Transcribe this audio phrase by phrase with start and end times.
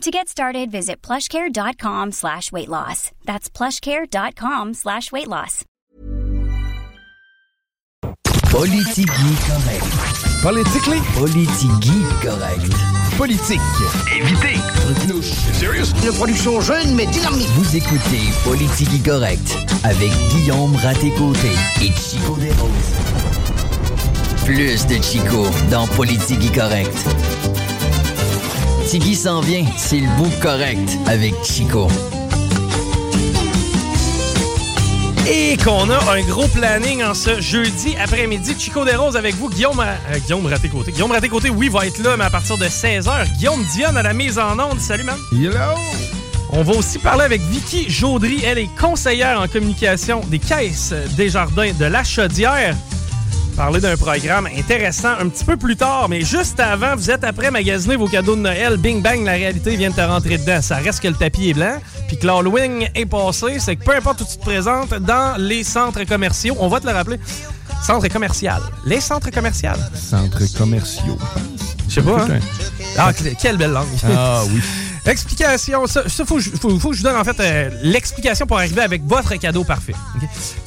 [0.00, 3.10] To get started, visit plushcare.com slash weight loss.
[3.26, 5.66] That's plushcare.com slash weight loss.
[8.48, 9.84] Politigui correct.
[10.42, 11.00] Politically?
[11.18, 12.72] Politigui correct.
[13.18, 13.60] Politique.
[14.16, 14.58] Évitez.
[15.52, 15.92] Serious?
[16.02, 17.48] Une production jeune mais dynamique.
[17.56, 22.70] Vous écoutez Politigui correct avec Guillaume Raté-Côté et Chico Desroses.
[24.46, 27.59] Plus de Chico dans Politigui correct.
[28.90, 31.86] Tigui s'en vient, c'est le bout correct avec Chico.
[35.28, 38.56] Et qu'on a un gros planning en ce jeudi après-midi.
[38.58, 39.48] Chico des Roses avec vous.
[39.48, 40.90] Guillaume, euh, Guillaume Raté-Côté.
[40.90, 43.32] Guillaume Raté-Côté, oui, va être là, mais à partir de 16h.
[43.38, 44.80] Guillaume Dionne à la mise en onde.
[44.80, 45.18] Salut, man.
[45.30, 45.78] Hello!
[46.50, 48.42] On va aussi parler avec Vicky Jaudry.
[48.44, 52.74] Elle est conseillère en communication des caisses des jardins de la Chaudière.
[53.60, 57.50] Parler d'un programme intéressant un petit peu plus tard, mais juste avant, vous êtes après
[57.50, 58.78] magasiner vos cadeaux de Noël.
[58.78, 60.62] Bing bang, la réalité vient de te rentrer dedans.
[60.62, 61.76] Ça reste que le tapis est blanc,
[62.08, 63.58] puis que l'Halloween est passé.
[63.58, 66.86] C'est que peu importe où tu te présentes dans les centres commerciaux, on va te
[66.86, 67.20] le rappeler.
[67.82, 68.62] Centre commercial.
[68.86, 69.68] Les centres commerciaux.
[69.92, 71.82] Centres commerciaux, je pense.
[71.86, 72.38] Je sais pas, hein?
[72.96, 73.88] Ah, quelle belle langue.
[74.04, 74.62] Ah oui.
[75.06, 78.58] Explication, ça, ça faut, faut, faut que je vous donne en fait euh, l'explication pour
[78.58, 79.94] arriver avec votre cadeau parfait.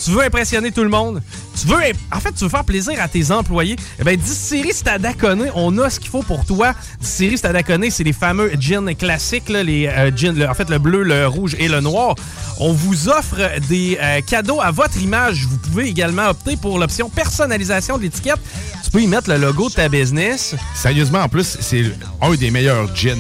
[0.04, 1.22] Tu veux impressionner tout le monde,
[1.60, 1.78] tu veux,
[2.12, 3.76] en fait, tu veux faire plaisir à tes employés?
[4.00, 6.74] Eh bien, Distillerie Stadaconé, on a ce qu'il faut pour toi.
[7.00, 11.04] Distillerie Stadaconé, c'est les fameux gins classiques, là, les euh, le- en fait, le bleu,
[11.04, 12.16] le rouge et le noir.
[12.60, 13.38] On vous offre
[13.70, 15.46] des euh, cadeaux à votre image.
[15.46, 18.40] Vous pouvez également opter pour l'option personnalisation de l'étiquette.
[18.94, 20.54] Tu peux y mettre le logo de ta business?
[20.76, 21.84] Sérieusement, en plus, c'est
[22.22, 23.18] un des meilleurs gins.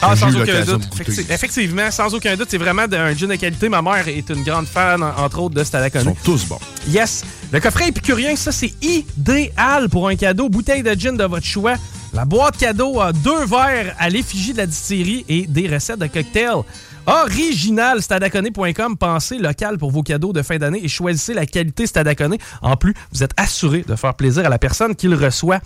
[0.00, 0.82] Ah, sans aucun doute.
[0.98, 3.68] Effecti- effectivement, sans aucun doute, c'est vraiment de- un gin de qualité.
[3.68, 6.04] Ma mère est une grande fan, en- entre autres, de Ils Stadaconé.
[6.04, 6.58] sont tous bons.
[6.88, 7.22] Yes.
[7.52, 10.48] Le coffret épicurien, ça, c'est idéal pour un cadeau.
[10.48, 11.74] Bouteille de gin de votre choix.
[12.14, 16.06] La boîte cadeau a deux verres à l'effigie de la distillerie et des recettes de
[16.06, 16.62] cocktails.
[17.06, 18.96] Original, stadaconé.com.
[18.96, 22.38] Pensez local pour vos cadeaux de fin d'année et choisissez la qualité Stadaconé.
[22.62, 25.60] En plus, vous êtes assuré de faire plaisir à la personne qui le reçoit.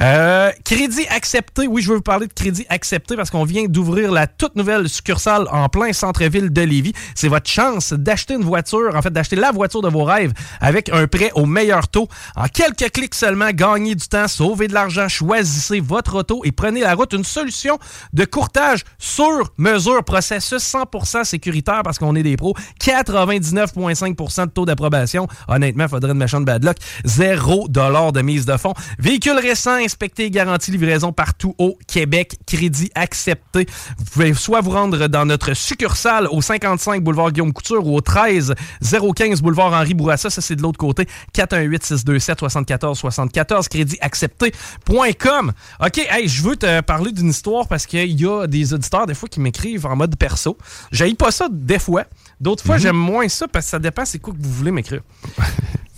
[0.00, 1.66] Euh, crédit accepté.
[1.66, 4.88] Oui, je veux vous parler de crédit accepté parce qu'on vient d'ouvrir la toute nouvelle
[4.88, 6.94] succursale en plein centre-ville de Lévis.
[7.14, 10.88] C'est votre chance d'acheter une voiture, en fait, d'acheter la voiture de vos rêves avec
[10.88, 12.08] un prêt au meilleur taux.
[12.34, 16.80] En quelques clics seulement, gagnez du temps, sauvez de l'argent, choisissez votre auto et prenez
[16.80, 17.12] la route.
[17.12, 17.78] Une solution
[18.12, 22.54] de courtage sur mesure, processus 100% sécuritaire parce qu'on est des pros.
[22.80, 25.26] 99,5% de taux d'approbation.
[25.48, 26.76] Honnêtement, faudrait une méchante bad luck.
[27.04, 28.74] Zéro dollar de mise de fonds.
[28.98, 32.36] Véhicule récent, inspecté et garanti livraison partout au Québec.
[32.46, 33.66] Crédit accepté.
[33.98, 38.00] Vous pouvez soit vous rendre dans notre succursale au 55 boulevard Guillaume Couture ou au
[38.00, 40.30] 13 015 boulevard Henri Bourassa.
[40.30, 41.06] Ça, c'est de l'autre côté.
[41.32, 45.52] 418 627 74 74 crédit accepté.com.
[45.84, 49.14] OK, hey, je veux te parler d'une histoire parce qu'il y a des auditeurs des
[49.14, 50.58] fois qui m'écrivent en mode perso.
[50.92, 52.04] J'aille pas ça des fois.
[52.40, 55.00] D'autres fois, j'aime moins ça parce que ça dépend c'est quoi que vous voulez m'écrire.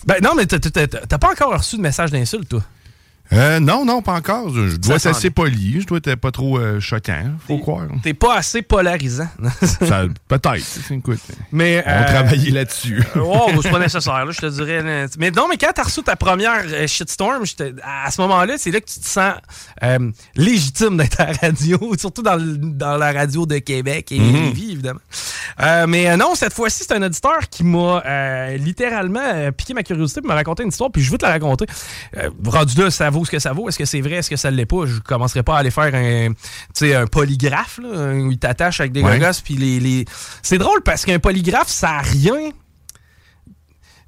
[0.06, 2.62] ben non, mais t'as pas encore reçu de message d'insulte, toi.
[3.32, 4.52] Euh, non, non, pas encore.
[4.52, 5.80] Je, dois être assez poli.
[5.80, 7.22] Je dois être pas trop euh, choquant.
[7.46, 7.86] Faut croire.
[8.02, 9.28] T'es pas assez polarisant.
[10.28, 10.66] Peut-être.
[10.90, 11.20] Écoute,
[11.52, 13.02] mais on euh, travaillait là-dessus.
[13.16, 15.06] Oh, c'est pas nécessaire, là, je te dirais.
[15.18, 17.44] Mais non, mais quand t'as reçu ta première euh, shitstorm,
[17.84, 19.34] à ce moment-là, c'est là que tu te sens
[20.34, 24.32] légitime d'être à la radio, surtout dans, le- dans la radio de Québec et Mhm.
[24.32, 25.00] Lévis, évidemment.
[25.88, 28.02] Mais non, cette fois-ci, c'est un auditeur qui m'a
[28.56, 31.66] littéralement piqué ma curiosité pour me raconter une histoire, puis je veux te la raconter.
[32.44, 33.68] Rendu là, ça vaut ce que ça vaut.
[33.68, 34.16] Est-ce que c'est vrai?
[34.16, 34.86] Est-ce que ça l'est pas?
[34.86, 39.02] Je commencerai pas à aller faire un, un polygraphe, là, où il t'attache avec des
[39.02, 39.18] Ouais.
[39.18, 40.04] gogos, puis les, les...
[40.42, 42.50] C'est drôle parce qu'un polygraphe, ça a rien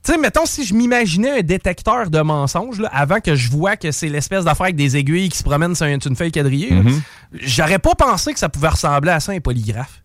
[0.05, 3.77] tu sais, mettons, si je m'imaginais un détecteur de mensonges, là, avant que je vois
[3.77, 7.01] que c'est l'espèce d'affaire avec des aiguilles qui se promènent sur une, feuille quadrillée, Mhm.
[7.35, 10.02] j'aurais pas pensé que ça pouvait ressembler à ça, un polygraphe.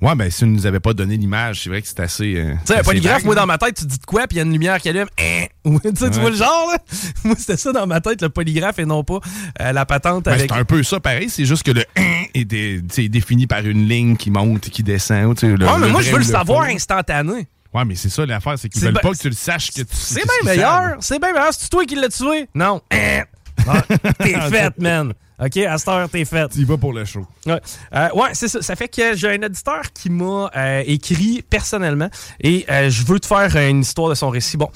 [0.00, 2.36] Ouais, ben si on nous avait pas donné l'image, c'est vrai que c'est assez.
[2.36, 4.38] euh, Tu sais, un polygraphe, moi, dans ma tête, tu dis de quoi, puis il
[4.38, 5.08] y a une lumière qui allume.
[5.20, 5.46] Hein?
[5.82, 6.78] Tu sais, tu vois le genre, là?
[7.24, 9.18] Moi, c'était ça dans ma tête, le polygraphe, et non pas
[9.60, 10.50] euh, la patente Ben, avec.
[10.50, 11.84] C'est un peu ça pareil, c'est juste que le
[12.34, 15.34] est, dé- tu sais, défini par une ligne qui monte et qui descend.
[15.42, 17.48] le- Ouais, mais le moi, je veux le savoir instantané.
[17.74, 19.82] Ouais, mais c'est ça l'affaire, c'est qu'ils veulent ben- pas que tu le saches que
[19.82, 20.96] tu C'est bien meilleur.
[21.00, 21.50] C'est bien meilleur.
[21.52, 22.48] C'est toi qui l'as tué?
[22.54, 22.80] Non.
[22.92, 23.24] Hein?
[23.66, 23.82] Ah,
[24.20, 25.12] t'es faite, man.
[25.40, 26.50] OK, à cette heure, t'es faite.
[26.52, 27.24] Tu y vas pour le show.
[27.46, 27.60] Ouais,
[27.94, 28.60] Euh, ouais c'est ça.
[28.62, 32.08] Ça fait que j'ai un auditeur qui m'a euh, écrit personnellement
[32.40, 34.56] et euh, je veux te faire une histoire de son récit.
[34.56, 34.68] Bon,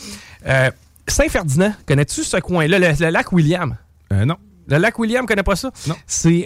[1.08, 3.76] Saint-Ferdinand, connais-tu ce coin-là, le, le lac William?
[4.10, 4.36] Non.
[4.68, 5.70] Le lac William, connais pas ça?
[5.88, 5.96] Non.
[6.06, 6.42] C'est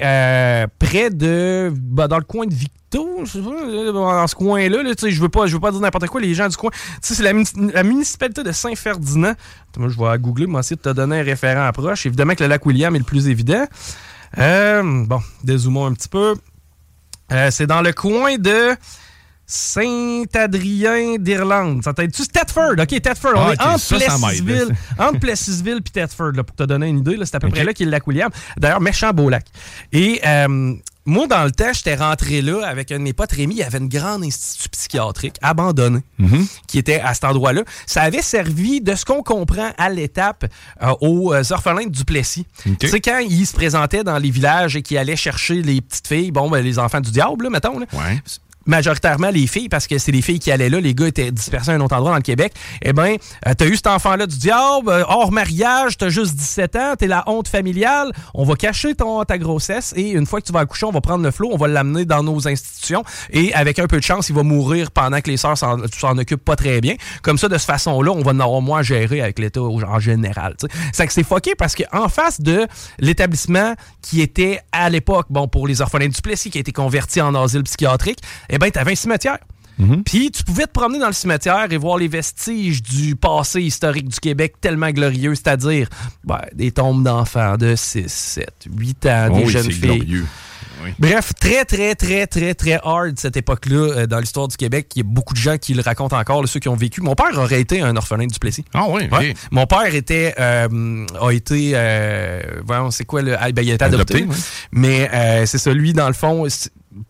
[0.79, 1.71] près de.
[1.77, 4.83] bah, dans le coin de Victo, je sais pas, dans ce coin-là.
[4.83, 6.71] Là, je veux pas, je veux pas dire n'importe quoi, les gens du coin.
[7.03, 9.35] C'est la, muni- la municipalité de Saint-Ferdinand.
[9.77, 12.07] Moi, je vais googler, moi, essayer de te donner un référent approche.
[12.07, 13.67] Évidemment que le lac William est le plus évident.
[14.39, 16.35] Euh, bon, dézoomons un petit peu.
[17.33, 18.77] Euh, c'est dans le coin de
[19.47, 21.83] Saint-Adrien d'Irlande.
[21.85, 22.27] Ça t'aide-tu?
[22.27, 22.73] Thetford.
[22.79, 23.33] OK, Thetford.
[23.37, 24.69] On Ah, est ok, entre ça, Plessisville,
[24.99, 25.09] là.
[25.09, 27.17] entre Plessisville puis Thetford, là, pour te donner une idée.
[27.17, 28.31] là, C'est à peu près là qu'il est le lac William.
[28.57, 29.47] D'ailleurs, méchant beau lac.
[29.93, 30.75] Et euh,
[31.07, 33.55] moi, dans le temps, j'étais rentré là avec un de mes potes, Rémi.
[33.55, 36.47] Il y avait une grande institut psychiatrique abandonné Mm-hmm.
[36.67, 37.63] qui était à cet endroit-là.
[37.87, 40.47] Ça avait servi, de ce qu'on comprend à l'étape,
[40.83, 42.47] euh, aux euh, orphelins de Duplessis.
[42.67, 42.79] Ok.
[42.79, 46.09] Tu sais, quand ils se présentaient dans les villages et qu'ils allaient chercher les petites
[46.09, 48.21] filles, bon, ben, les enfants du diable, là, mettons, là, Ouais.
[48.67, 51.71] Majoritairement les filles, parce que c'est les filles qui allaient là, les gars étaient dispersés
[51.71, 52.53] à un autre endroit dans le Québec,
[52.83, 53.17] eh bien,
[53.47, 57.07] euh, t'as eu cet enfant-là du diable, euh, hors mariage, t'as juste 17 ans, t'es
[57.07, 60.61] la honte familiale, on va cacher ton, ta grossesse et une fois que tu vas
[60.61, 63.87] accoucher, on va prendre le flot, on va l'amener dans nos institutions et avec un
[63.87, 66.81] peu de chance, il va mourir pendant que les sœurs s'en s'en occupent pas très
[66.81, 66.95] bien.
[67.23, 70.01] Comme ça, de cette façon-là, on va en avoir moins à gérer avec l'État en
[70.01, 70.57] général.
[70.93, 72.67] C'est que c'est fucké parce qu'en face de
[72.99, 77.21] l'établissement qui était à l'époque, bon, pour les orphelins du Plessis, qui a été converti
[77.21, 78.21] en asile psychiatrique,
[78.57, 79.39] eh bien, t'avais un cimetière.
[80.07, 84.09] Puis tu pouvais te promener dans le cimetière et voir les vestiges du passé historique
[84.09, 85.89] du Québec tellement glorieux, c'est-à-dire
[86.25, 89.81] ben, des tombes d'enfants de 6, 7, 8 ans, Oh des oui, jeunes filles.
[89.81, 90.27] glorieux.
[90.83, 90.91] Oui.
[90.99, 94.91] Bref, très, très, très, très, très hard cette époque-là euh, dans l'histoire du Québec.
[94.95, 97.01] Il y a beaucoup de gens qui le racontent encore, là, ceux qui ont vécu.
[97.01, 98.65] Mon père aurait été un orphelin du Plessis.
[98.75, 99.35] Ah oui, Ouais.
[99.51, 102.41] Mon père était euh, a été euh,
[102.91, 104.27] c'est quoi le ah, ben, il a été adopté,
[104.71, 106.47] mais euh, c'est ça lui dans le fond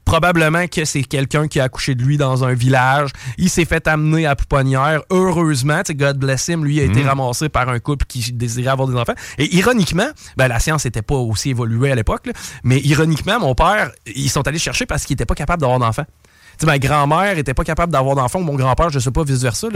[0.04, 3.86] probablement que c'est quelqu'un qui a accouché de lui dans un village il s'est fait
[3.86, 8.32] amener à pouponnière heureusement God bless him lui a été ramassé par un couple qui
[8.32, 12.28] désirait avoir des enfants et ironiquement ben la science n'était pas aussi évoluée à l'époque
[12.64, 16.06] mais ironiquement mon père ils sont allés chercher parce qu'il était pas capable d'avoir d'enfants
[16.64, 19.68] ma grand-mère était pas capable d'avoir d'enfants, mon grand-père, je sais pas, vice-versa.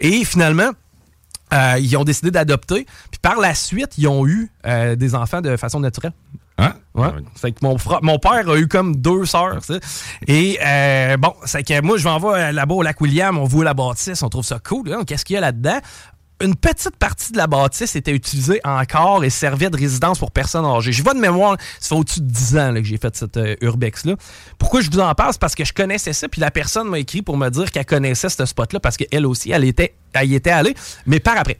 [0.00, 0.70] Et finalement,
[1.52, 2.86] euh, ils ont décidé d'adopter.
[3.10, 6.12] Puis par la suite, ils ont eu euh, des enfants de façon naturelle.
[6.58, 6.74] Hein?
[6.94, 7.08] Ouais.
[7.34, 9.60] Fait que mon, père a eu comme deux sœurs.
[10.28, 13.64] Et euh, bon, c'est que moi, je m'en vais là-bas au lac William, on voit
[13.64, 14.92] la bâtisse, on trouve ça cool.
[14.92, 15.02] hein.
[15.04, 15.80] Qu'est-ce qu'il y a là-dedans?
[16.40, 20.64] Une petite partie de la bâtisse était utilisée encore et servait de résidence pour personnes
[20.64, 20.92] âgées.
[20.92, 23.36] Je vois de mémoire, ça fait au-dessus de 10 ans là, que j'ai fait cette
[23.36, 24.14] euh, urbex-là.
[24.58, 25.32] Pourquoi je vous en parle?
[25.32, 27.86] C'est parce que je connaissais ça, puis la personne m'a écrit pour me dire qu'elle
[27.86, 30.74] connaissait ce spot-là parce qu'elle aussi, elle, était, elle y était allée,
[31.06, 31.58] mais par après.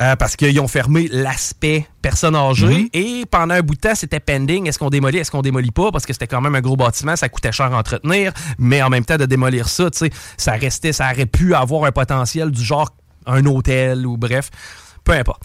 [0.00, 4.20] Euh, parce qu'ils ont fermé l'aspect personne âgée et pendant un bout de temps, c'était
[4.20, 4.66] pending.
[4.66, 5.90] Est-ce qu'on démolit, est-ce qu'on démolit pas?
[5.92, 8.88] Parce que c'était quand même un gros bâtiment, ça coûtait cher à entretenir, mais en
[8.88, 12.50] même temps, de démolir ça, tu sais, ça restait, ça aurait pu avoir un potentiel
[12.50, 12.90] du genre
[13.26, 14.50] un hôtel ou bref,
[15.04, 15.42] peu importe.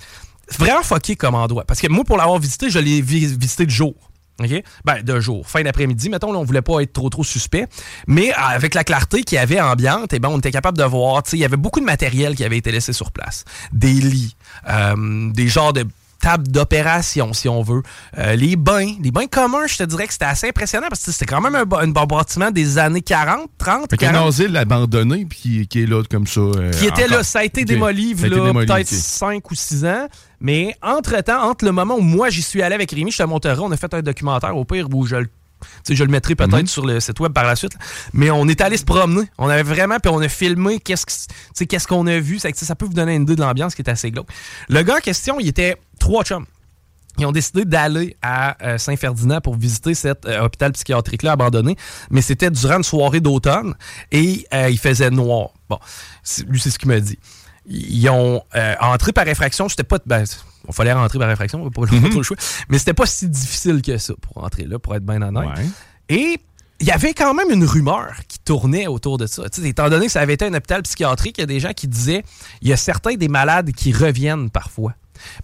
[0.48, 1.64] C'est vraiment fucké comme endroit.
[1.66, 3.96] Parce que moi, pour l'avoir visité, je l'ai vi- visité de jour.
[4.44, 4.64] OK?
[4.86, 5.48] Ben, de jour.
[5.48, 7.68] Fin d'après-midi, mettons, là, on voulait pas être trop, trop suspect.
[8.08, 10.84] Mais euh, avec la clarté qu'il y avait ambiante, eh ben, on était capable de
[10.84, 13.46] voir, tu sais, il y avait beaucoup de matériel qui avait été laissé sur place.
[13.72, 14.36] Des lits,
[14.70, 15.86] euh, des genres de
[16.22, 17.82] tables d'opération, si on veut.
[18.18, 21.12] Euh, les bains, les bains communs, je te dirais que c'était assez impressionnant parce que
[21.12, 25.26] c'était quand même un, un bâtiment des années 40, 30, Fait qu'un 40 asile abandonné
[25.26, 26.40] puis qui, qui est là comme ça.
[26.42, 27.68] euh, qui était là, ça a été Ok.
[27.68, 28.86] démoli, peut-être ok.
[28.88, 30.08] 5 ou 6 ans.
[30.40, 33.60] Mais entre-temps, entre le moment où moi j'y suis allé avec Rémi, je te montrerai,
[33.60, 35.28] on a fait un documentaire au pire où je le.
[35.90, 36.68] Je le mettrai peut-être Mhm.
[36.68, 37.74] sur le site web par la suite.
[38.14, 39.28] Mais on est allé se promener.
[39.38, 42.40] On avait vraiment, puis on a filmé qu'est-ce qu'on a vu.
[42.40, 44.30] Ça, ça peut vous donner une idée de l'ambiance qui est assez glauque.
[44.70, 46.46] Le gars en question, il était trois chums.
[47.18, 51.76] Ils ont décidé d'aller à euh, Saint-Ferdinand pour visiter cet euh, hôpital psychiatrique-là abandonné,
[52.10, 53.76] mais c'était durant une soirée d'automne
[54.14, 55.50] et euh, il faisait noir.
[55.70, 55.78] Bon,
[56.48, 57.20] lui, c'est ce qu'il m'a dit.
[57.68, 59.98] Ils ont euh, entré par effraction, c'était pas...
[60.06, 60.24] Ben,
[60.68, 62.38] il fallait rentrer par effraction, on n'a pas, pas trop le choix,
[62.70, 65.50] mais c'était pas si difficile que ça pour rentrer là, pour être bien honnête.
[65.58, 65.66] Ouais.
[66.10, 66.40] Et
[66.82, 69.44] il y avait quand même une rumeur qui tournait autour de ça.
[69.64, 71.88] Étant donné que ça avait été un hôpital psychiatrique, il y a des gens qui
[71.88, 72.24] disaient
[72.62, 74.94] il y a certains des malades qui reviennent parfois.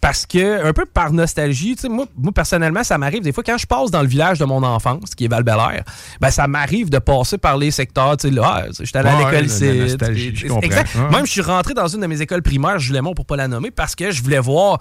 [0.02, 3.44] Parce que, un peu par nostalgie, tu sais, moi, moi, personnellement, ça m'arrive des fois
[3.44, 6.90] quand je passe dans le village de mon enfance, qui est val ben ça m'arrive
[6.90, 9.66] de passer par les secteurs, tu sais, là, ah, j'étais allé à l'école ici.
[10.62, 10.96] Exact.
[10.96, 11.10] Ouais.
[11.10, 13.48] Même, je suis rentré dans une de mes écoles primaires, je voulais pour pas la
[13.48, 14.80] nommer, parce que je voulais voir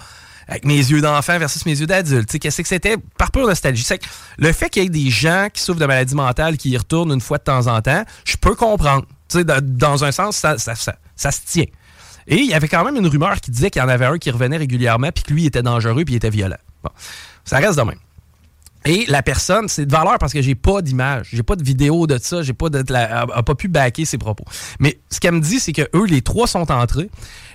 [0.49, 2.29] avec mes yeux d'enfant versus mes yeux d'adulte.
[2.29, 2.97] Tu sais, Qu'est-ce que c'était?
[3.19, 3.83] Par pure nostalgie.
[3.83, 4.07] C'est que
[4.39, 7.13] le fait qu'il y ait des gens qui souffrent de maladies mentales qui y retournent
[7.13, 9.05] une fois de temps en temps, je peux comprendre.
[9.29, 11.67] Tu sais, dans, dans un sens, ça, ça, ça, ça se tient.
[12.29, 14.19] Et il y avait quand même une rumeur qui disait qu'il y en avait un
[14.19, 16.57] qui revenait régulièrement, puis que lui était dangereux, puis il était violent.
[16.83, 16.91] Bon,
[17.45, 17.99] ça reste de même.
[18.89, 22.07] Et la personne, c'est de valeur parce que j'ai pas d'image, j'ai pas de vidéo
[22.07, 24.45] de ça, j'ai pas de, de la- a, a pas pu backer ses propos.
[24.79, 27.11] Mais ce qu'elle me dit, c'est que eux, les trois sont entrés.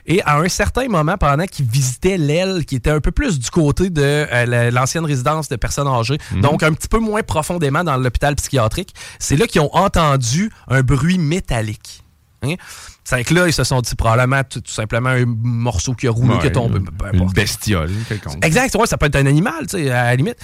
[0.07, 3.49] Et à un certain moment, pendant qu'ils visitaient l'aile qui était un peu plus du
[3.49, 7.85] côté de euh, la- l'ancienne résidence de personnes âgées, donc un petit peu moins profondément
[7.85, 12.03] dans l'hôpital psychiatrique, c'est là qu'ils ont entendu un bruit métallique.
[12.43, 12.55] Hein?
[13.03, 16.11] C'est que là, ils se sont dit probablement tout, tout simplement un morceau qui a
[16.11, 16.79] roulé, qui a tombé.
[16.79, 17.35] une- peu Une importe.
[17.35, 18.43] bestiole, quelconque.
[18.45, 20.37] Exact, ouais, ça peut être un animal, tu sais, à la limite.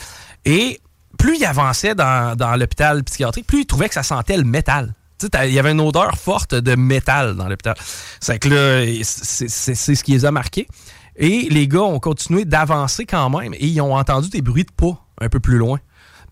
[0.45, 0.79] Et
[1.17, 4.93] plus il avançait dans, dans l'hôpital psychiatrique, plus il trouvait que ça sentait le métal.
[5.19, 7.75] Tu sais, t'as- il y avait une odeur forte de métal dans l'hôpital.
[8.19, 9.47] C'est que là, c'est
[9.95, 10.67] ce qui les a marqués.
[11.15, 14.71] Et les gars ont continué d'avancer quand même et ils ont entendu des bruits de
[14.71, 15.79] pas un peu plus loin.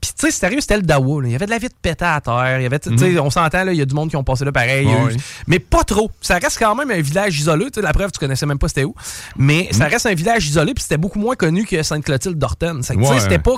[0.06, 1.24] Puis, tu sais, arrivé, c'était le Dawa.
[1.26, 2.60] Il y avait de la vitre pétée à terre.
[2.60, 4.46] Il y avait, sais, on s'entend, là, il y a du monde qui ont passé
[4.46, 4.86] là pareil.
[4.86, 4.94] Mhm.
[4.94, 5.18] Eu- oui.
[5.48, 6.12] Mais pas trop.
[6.22, 7.66] Ça reste quand même un village isolé.
[7.66, 8.94] Tu sais, la preuve, tu connaissais même pas c'était où.
[9.38, 9.78] Mais Mhm.
[9.80, 12.82] ça reste un village isolé, puis c'était beaucoup moins connu que Sainte-Clotilde d'Orton.
[12.96, 13.20] Ouais.
[13.20, 13.56] c'était pas.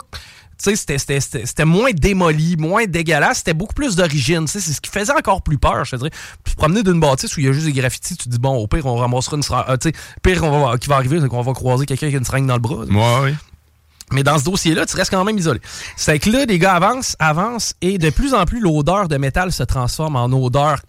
[0.60, 4.48] C'était- moins démoli, moins dégueulasse, c'était beaucoup plus d'origine.
[4.48, 6.10] C'est ce qui faisait encore plus peur, je te dirais.
[6.44, 8.56] Puis promener d'une bâtisse où il y a juste des graffitis, tu te dis, bon,
[8.56, 9.66] au pire, on ramassera une seringue.
[9.84, 9.92] Sais,
[10.24, 12.48] pire on va, qui va arriver, c'est qu'on va croiser quelqu'un qui a une seringue
[12.48, 12.86] dans le bras.
[12.86, 13.36] Ouais, oui.
[14.12, 15.60] Mais dans ce dossier-là, tu restes quand même isolé.
[15.98, 19.52] C'est que là, les gars avancent, avancent, et de plus en plus, l'odeur de métal
[19.52, 20.80] se transforme en odeur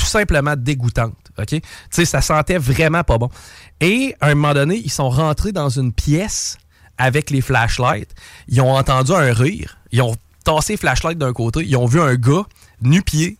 [0.00, 1.14] tout simplement dégoûtante.
[1.38, 1.46] OK?
[1.48, 3.28] Tu sais, ça sentait vraiment pas bon.
[3.80, 6.56] Et à un moment donné, ils sont rentrés dans une pièce
[6.98, 8.10] avec les flashlights.
[8.48, 9.78] Ils ont entendu un rire.
[9.92, 11.64] Ils ont tassé les flashlights d'un côté.
[11.64, 12.44] Ils ont vu un gars
[12.80, 13.36] nu-pied,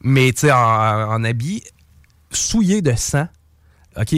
[0.00, 1.62] mais tu sais, en, en habit
[2.32, 3.28] souillé de sang.
[3.96, 4.14] OK?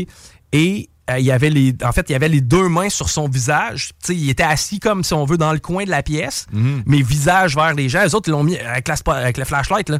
[0.52, 3.29] Et euh, il avait les, en fait, il y avait les deux mains sur son
[3.29, 3.91] visage.
[4.09, 6.47] Il était assis comme si on veut dans le coin de la pièce,
[6.87, 8.03] mais visage vers les gens.
[8.05, 9.89] Les autres, ils l'ont mis avec, la, avec flashlight.
[9.89, 9.99] Là.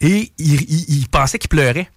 [0.00, 1.88] Et ils il, il pensaient qu'il pleurait.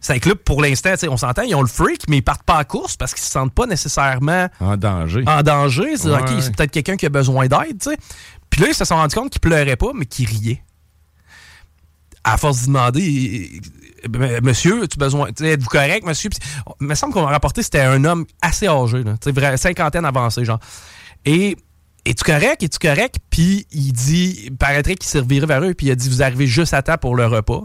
[0.00, 2.58] C'est que là, pour l'instant, on s'entend, ils ont le freak, mais ils partent pas
[2.60, 5.24] en course parce qu'ils se sentent pas nécessairement En danger.
[5.26, 5.96] en danger.
[5.96, 6.42] C'est Ouais, OK, ouais.
[6.42, 7.82] c'est peut-être quelqu'un qui a besoin d'aide.
[8.50, 10.62] Puis là, ils se sont rendus compte qu'il pleurait pas, mais qu'il riait.
[12.22, 13.60] À force d'y demander,
[14.42, 16.30] monsieur, as-tu besoin, tu sais, êtes-vous correct, monsieur?
[16.80, 19.16] Il me semble qu'on a rapporté c'était un homme assez âgé, là,
[19.56, 20.60] cinquantaine avancée, genre.
[21.24, 21.56] Et
[22.04, 22.62] es-tu correct?
[22.62, 23.16] Es-tu correct?
[23.30, 26.22] Puis il dit, il paraîtrait qu'il s'est reviré vers eux, puis il a dit, vous
[26.22, 27.62] arrivez juste à temps pour le repas.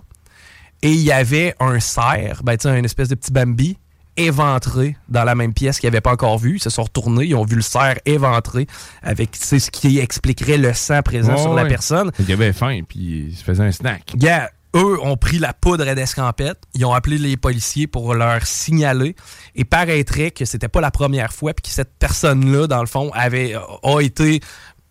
[0.82, 3.78] Et il y avait un cerf, ben, tu sais, une espèce de petit Bambi,
[4.18, 6.56] éventré dans la même pièce qu'ils n'avaient pas encore vu.
[6.56, 8.68] Ils se sont retournés, ils ont vu le cerf éventré
[9.02, 11.70] avec ce qui expliquerait le sang présent sur la ouais.
[11.70, 12.12] personne.
[12.20, 14.14] Il avait faim, puis il se faisait un snack.
[14.76, 19.16] Eux ont pris la poudre d'escampette, ils ont appelé les policiers pour leur signaler.
[19.56, 23.12] Et paraîtrait que c'était pas la première fois puis que cette personne-là, dans le fond,
[23.14, 24.40] avait a été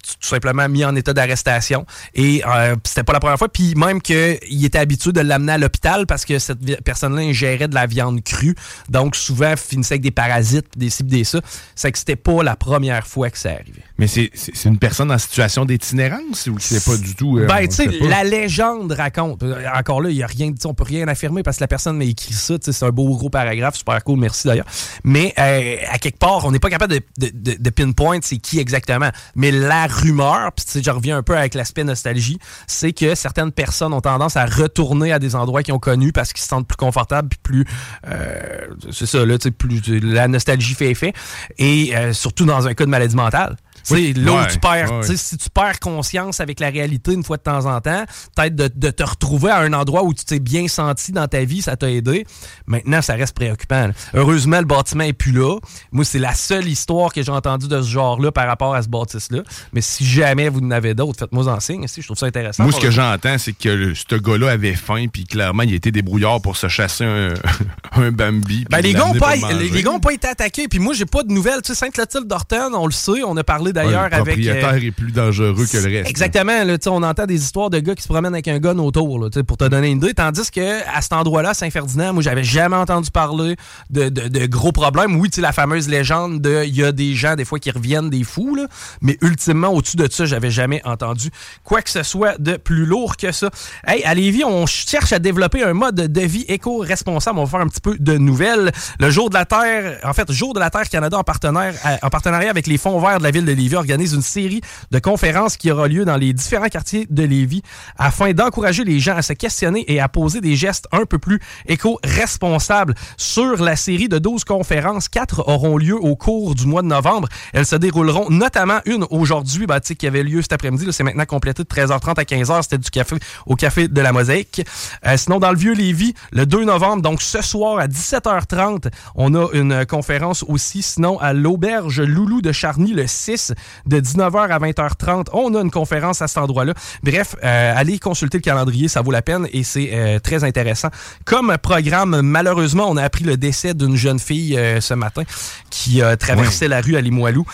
[0.03, 1.87] tout simplement mis en état d'arrestation.
[2.15, 3.49] Et euh, c'était pas la première fois.
[3.49, 7.75] Puis même qu'il était habitué de l'amener à l'hôpital parce que cette personne-là ingérait de
[7.75, 8.55] la viande crue.
[8.89, 11.41] Donc souvent finissait avec des parasites des ci pis des ça.
[11.75, 14.31] C'est que c'était pas la première fois que ça arrivait Mais c'est
[14.65, 17.39] une personne en situation d'itinérance ou c'est pas du tout.
[17.39, 19.43] euh, ben, tu sais, la légende raconte.
[19.43, 21.99] Euh, Encore là, il y a rien, on peut rien affirmer parce que la personne
[21.99, 22.55] m'a écrit ça.
[22.61, 24.65] C'est un beau gros paragraphe, super cool, merci d'ailleurs.
[25.05, 28.39] Mais euh, à quelque part, on n'est pas capable de, de, de- de pinpoint c'est
[28.39, 29.11] qui exactement.
[29.37, 33.15] Mais la rumeur, puis tu sais, je reviens un peu avec l'aspect nostalgie, c'est que
[33.15, 36.49] certaines personnes ont tendance à retourner à des endroits qu'ils ont connus parce qu'ils se
[36.49, 37.65] sentent plus confortables puis plus,
[38.09, 41.13] euh, c'est ça là, tu sais, plus la nostalgie fait effet.
[41.59, 43.57] Et surtout dans un cas de maladie mentale.
[43.91, 45.17] Là où tu perds, ouais.
[45.17, 48.05] si tu perds conscience avec la réalité une fois de temps en temps,
[48.37, 51.45] peut-être de, de te retrouver à un endroit où tu t'es bien senti dans ta
[51.45, 52.27] vie, ça t'a aidé.
[52.67, 53.89] Maintenant, ça reste préoccupant.
[53.89, 53.93] là.
[54.15, 55.59] Heureusement, le bâtiment est plus là.
[55.93, 58.89] Moi, c'est la seule histoire que j'ai entendue de ce genre-là par rapport à ce
[58.89, 59.43] bâtisse-là.
[59.73, 61.87] Mais si jamais vous en avez d'autres, faites-moi en signe.
[61.89, 62.63] Si, je trouve ça intéressant.
[62.65, 65.91] Moi, ce que j'entends, c'est que le- ce gars-là avait faim, puis clairement, il était
[65.91, 67.35] débrouillard pour se chasser un,
[67.93, 68.67] un Bambi.
[68.71, 69.71] Ben, les gars, ont l'amener pas, pour le les, manger.
[69.75, 70.69] les gars ont pas été attaqués.
[70.69, 71.63] Puis moi, j'ai pas de nouvelles.
[71.63, 74.39] Tu sais, Sainte-Clotilde d'Orton, on le sait, on a parlé parlé d'ailleurs Ouais, le avec.
[74.39, 76.11] euh, propriétaire est plus dangereux que le reste.
[76.11, 76.65] Exactement.
[76.65, 79.29] Là, on entend des histoires de gars qui se promènent avec un gun autour, là,
[79.47, 80.15] pour te donner une idée.
[80.15, 83.57] Tandis que à cet endroit-là, Saint-Ferdinand, moi, j'avais jamais entendu parler
[83.91, 85.17] de, de- de gros problèmes.
[85.17, 88.25] Oui, la fameuse légende de il y a des gens, des fois, qui reviennent des
[88.25, 88.67] fous, là,
[89.01, 91.31] mais ultimement, au-dessus de ça, j'avais jamais entendu
[91.65, 93.51] quoi que ce soit de plus lourd que ça.
[93.87, 97.39] Hey, à Lévis, on cherche à développer un mode de vie éco-responsable.
[97.39, 98.73] On va faire un petit peu de nouvelles.
[98.99, 101.97] Le Jour de la Terre, en fait, Jour de la Terre Canada, en, partenaire, euh,
[102.03, 104.99] en partenariat avec les fonds verts de la ville de Lévis, organise une série de
[104.99, 107.63] conférences qui aura lieu dans les différents quartiers de Lévis
[107.99, 111.41] afin d'encourager les gens à se questionner et à poser des gestes un peu plus
[111.67, 112.95] éco-responsables.
[113.17, 117.29] Sur la série de 12 conférences, quatre auront lieu au cours du mois de novembre.
[117.53, 119.67] Elles se dérouleront notamment une aujourd'hui,
[119.99, 120.87] qui avait lieu cet après-midi.
[120.91, 122.63] C'est maintenant complété de 13h30 à 15h.
[122.63, 124.63] C'était du café au Café de la Mosaïque.
[125.07, 129.49] Euh, sinon, dans le Vieux-Lévis, le 2 novembre, donc ce soir à 17h30, on a
[129.53, 130.83] une conférence aussi.
[130.83, 133.50] Sinon, à l'Auberge Loulou de Charny, le 6,
[133.87, 136.75] de 19h à 20h30, on a une conférence à cet endroit-là.
[137.03, 140.89] Bref, euh, allez consulter le calendrier, ça vaut la peine et c'est euh, très intéressant.
[141.25, 145.23] Comme programme, malheureusement, on a appris le décès d'une jeune fille euh, ce matin
[145.71, 147.45] qui euh, traversait la rue à Limoilou.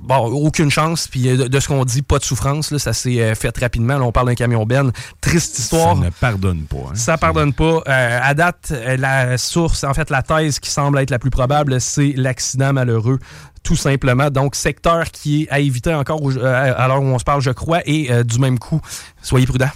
[0.00, 2.70] Bon, aucune chance, puis de, de ce qu'on dit, pas de souffrance.
[2.70, 3.98] Là, ça s'est fait rapidement.
[3.98, 4.90] Là, on parle d'un camion Ben.
[5.20, 5.96] Triste histoire.
[5.96, 6.76] Ça ne pardonne pas.
[6.90, 6.94] hein.
[6.94, 7.82] Ça pardonne pas.
[7.86, 12.12] À date, la source, en fait, la thèse qui semble être la plus probable, c'est
[12.16, 13.18] l'accident malheureux.
[13.62, 14.30] Tout simplement.
[14.30, 17.50] Donc, secteur qui est à éviter encore euh, à l'heure où on se parle, je
[17.50, 18.80] crois, et euh, du même coup,
[19.22, 19.70] soyez prudents.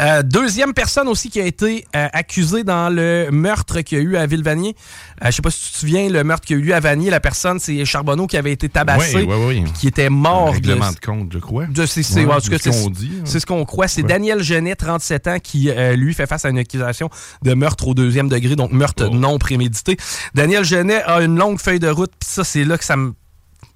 [0.00, 4.04] Euh, deuxième personne aussi qui a été euh, accusée dans le meurtre qu'il y a
[4.04, 4.76] eu à Villevanier.
[5.24, 6.80] Euh, je sais pas si tu te souviens, le meurtre qu'il y a eu à
[6.80, 9.72] Vanier, la personne, c'est Charbonneau qui avait été tabassé, Oui, oui, oui.
[9.78, 11.66] qui était Un mort de, règlement de compte, je crois.
[11.66, 13.22] de c'est, c'est- Ouais, en tout cas, c'est ce qu'on dit, hein.
[13.24, 13.88] c'est ce qu'on croit.
[13.88, 14.08] C'est Ouais.
[14.08, 17.10] Daniel Genet, 37 ans, qui, euh, lui, fait face à une accusation
[17.42, 19.14] de meurtre au deuxième degré, donc meurtre Oh.
[19.14, 19.96] non prémédité.
[20.34, 23.14] Daniel Genet a une longue feuille de route, puis ça, c'est là que ça me...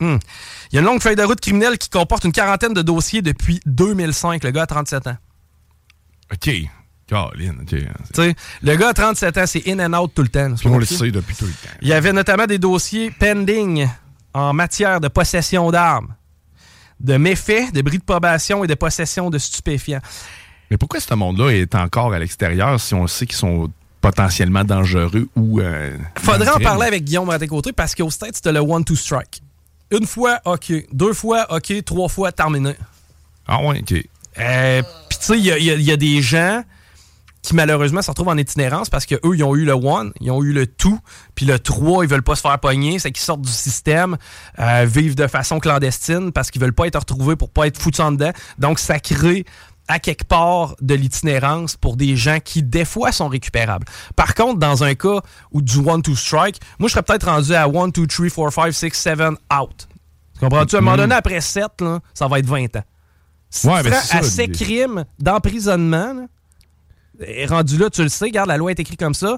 [0.01, 0.19] Hmm.
[0.71, 3.23] Il y a une longue feuille de route criminelle qui comporte une quarantaine de dossiers
[3.23, 4.43] depuis 2005.
[4.45, 5.17] Le gars a 37 ans.
[6.33, 6.51] OK.
[7.07, 7.69] Caroline, OK.
[7.69, 10.55] Tu sais, le gars a 37 ans, c'est in and out tout le temps.
[10.65, 11.75] On le sait depuis tout le temps.
[11.83, 13.87] Il y avait notamment des dossiers pending
[14.33, 16.15] en matière de possession d'armes,
[17.01, 20.01] de méfaits, de bris de probation et de possession de stupéfiants.
[20.71, 23.71] Mais pourquoi ce monde-là est encore à l'extérieur si on sait qu'ils sont
[24.01, 25.61] potentiellement dangereux ou.
[25.61, 29.43] Euh, Faudrait en parler avec Guillaume à tes côtés parce qu'au States, c'était le one-two-strike.
[29.91, 30.73] Une fois, OK.
[30.93, 31.85] Deux fois, OK.
[31.85, 32.75] Trois fois, terminé.
[33.47, 34.03] Ah ouais, OK.
[34.39, 34.83] Euh,
[35.27, 36.63] sais, il y a, il y a- il y a des gens
[37.43, 40.43] qui malheureusement se retrouvent en itinérance parce qu'eux, ils ont eu le one, ils ont
[40.45, 40.97] eu le two,
[41.35, 44.17] puis le trois, ils veulent pas se faire pogner, c'est qu'ils sortent du système,
[44.61, 47.99] euh, vivent de façon clandestine parce qu'ils veulent pas être retrouvés pour pas être foutus
[48.01, 48.31] en dedans.
[48.59, 49.45] Donc, ça crée
[49.89, 53.87] à quelque part de l'itinérance pour des gens qui, des fois, sont récupérables.
[54.15, 57.91] Par contre, dans un cas où du one-two-strike, moi, je serais peut-être rendu à one,
[57.91, 59.89] two, three, four, five, six, seven, out.
[60.35, 60.77] Tu comprends-tu?
[60.77, 62.83] À un moment donné, après 7, là, ça va être 20 ans.
[63.55, 66.27] Si Ouais, tu ben, assez des- crimes d'emprisonnement,
[67.25, 69.37] et rendu là, tu le sais, regarde, la loi est écrite comme ça.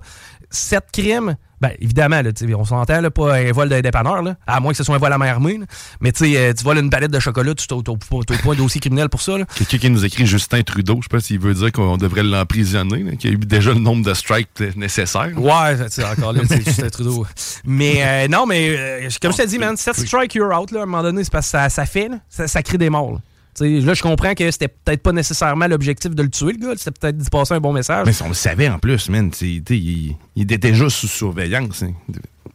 [0.50, 4.60] Sept crimes, ben évidemment, là, on s'entend, là, pas un vol de dépanneur, là, à
[4.60, 5.58] moins que ce soit un vol à main armée.
[5.58, 5.66] là.
[6.00, 9.20] Mais euh, tu voles une palette de chocolat, tu t'as pas un dossier criminel pour
[9.20, 9.32] ça.
[9.56, 13.16] Quelqu'un qui nous écrit Justin Trudeau, je sais pas s'il veut dire qu'on devrait l'emprisonner,
[13.16, 15.32] qu'il y a eu déjà le nombre de strikes nécessaires.
[15.36, 15.76] Ouais,
[16.12, 17.26] encore là, c'est Justin Trudeau.
[17.64, 20.80] Mais euh, non, mais euh, comme je t'ai dit, man, 7 strike, you're out, là,
[20.80, 23.20] à un moment donné, c'est parce que ça, ça fait, ça, ça crée des morts.
[23.60, 23.94] Là.
[23.94, 26.74] Je comprends que c'était peut-être pas nécessairement l'objectif de le tuer, le gars.
[26.76, 28.06] C'était peut-être d'y passer un bon message.
[28.06, 29.30] Mais on le savait en plus, man.
[29.30, 31.82] t'sais, Il, il était déjà sous surveillance.
[31.82, 31.92] hein.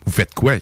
[0.06, 0.54] Vous faites quoi?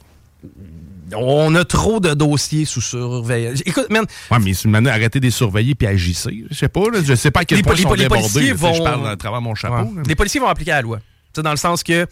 [1.15, 3.61] On a trop de dossiers sous surveillance.
[3.65, 6.43] Écoute, man, Ouais, mais manière d'arrêter de les surveiller puis agissez.
[6.49, 8.03] Je sais pas, là, je sais pas à quel Les point poli- ils sont les
[8.03, 8.27] débordés.
[8.33, 9.75] policiers Je vont- parle à travers mon chapeau.
[9.89, 9.95] Ouais.
[9.95, 10.01] là.
[10.05, 10.99] Les policiers vont appliquer la loi.
[11.35, 12.07] Dans le sens que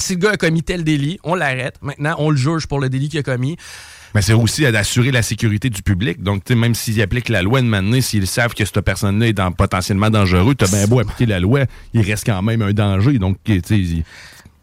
[0.00, 1.74] si le gars a commis tel délit, on l'arrête.
[1.82, 3.56] Maintenant, on le juge pour le délit qu'il a commis.
[4.14, 6.22] Mais c'est aussi d'assurer la sécurité du public.
[6.22, 9.50] Donc, même s'ils appliquent la loi de manière, s'ils savent que cette personne-là est dans-
[9.52, 13.18] potentiellement dangereux, t'as bien beau appliquer la loi, il reste quand même un danger.
[13.18, 14.04] Donc, tu sais, ils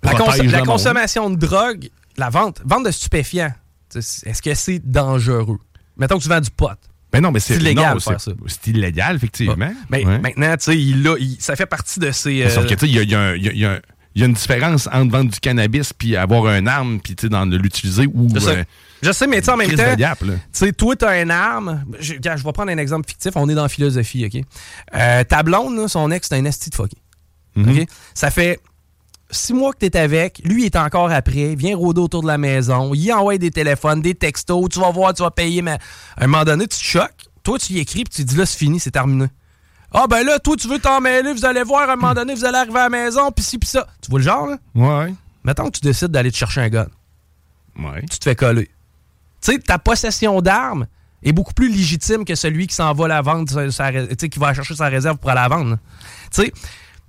[0.04, 0.66] La, cons- la monde.
[0.68, 3.54] consommation de drogue, la vente, vente de stupéfiants,
[3.94, 5.60] est-ce que c'est dangereux?
[5.98, 6.70] Mettons que tu vends du pot.
[7.12, 8.32] Ben non, mais c'est illégal c'est- ça.
[8.48, 9.56] C'est illégal, effectivement.
[9.90, 10.20] Mais Ouais.
[10.20, 12.48] maintenant, tu sais, il a- il- ça fait partie de ces.
[12.50, 13.52] Sauf euh, que, tu sais, il y a, il y a un- il y a-
[13.52, 13.80] il y a un-
[14.16, 17.30] il y a une différence entre vendre du cannabis puis avoir une arme puis, tu
[17.30, 18.28] dans l'utiliser ou...
[18.34, 18.64] je, sais, euh,
[19.02, 19.96] je sais, mais tu sais, en même temps.
[19.96, 21.86] Tu sais, toi, t'as une arme.
[22.00, 23.32] Je, je vais prendre un exemple fictif.
[23.36, 24.44] On est dans la philosophie, OK?
[24.96, 26.98] Euh, ta blonde, là, son ex, c'est un esti de fucké.
[27.56, 27.70] Mhm.
[27.70, 27.88] OK?
[28.14, 28.60] Ça fait
[29.30, 30.42] six mois que t'es avec.
[30.44, 31.56] Lui, il est encore après.
[31.56, 32.94] Viens rôder autour de la maison.
[32.94, 34.70] Il envoie des téléphones, des textos.
[34.70, 35.62] Tu vas voir, tu vas payer.
[35.62, 35.78] Mais
[36.18, 37.30] à un moment donné, tu te choques.
[37.44, 39.26] Toi, tu y écris puis tu dis là, c'est fini, c'est terminé.
[39.94, 41.34] Ah, ben là, toi, tu veux t'en mêler.
[41.34, 43.32] Vous allez voir, à un moment donné, vous allez arriver à la maison.
[43.32, 43.88] Puis ci, puis ça.
[44.02, 44.58] Tu vois le genre, là?
[44.76, 45.14] Ouais.
[45.44, 46.88] Mettons que tu décides d'aller te chercher un gun.
[47.78, 48.02] Ouais.
[48.10, 48.70] Tu te fais coller.
[49.42, 50.88] Tu sais, ta possession d'armes
[51.24, 54.54] est beaucoup plus légitime que celui qui s'en va la vendre, tu sais, qui va
[54.54, 55.78] chercher sa réserve pour aller la vendre.
[56.34, 56.54] Tu sais,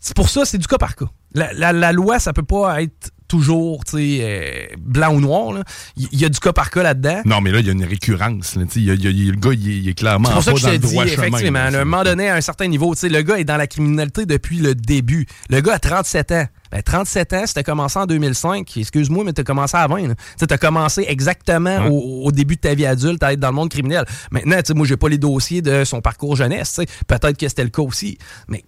[0.01, 1.07] c'est pour ça, c'est du cas par cas.
[1.35, 5.55] La, la- la loi, ça peut pas être toujours, tu sais, euh, blanc ou noir.
[5.97, 7.23] Il y, a du cas par cas là-dedans.
[7.25, 8.57] Non, mais là, il y a une récurrence.
[8.57, 10.55] là, y a- y a- a- le gars, il est, clairement C'est pour ça pas
[10.57, 11.27] que je dans te le dis, droit chemin.
[11.29, 13.57] effectivement, à un moment donné, à un certain niveau, tu sais, le gars est dans
[13.57, 15.27] la criminalité depuis le début.
[15.49, 16.47] Le gars a 37 ans.
[16.71, 20.09] Ben, 37 ans, si t'as commencé en 2005, excuse-moi, mais t'as commencé à 20.
[20.09, 20.15] là.
[20.39, 23.55] Tu t'as commencé exactement au, au début de ta vie adulte à être dans le
[23.55, 24.05] monde criminel.
[24.31, 26.81] Maintenant, moi, j'ai pas les dossiers de son parcours jeunesse.
[27.07, 28.17] Peut-être que c'était le cas aussi.
[28.49, 28.65] Mais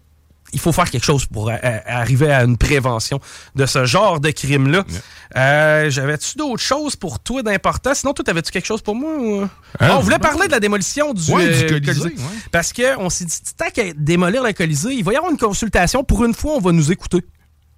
[0.55, 3.21] il faut faire quelque chose pour euh, euh, arriver à une prévention
[3.55, 4.85] de ce genre de crime-là.
[5.37, 7.93] Euh, J'avais-tu d'autres choses pour toi d'important?
[7.95, 9.11] Sinon, toi, t'avais-tu quelque chose pour moi?
[9.19, 9.49] ou-
[9.81, 12.15] Ah, on voulait parler de la démolition du, Ouais, du euh, Colisée, ouais.
[12.53, 16.05] Parce qu'on s'est dit, tant qu'à démolir le Colisée, il va y avoir une consultation.
[16.05, 17.19] Pour une fois, on va nous écouter.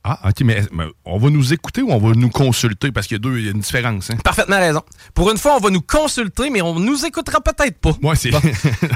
[0.08, 2.92] Ah, OK, mais, mais on va nous écouter ou on va nous consulter?
[2.92, 4.08] Parce qu'il y a deux, il y a une différence.
[4.10, 4.16] Hein?
[4.22, 4.82] Parfaitement raison.
[5.14, 7.90] Pour une fois, on va nous consulter, mais on nous écoutera peut-être pas.
[8.00, 8.30] Moi, c'est.
[8.30, 8.40] Bon.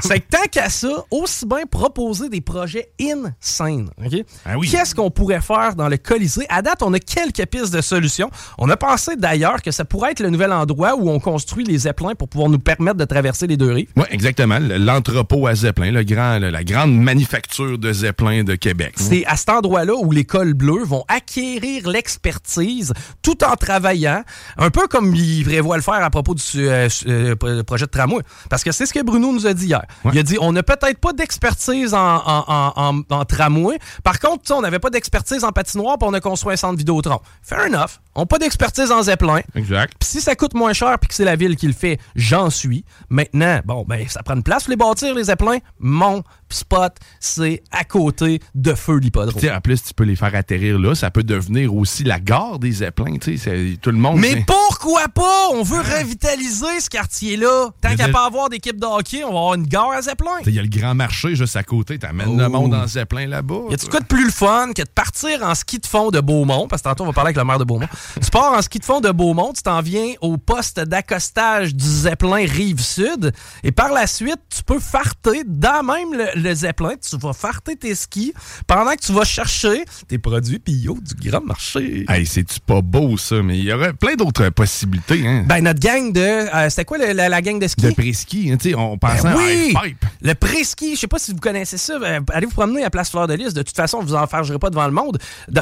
[0.01, 3.89] C'est que tant qu'à ça, aussi bien proposer des projets insane.
[3.97, 4.23] OK?
[4.45, 4.69] Ah oui.
[4.69, 6.45] Qu'est-ce qu'on pourrait faire dans le Colisée?
[6.47, 8.31] À date, on a quelques pistes de solutions.
[8.57, 11.79] On a pensé d'ailleurs que ça pourrait être le nouvel endroit où on construit les
[11.79, 13.89] zeppelins pour pouvoir nous permettre de traverser les deux rives.
[13.97, 14.59] Oui, exactement.
[14.61, 18.93] L'entrepôt à Zeppelin, le grand, la grande manufacture de Zeppelin de Québec.
[18.95, 24.23] C'est à cet endroit-là où les cols bleus vont acquérir l'expertise tout en travaillant,
[24.57, 27.91] un peu comme ils prévoient le faire à propos du euh, euh, pro- projet de
[27.91, 28.21] tramway.
[28.49, 29.83] Parce que c'est ce que Bruno nous a dit hier.
[30.03, 30.11] Ouais.
[30.13, 33.79] Il a dit on n'a peut-être pas d'expertise en, en, en- en- en tramway.
[34.03, 37.19] Par contre, on n'avait pas d'expertise en patinoire, puis on a construit un centre Vidéotron.
[37.41, 37.99] Fair enough.
[38.15, 39.39] On n'a pas d'expertise en zeppelin.
[39.55, 39.93] Exact.
[39.99, 42.49] Puis si ça coûte moins cher puis que c'est la ville qui le fait, j'en
[42.49, 42.83] suis.
[43.09, 45.59] Maintenant, bon, ben, ça prend une place pour les bâtir, les zeppelins.
[45.79, 49.41] Mon spot, c'est à côté de Feu l'hippodrome.
[49.55, 50.93] En plus, tu peux les faire atterrir là.
[50.95, 53.15] Ça peut devenir aussi la gare des Zeppelins.
[53.17, 54.19] Tout le monde.
[54.19, 55.47] Mais pourquoi pas?
[55.53, 57.69] On veut revitaliser ce quartier-là.
[57.81, 60.31] Tant qu'à pas avoir d'équipe de hockey, on va avoir une gare à Zeppelin.
[60.45, 61.97] Il y a le grand marché juste à côté.
[61.97, 62.37] T'amènes Oh.
[62.37, 63.61] le monde en Zeppelin là-bas.
[63.69, 66.19] Y a-tu quoi de plus le fun que de partir en ski de fond de
[66.19, 66.67] Beaumont?
[66.67, 67.87] Parce que tantôt, on va parler avec le maire de Beaumont.
[68.23, 71.85] Tu pars en ski de fond de Beaumont, tu t'en viens au poste d'accostage du
[71.85, 73.31] Zeppelin Rive-Sud.
[73.63, 76.93] Et par la suite, tu peux farter dans même le, le Zeppelin.
[77.01, 78.33] Tu vas farter tes skis
[78.67, 82.05] pendant que tu vas chercher tes produits bio du grand marché.
[82.09, 83.41] Hey, c'est-tu pas beau, ça?
[83.41, 85.25] Mais il y aurait plein d'autres possibilités.
[85.27, 85.43] Hein?
[85.47, 86.19] Ben, notre gang de.
[86.21, 87.81] euh, C'était quoi le- la, la gang de ski?
[87.81, 89.73] de préski, hein, tu sais, on pensait Ben à oui!
[89.75, 90.05] Half-Pipe.
[90.21, 91.93] Le pré-ski, je sais pas si vous connaissez ça.
[91.93, 94.85] euh, allez vous promener à Place Fleur de toute façon, vous en fargerez pas devant
[94.85, 95.17] le monde.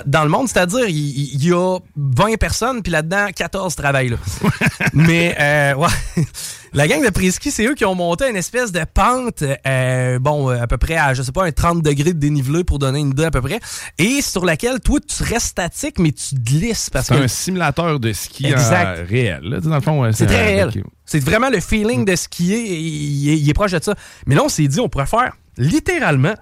[0.06, 4.10] Dans le monde, c'est-à-dire, il, il y a 20 personnes, puis là-dedans, 14 travaillent.
[4.10, 4.18] Là.
[4.94, 5.88] Mais, euh, ouais.
[6.74, 10.52] La gang de pré-ski, c'est eux qui ont monté une espèce de pente, euh, bon,
[10.52, 13.00] euh, à peu près à, je sais pas, un 30 degrés de dénivelé pour donner
[13.00, 13.60] une idée à peu près,
[13.98, 18.00] et sur laquelle, toi, tu restes statique, mais tu glisses parce C'est que un simulateur
[18.00, 19.40] de ski en- réel.
[19.42, 19.58] là.
[19.58, 20.84] Tu sais, Dans le fond, ouais, c'est très réel.
[21.06, 22.60] C'est vraiment le feeling de skier.
[22.78, 23.96] Il, est- il est proche de ça.
[24.28, 26.36] Mais là, on s'est dit, on pourrait faire littéralement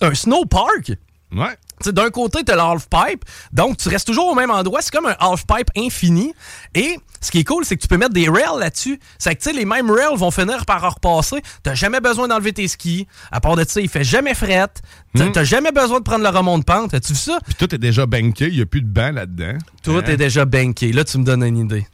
[0.00, 0.92] un snow park.
[1.30, 1.54] Ouais.
[1.90, 4.80] D'un côté, tu as le half-pipe, donc tu restes toujours au même endroit.
[4.82, 6.32] C'est comme un half-pipe infini.
[6.74, 8.98] Et ce qui est cool, c'est que tu peux mettre des rails là-dessus.
[9.18, 11.42] C'est que tu sais, les mêmes rails vont finir par repasser.
[11.64, 13.06] Tu jamais besoin d'enlever tes skis.
[13.30, 14.66] À part de ça, il fait jamais fret.
[15.14, 15.30] Tu Hmm.
[15.34, 16.94] n'as jamais besoin de prendre le remont de pente.
[16.94, 17.38] As-tu vu ça?
[17.44, 19.58] Puis tout est déjà banké, il n'y a plus de banc là-dedans.
[19.82, 20.02] Tout Hein?
[20.06, 20.92] est déjà banké.
[20.92, 21.86] Là, tu me donnes une idée.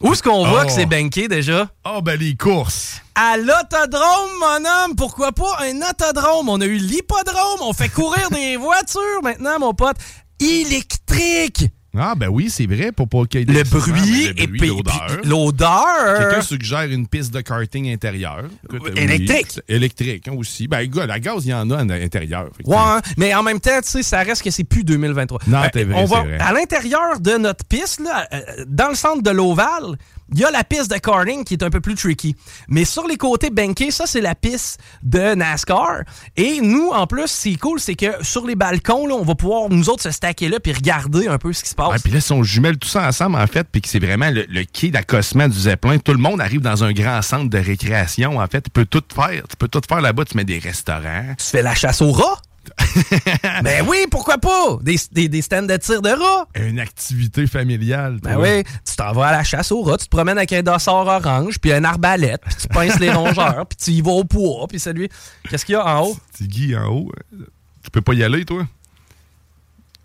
[0.00, 0.66] Où est-ce qu'on voit Oh.
[0.66, 1.68] que c'est banké déjà?
[1.84, 3.00] Ah, ben les courses.
[3.14, 4.96] À l'autodrome, mon homme!
[4.96, 6.48] Pourquoi pas un autodrome?
[6.48, 9.96] On a eu l'hippodrome, on fait courir des voitures maintenant, mon pote.
[10.40, 11.66] Électrique!
[11.96, 14.58] Ah, ben oui, c'est vrai, pour pas qu'il y ait Le bruit et le bruit,
[14.58, 15.06] puis- l'odeur.
[15.20, 16.18] puis l'odeur.
[16.18, 18.44] Quelqu'un suggère une piste de karting intérieure.
[18.64, 19.60] Écoute, oui, Électrique.
[19.68, 20.68] électrique hein, aussi.
[20.68, 22.50] Ben, gars, la gaz, il y en a à l'intérieur.
[22.64, 25.40] Ouais, hein, mais en même temps, tu sais, ça reste que c'est plus 2023.
[25.46, 26.38] Non, t'es vrai, on va, vrai.
[26.38, 29.96] À l'intérieur de notre piste, là, euh, dans le centre de l'Oval,
[30.32, 32.36] il y a la piste de karting qui est un peu plus tricky.
[32.68, 36.02] Mais sur les côtés bankés, ça, c'est la piste de NASCAR.
[36.36, 39.68] Et nous, en plus, c'est cool, c'est que sur les balcons, là, on va pouvoir,
[39.70, 41.90] nous autres, se stacker là puis regarder un peu ce qui se passe.
[41.90, 44.30] Ouais, puis là, si on jumelle tout ça ensemble, en fait, puis que c'est vraiment
[44.30, 47.58] le, le quai d'accossement du Zeppelin, tout le monde arrive dans un grand centre de
[47.58, 48.62] récréation, en fait.
[48.62, 49.42] Tu peux tout faire.
[49.48, 50.24] Tu peux tout faire là-bas.
[50.24, 51.34] Tu mets des restaurants.
[51.38, 52.40] Tu fais la chasse aux rats?
[53.62, 54.78] ben oui, pourquoi pas?
[54.82, 56.46] Des, des, des stands de tir de rats.
[56.54, 58.18] Une activité familiale.
[58.22, 60.62] Ben oui, tu t'en vas à la chasse aux rats, tu te promènes avec un
[60.62, 64.24] dossard orange, puis une arbalète, puis tu pinces les rongeurs, puis tu y vas au
[64.24, 65.08] poids, puis celui...
[65.48, 66.16] Qu'est-ce qu'il y a en haut?
[66.32, 67.12] Petit Guy en haut.
[67.34, 67.44] euh,
[67.84, 68.66] Tu peux pas y aller, toi?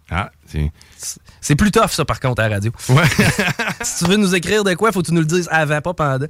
[0.10, 0.72] Ah, c'est.
[1.44, 2.72] C'est plus tough, ça, par contre, à la radio.
[2.88, 3.04] Ouais.
[3.82, 5.94] si tu veux nous écrire de quoi, faut que tu nous le dises avant, pas
[5.94, 6.26] pendant.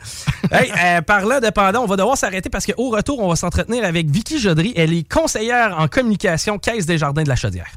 [0.52, 3.86] hey, euh, parlant de pendant, on va devoir s'arrêter parce qu'au retour, on va s'entretenir
[3.86, 4.74] avec Vicky Jodry.
[4.76, 7.70] Elle est conseillère en communication Caisse des Jardins de la Chaudière.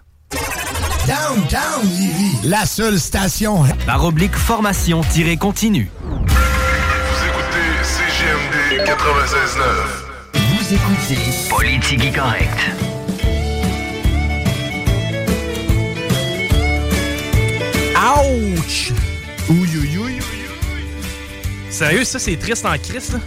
[1.06, 5.90] Downtown Lévis, la seule station Barre oblique formation-continue.
[8.84, 10.06] 96.9.
[10.34, 12.95] Vous écoutez Politique Correct.
[18.06, 18.92] Ouch!
[19.48, 20.18] Ouïe.
[21.70, 23.18] Sérieux, ça, c'est triste en crise, là.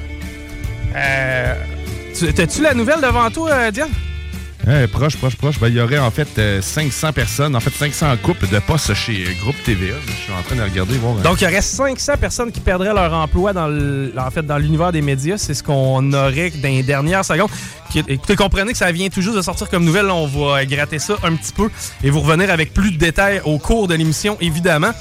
[0.95, 1.55] Euh.
[2.17, 3.89] tu- T'as-tu la nouvelle devant toi, euh, Diane?
[4.91, 5.59] Proche, proche, proche.
[5.59, 8.93] Ben, il y aurait en fait euh, 500 personnes, en fait 500 couples de postes
[8.93, 9.95] chez euh, Groupe TVA.
[10.05, 11.17] Je suis en train de regarder, voir.
[11.17, 15.37] euh, Donc, il y aurait 500 personnes qui perdraient leur emploi dans l'univers des médias.
[15.37, 17.49] C'est ce qu'on aurait dans les dernières secondes.
[18.07, 20.05] Écoutez, comprenez que ça vient juste de sortir comme nouvelle.
[20.11, 21.69] On va gratter ça un petit peu
[22.03, 24.91] et vous revenir avec plus de détails au cours de l'émission, évidemment.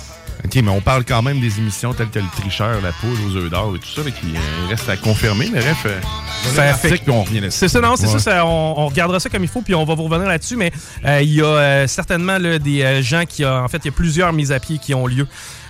[0.44, 3.36] OK, mais on parle quand même des émissions telles que Le Tricheur, La Poule aux
[3.36, 5.50] œufs d'or et tout ça, là, qui euh, reste à confirmer.
[5.52, 7.58] Mais bref, euh, fait- puis on revient là-dessus.
[7.58, 8.12] C'est ça, non, c'est Ouais.
[8.12, 10.56] ça, ça, on, on regardera ça comme il faut, puis on va vous revenir là-dessus,
[10.56, 10.70] mais
[11.04, 13.86] euh, il y a euh, certainement là, des euh, gens qui ont, en fait, il
[13.86, 15.26] y a plusieurs mises à pied qui ont lieu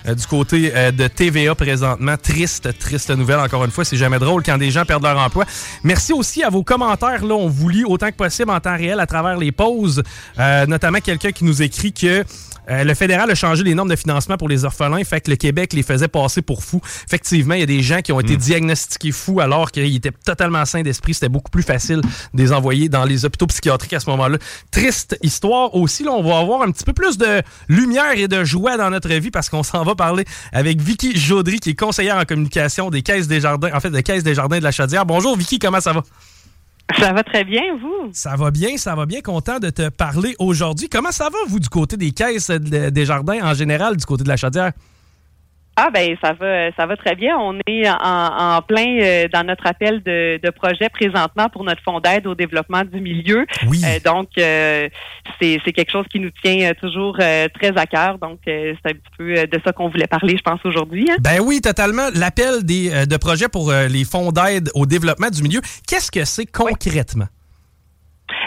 [0.06, 2.16] euh, du côté euh, de TVA présentement.
[2.22, 5.44] Triste, triste nouvelle, encore une fois, c'est jamais drôle quand des gens perdent leur emploi.
[5.82, 9.00] Merci aussi à vos commentaires, là, on vous lit autant que possible en temps réel
[9.00, 10.02] à travers les pauses,
[10.38, 12.22] Euh, notamment quelqu'un qui nous écrit que
[12.70, 15.36] euh, le fédéral a changé les normes de financement pour les orphelins, fait que le
[15.36, 16.80] Québec les faisait passer pour fous.
[17.06, 20.64] Effectivement, il y a des gens qui ont été diagnostiqués fous alors qu'ils étaient totalement
[20.64, 21.14] sains d'esprit.
[21.14, 24.38] C'était beaucoup plus facile de les envoyer dans les hôpitaux psychiatriques à ce moment-là.
[24.70, 26.04] Triste histoire aussi.
[26.04, 29.12] Là, on va avoir un petit peu plus de lumière et de joie dans notre
[29.14, 33.02] vie parce qu'on s'en va parler avec Vicky Jaudry, qui est conseillère en communication des
[33.02, 35.06] Caisses des Jardins, en fait, des Caisses des Jardins de la Chaudière.
[35.06, 36.02] Bonjour Vicky, comment ça va?
[36.96, 38.10] Ça va très bien, vous?
[38.12, 39.20] Ça va bien, ça va bien.
[39.20, 40.88] Content de te parler aujourd'hui.
[40.88, 44.24] Comment ça va, vous, du côté des caisses de- des jardins en général, du côté
[44.24, 44.72] de la chaudière?
[45.80, 47.38] Ah ben ça va ça va très bien.
[47.38, 51.82] On est en, en plein euh, dans notre appel de, de projet présentement pour notre
[51.84, 53.46] fonds d'aide au développement du milieu.
[53.68, 53.80] Oui.
[53.84, 54.88] Euh, donc euh,
[55.40, 58.18] c'est c'est quelque chose qui nous tient toujours très à cœur.
[58.18, 61.06] Donc c'est un petit peu de ça qu'on voulait parler, je pense aujourd'hui.
[61.10, 61.16] hein.
[61.20, 62.08] Ben oui, totalement.
[62.14, 66.46] L'appel des, de projet pour les fonds d'aide au développement du milieu, qu'est-ce que c'est
[66.46, 67.26] concrètement?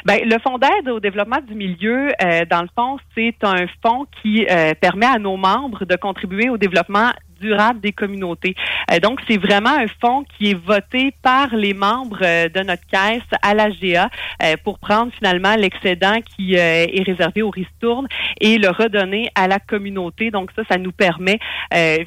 [0.06, 4.06] Ben, le fonds d'aide au développement du milieu, euh, dans le fond, c'est un fonds
[4.22, 8.56] qui euh, permet à nos membres de contribuer au développement durable des communautés.
[8.92, 12.86] Euh, donc, c'est vraiment un fonds qui est voté par les membres euh, de notre
[12.88, 14.10] caisse à l'AGA
[14.44, 18.08] euh, pour prendre finalement l'excédent qui est réservé au ristourne
[18.40, 20.30] et le redonner à la communauté.
[20.30, 21.40] Donc, ça, ça nous permet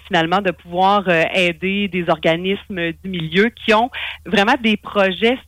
[0.07, 3.91] finalement de pouvoir aider des organismes du milieu qui ont
[4.25, 5.39] vraiment des projets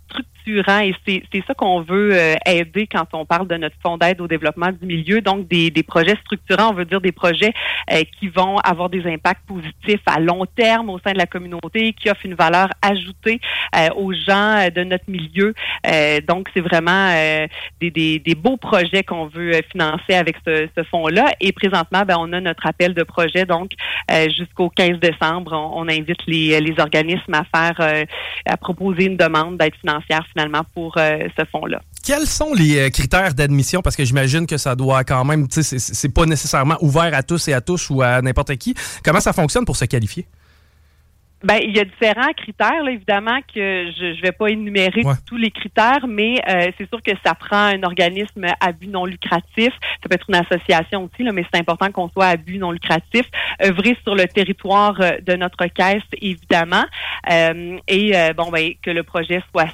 [0.48, 4.28] et c'est ça qu'on veut euh, aider quand on parle de notre fonds d'aide au
[4.28, 5.20] développement du milieu.
[5.20, 7.52] Donc, des, des projets structurants, on veut dire des projets
[7.92, 11.92] euh, qui vont avoir des impacts positifs à long terme au sein de la communauté,
[11.92, 13.40] qui offrent une valeur ajoutée
[13.74, 15.54] euh, aux gens euh, de notre milieu.
[15.86, 17.46] Euh, donc, c'est vraiment euh,
[17.80, 21.26] des, des, des beaux projets qu'on veut financer avec ce, ce fonds-là.
[21.40, 23.44] Et présentement, ben, on a notre appel de projet.
[23.46, 23.72] Donc,
[24.36, 28.06] jusqu'au 15 décembre, on, on invite les, les organismes à faire,
[28.46, 31.80] à proposer une demande d'aide financière finalement pour euh, ce fonds-là.
[32.04, 33.80] Quels sont les euh, critères d'admission?
[33.80, 37.22] Parce que j'imagine que ça doit quand même, tu sais, c'est- pas nécessairement ouvert à
[37.22, 38.74] tous et à tous ou à n'importe qui.
[39.04, 40.26] Comment ça fonctionne pour se qualifier?
[41.44, 45.14] Ben, il y a différents critères, là, évidemment, que je ne vais pas énumérer Ouais.
[45.26, 49.04] tous les critères, mais euh, c'est sûr que ça prend un organisme à but non
[49.04, 49.68] lucratif.
[50.02, 52.70] Ça peut être une association aussi, là, mais c'est important qu'on soit à but non
[52.72, 53.26] lucratif.
[53.62, 56.84] œuvrer sur le territoire de notre caisse, évidemment.
[57.30, 59.68] Euh, et euh, bon, ben, que le projet soit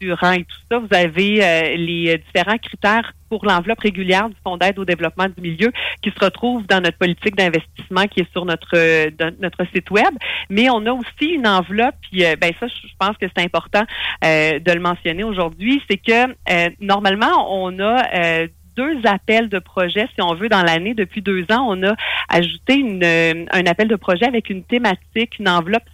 [0.00, 0.78] et tout ça.
[0.78, 5.26] Vous avez euh, les euh, différents critères pour l'enveloppe régulière du Fonds d'aide au développement
[5.26, 9.64] du milieu qui se retrouve dans notre politique d'investissement qui est sur notre euh, notre
[9.74, 10.14] site web.
[10.48, 13.82] Mais on a aussi une enveloppe, puis euh, ben ça, je pense que c'est important
[14.22, 16.34] de le mentionner aujourd'hui, c'est que
[16.80, 20.94] normalement on a deux appels de projet, si on veut, dans l'année.
[20.94, 21.94] Depuis deux ans, on a
[22.28, 23.02] ajouté une,
[23.50, 25.84] un appel de projet avec une thématique, une enveloppe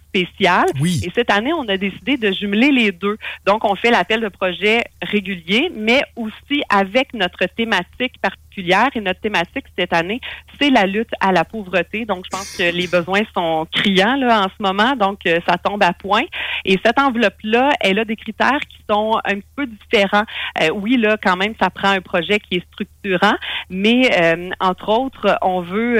[0.79, 1.01] Oui.
[1.05, 3.17] Et cette année, on a décidé de jumeler les deux.
[3.45, 8.52] Donc, on fait l'appel de projet régulier, mais aussi avec notre thématique particulière.
[8.57, 10.21] Et notre thématique cette année,
[10.59, 12.05] c'est la lutte à la pauvreté.
[12.05, 14.95] Donc, je pense que les besoins sont criants là en ce moment.
[14.95, 16.23] Donc, euh, ça tombe à point.
[16.65, 20.23] Et cette enveloppe-là, elle a des critères qui sont un peu différents.
[20.61, 23.35] Euh, oui, là, quand même, ça prend un projet qui est structurant,
[23.69, 25.97] mais euh, entre autres, on veut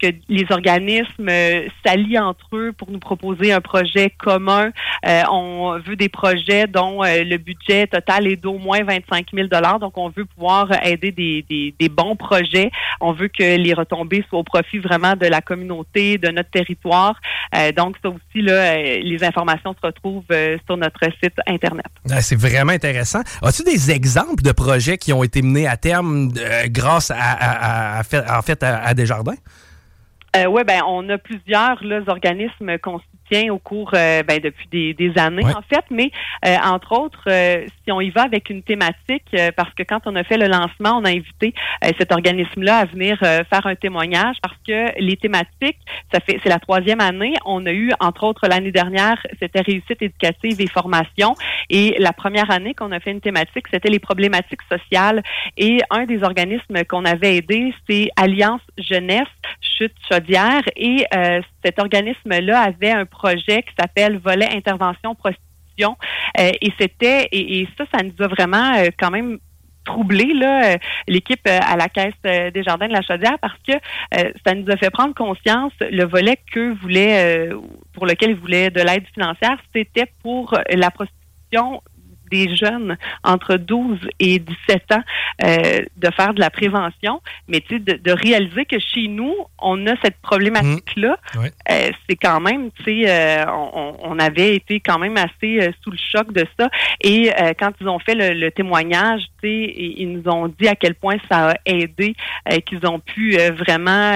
[0.00, 1.30] que les organismes
[1.84, 4.70] s'allient entre eux pour nous proposer un projet commun.
[5.30, 9.48] On veut des projets dont le budget total est d'au moins 25 000
[9.80, 12.70] Donc, on veut pouvoir aider des, des, des bons projets.
[13.00, 17.20] On veut que les retombées soient au profit vraiment de la communauté, de notre territoire.
[17.54, 21.86] Euh, donc, ça aussi, là, euh, les informations se retrouvent euh, sur notre site Internet.
[22.10, 23.20] Ah, C'est vraiment intéressant.
[23.42, 27.94] As-tu des exemples de projets qui ont été menés à terme euh, grâce à, à-
[27.96, 29.34] à- à fait, en fait à, Desjardins?
[30.34, 32.98] Euh, oui, ben on a plusieurs là, organismes qu'on
[33.50, 35.54] au cours euh, ben, depuis des, des années Ouais.
[35.54, 36.10] en fait, mais
[36.44, 40.00] euh, entre autres, euh, si on y va avec une thématique, euh, parce que quand
[40.06, 41.54] on a fait le lancement, on a invité
[41.98, 45.78] cet organisme-là à venir faire un témoignage parce que les thématiques,
[46.12, 47.34] ça fait c'est la troisième année.
[47.44, 51.34] On a eu entre autres l'année dernière, c'était réussite éducative et formation,
[51.70, 55.22] et la première année qu'on a fait une thématique, c'était les problématiques sociales.
[55.56, 60.62] Et un des organismes qu'on avait aidé, c'est Alliance Jeunesse Chute Chaudière.
[60.76, 61.04] Et
[61.64, 65.96] cet organisme-là avait un projet qui s'appelle Volet Intervention Prostitution.
[66.38, 69.38] Euh, et c'était, et, ça, ça nous a vraiment euh, quand même
[69.84, 73.72] troublé là euh, l'équipe à la caisse des jardins de la Chaudière parce que
[74.46, 77.50] ça nous a fait prendre conscience le volet que voulait
[77.92, 81.82] pour lequel ils voulaient de l'aide financière c'était pour la prostitution
[82.32, 85.02] des jeunes entre 12 et 17 ans
[85.44, 89.34] euh, de faire de la prévention, mais tu sais, de, de réaliser que chez nous,
[89.60, 91.52] on a cette problématique-là, Ouais.
[91.70, 95.90] euh, c'est quand même, tu sais, euh, on, on avait été quand même assez sous
[95.90, 96.68] le choc de ça.
[97.02, 100.74] Et quand ils ont fait le, le témoignage, tu sais, ils nous ont dit à
[100.74, 102.14] quel point ça a aidé,
[102.66, 104.12] qu'ils ont pu vraiment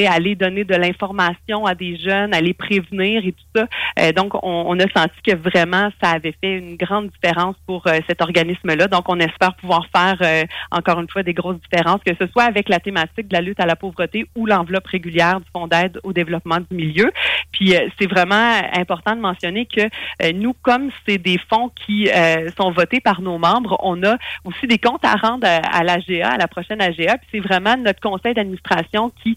[0.00, 3.66] aller donner de l'information à des jeunes, aller prévenir et tout ça.
[3.98, 7.86] Euh, donc, on, on a senti que vraiment, ça avait fait une grande différence pour
[7.86, 8.88] euh, cet organisme-là.
[8.88, 12.44] Donc, on espère pouvoir faire, euh, encore une fois, des grosses différences, que ce soit
[12.44, 15.98] avec la thématique de la lutte à la pauvreté ou l'enveloppe régulière du Fonds d'aide
[16.02, 17.10] au développement du milieu.
[17.52, 19.82] Puis, euh, c'est vraiment important de mentionner que
[20.32, 22.08] nous, comme c'est des fonds qui
[22.56, 26.30] sont votés par nos membres, on a aussi des comptes à rendre à, à l'AGA,
[26.30, 27.18] à la prochaine AGA.
[27.18, 29.36] Puis, c'est vraiment notre conseil d'administration qui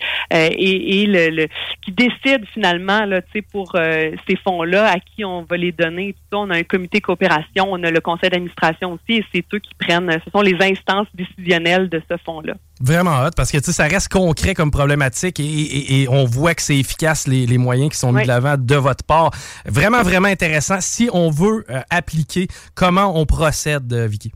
[0.50, 1.48] le, le-
[1.84, 6.14] qui décide finalement là, pour euh, ces fonds-là, à qui on va les donner.
[6.14, 6.38] Tout ça.
[6.40, 9.72] On a un comité coopération, on a le conseil d'administration aussi, et c'est eux qui
[9.80, 12.54] prennent, ce sont les instances décisionnelles de ce fonds-là.
[12.82, 16.62] Vraiment hot parce que ça reste concret comme problématique et, et- et on voit que
[16.62, 18.24] c'est efficace les, les moyens qui sont mis Oui.
[18.24, 19.32] de l'avant de votre part.
[19.66, 20.82] Vraiment, vraiment intéressant.
[20.82, 24.32] Si on veut euh, appliquer, comment on procède, euh, Vicky?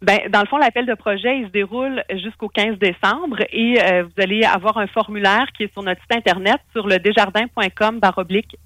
[0.00, 4.22] Ben, dans le fond, l'appel de projet, se déroule jusqu'au 15 décembre et euh, vous
[4.22, 8.56] allez avoir un formulaire qui est sur notre site internet sur le desjardins.com baroblique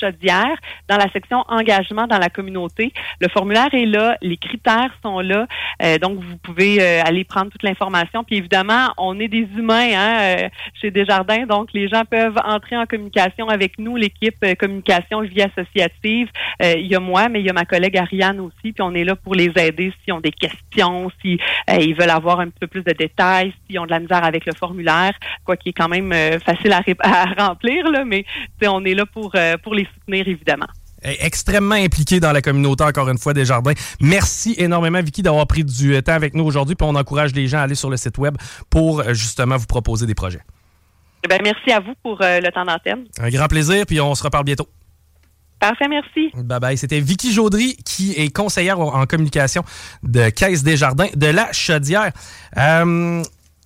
[0.00, 0.56] chaudière
[0.88, 2.92] dans la section engagement dans la communauté.
[3.20, 5.46] Le formulaire est là, les critères sont là,
[5.82, 8.24] euh, donc vous pouvez euh, aller prendre toute l'information.
[8.24, 10.48] Puis évidemment, on est des humains hein, euh,
[10.80, 15.42] chez Desjardins, donc les gens peuvent entrer en communication avec nous, l'équipe euh, communication vie
[15.42, 16.28] associative.
[16.62, 18.94] Euh, il y a moi, mais il y a ma collègue Ariane aussi, puis on
[18.94, 21.38] est là pour les aider s'ils ont des questions, si
[21.70, 24.24] euh, ils veulent avoir un petit peu plus de détails, s'ils ont de la misère
[24.24, 25.12] avec le formulaire,
[25.44, 26.12] quoi qui est quand même
[26.44, 28.24] facile à, remplir, là, mais
[28.66, 30.66] on est là pour, pour les soutenir, évidemment.
[31.04, 33.74] Euh, Extrêmement impliqué dans la communauté, encore une fois, des jardins.
[34.00, 36.74] Merci énormément, Vicky, d'avoir pris du euh, temps avec nous aujourd'hui.
[36.74, 38.36] Puis on encourage les gens à aller sur le site web
[38.70, 40.40] pour euh, justement vous proposer des projets.
[41.24, 43.04] Eh merci à vous pour euh, le temps d'antenne.
[43.18, 44.68] Un grand plaisir, puis on se reparle bientôt.
[45.58, 46.30] Parfait, merci.
[46.34, 46.76] Bye bye.
[46.76, 49.64] C'était Vicky Jaudry, qui est conseillère en en communication
[50.02, 52.12] de Caisse des Jardins de la Chaudière.
[52.58, 53.22] Euh,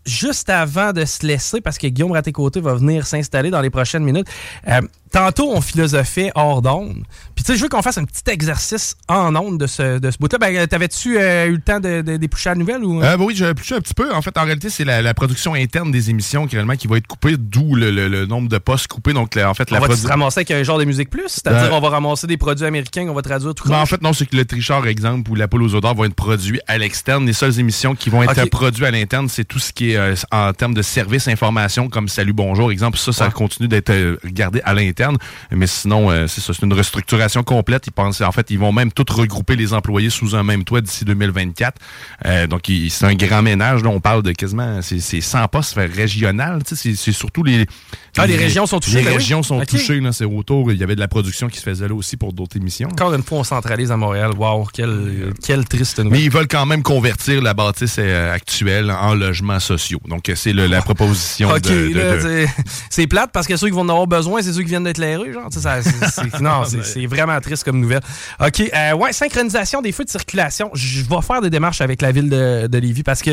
[0.06, 4.04] juste avant de se laisser, parce que Guillaume Raté-Côté va venir s'installer dans les prochaines
[4.04, 4.28] minutes,
[4.68, 4.80] euh,
[5.12, 7.04] tantôt, on philosophait hors d'onde.
[7.34, 10.10] Puis, tu sais, je veux qu'on fasse un petit exercice en onde de ce, de
[10.10, 10.38] ce bout-là.
[10.38, 13.02] Ben, T'avais-tu euh, eu le temps de, de dépoucher la nouvelle ou.
[13.02, 14.12] Euh, bah oui, j'ai touché un petit peu.
[14.12, 16.98] En fait, en réalité, c'est la, la production interne des émissions qui, réellement, qui va
[16.98, 19.12] être coupée, d'où le, le- le nombre de postes coupés.
[19.12, 21.28] Donc, la- en fait, on la va se ramasser avec un genre de musique plus?
[21.28, 24.02] C'est-à-dire, Euh, on va ramasser des produits américains qu'on va traduire tout Ben, en fait,
[24.02, 26.78] non, c'est que le tricheur, exemple, ou la poule aux odeurs vont être produits à
[26.78, 27.26] l'externe.
[27.26, 29.96] Les seules émissions qui vont être euh, produites à l'interne, c'est tout ce qui est
[29.96, 32.98] euh, en termes de services, information, comme Salut, bonjour, exemple.
[32.98, 33.32] Ça, ça Ouais.
[33.32, 34.99] continue d'être euh, regardé à l'interne.
[35.50, 37.86] Mais sinon, euh, c'est ça, c'est une restructuration complète.
[37.86, 40.80] Ils pensent, en fait, ils vont même tout regrouper les employés sous un même toit
[40.80, 41.76] d'ici 2024.
[42.26, 43.82] Euh, donc, c'est un grand ménage.
[43.82, 46.62] Là, on parle de quasiment, c'est c'est 100 postes fait, régional.
[46.66, 47.66] Tu sais, C'est surtout les...
[48.18, 49.16] Ah, les régions sont touchées, Les ben oui.
[49.16, 49.66] régions sont Ok.
[49.66, 50.00] touchées.
[50.00, 50.72] là, C'est autour.
[50.72, 52.88] Il y avait de la production qui se faisait là aussi pour d'autres émissions.
[52.90, 54.32] Encore une fois, on centralise à Montréal.
[54.36, 56.18] Wow, quelle, quelle triste nouvelle.
[56.18, 60.00] Mais ils veulent quand même convertir la bâtisse euh, actuelle en logements sociaux.
[60.08, 61.58] Donc, c'est la proposition de...
[61.58, 62.46] de- de-
[62.90, 65.16] c'est- plate parce que ceux qui vont en avoir besoin, c'est ceux qui viennent d'être
[65.16, 65.52] rues, genre.
[65.52, 68.00] ça- c'est- non, c'est c'est vraiment triste comme nouvelle.
[68.40, 70.70] OK, euh, ouais, synchronisation des feux de circulation.
[70.74, 73.30] Je vais faire des démarches avec la ville de, de Lévis parce que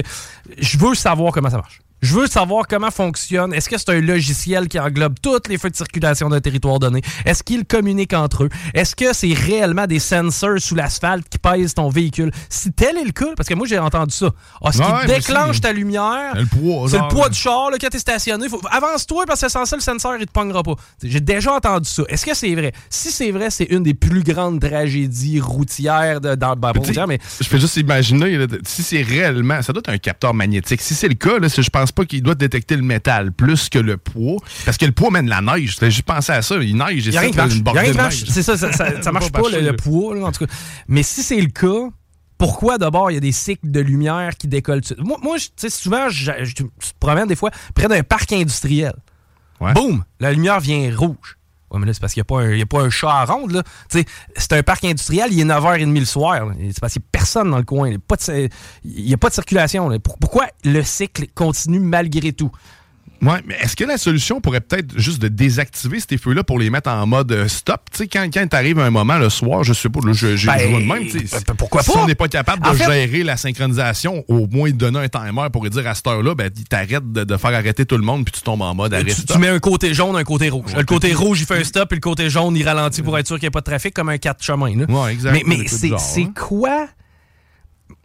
[0.58, 1.80] je veux savoir comment ça marche.
[2.02, 3.54] Je veux savoir comment fonctionne.
[3.54, 7.02] Est-ce que c'est un logiciel qui englobe tous les feux de circulation d'un territoire donné?
[7.26, 8.50] Est-ce qu'ils communiquent entre eux?
[8.76, 12.32] Est-ce que c'est réellement des sensors sous l'asphalte qui pèsent ton véhicule?
[12.50, 14.30] Si tel est le cas, parce que moi j'ai entendu ça.
[14.64, 17.30] Ah, ce qui Ouais, déclenche ta lumière, Le poids, c'est le genre, poids là.
[17.30, 18.48] du char là, quand t'es stationné.
[18.48, 18.62] Faut...
[18.70, 20.76] Avance-toi parce que sans ça, le sensor, il te pognera pas.
[21.04, 22.04] J'ai déjà entendu ça.
[22.10, 22.74] Est-ce que c'est vrai?
[22.92, 27.08] Si c'est vrai, c'est une des plus grandes tragédies routières de, dans Tu sais, routière,
[27.08, 29.62] mais Je fais juste imaginer, là, si c'est réellement...
[29.64, 30.82] Ça doit être un capteur magnétique.
[30.82, 33.32] Si c'est le cas, là, c'est- je pense pense pas qu'il doit détecter le métal
[33.32, 34.38] plus que le poids.
[34.66, 35.78] Parce que le poids mène la neige.
[35.80, 36.56] J'ai juste pensé à ça.
[36.58, 37.16] Il neige.
[37.16, 38.24] A rien qui marche.
[38.28, 40.54] C'est ça, ça, ça, ça marche pas, le, le poids, là, en tout cas.
[40.88, 41.90] Mais si c'est le cas,
[42.38, 45.70] pourquoi d'abord il y a des cycles de lumière qui décollent Moi, moi tu sais,
[45.70, 46.70] souvent, je, je, je, me
[47.00, 48.94] promène des fois près d'un parc industriel.
[49.60, 49.74] Ouais.
[49.74, 50.04] Boum!
[50.20, 51.37] La lumière vient rouge.
[51.72, 53.64] Ouais, mais là, c'est parce qu'il n'y a, a, pas un chat à ronde, là.
[53.90, 56.52] C'est un parc industriel, il est 9h30 le soir.
[56.58, 57.90] C'est parce qu'il n'y a personne dans le coin.
[57.90, 58.50] Il
[58.86, 60.00] n'y a, a pas de circulation.
[60.00, 62.52] Pourquoi le cycle continue malgré tout?
[63.22, 66.70] Ouais, mais est-ce que la solution pourrait peut-être juste de désactiver ces feux-là pour les
[66.70, 67.82] mettre en mode euh, stop?
[67.92, 70.46] Tu sais, quand, quand t'arrives un moment le soir, je sais pas, là, je, je,
[70.48, 72.00] Ben, de même, sais, ben, pourquoi si pas?
[72.00, 75.68] on n'est pas capable de fait- gérer la synchronisation, au moins donner un timer pour
[75.70, 78.42] dire à cette heure-là, ben, t'arrêtes de, de faire arrêter tout le monde puis tu
[78.42, 80.76] tombes en mode arrêt Tu, tu mets un côté jaune, un côté rouge.
[80.76, 83.28] le côté rouge, il fait un stop, et le côté jaune, il ralentit pour être
[83.28, 84.76] sûr qu'il n'y a pas de trafic, comme un 4 chemins.
[84.76, 84.86] Là.
[84.88, 85.32] Ouais, exact.
[85.32, 85.92] Mais, mais c'est
[86.22, 86.32] hein.
[86.36, 86.88] quoi?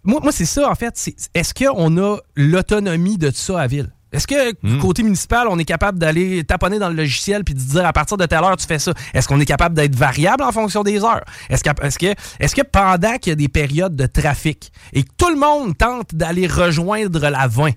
[0.05, 0.95] Moi, moi c'est ça, en fait.
[1.35, 3.91] Est-ce qu'on a l'autonomie de ça à ville?
[4.13, 4.79] Est-ce que Hmm.
[4.79, 8.17] côté municipal, on est capable d'aller taponner dans le logiciel puis de dire à partir
[8.17, 8.93] de telle heure tu fais ça?
[9.15, 11.25] Est-ce qu'on est capable d'être variable en fonction des heures?
[11.49, 15.03] Est-ce que, est que, est que pendant qu'il y a des périodes de trafic et
[15.03, 17.71] que tout le monde tente d'aller rejoindre la 20,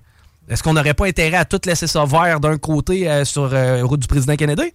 [0.49, 3.83] est-ce qu'on n'aurait pas intérêt à tout laisser ça vert d'un côté euh, sur euh,
[3.83, 4.73] route du président Kennedy?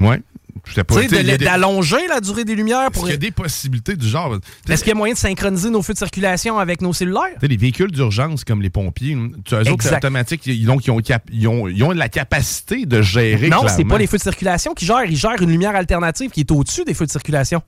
[0.00, 0.20] Ouais.
[0.66, 1.06] Je pas.
[1.06, 3.02] Des- d'allonger la durée des lumières Est-ce pour.
[3.04, 4.36] qu'il y a des possibilités du genre?
[4.68, 7.22] Est-ce qu'il y a moyen de synchroniser nos feux de circulation avec nos cellulaires?
[7.34, 9.82] Tu sais, les véhicules d'urgence comme les pompiers, tu autres, Exact.
[9.90, 10.46] c'est automatique.
[10.46, 11.00] Ils ont, ils, ont,
[11.32, 13.48] ils, ont, ils ont la capacité de gérer.
[13.48, 15.04] Non, c'est pas les feux de circulation qui gèrent.
[15.04, 17.62] Ils gèrent une lumière alternative qui est au-dessus des feux de circulation.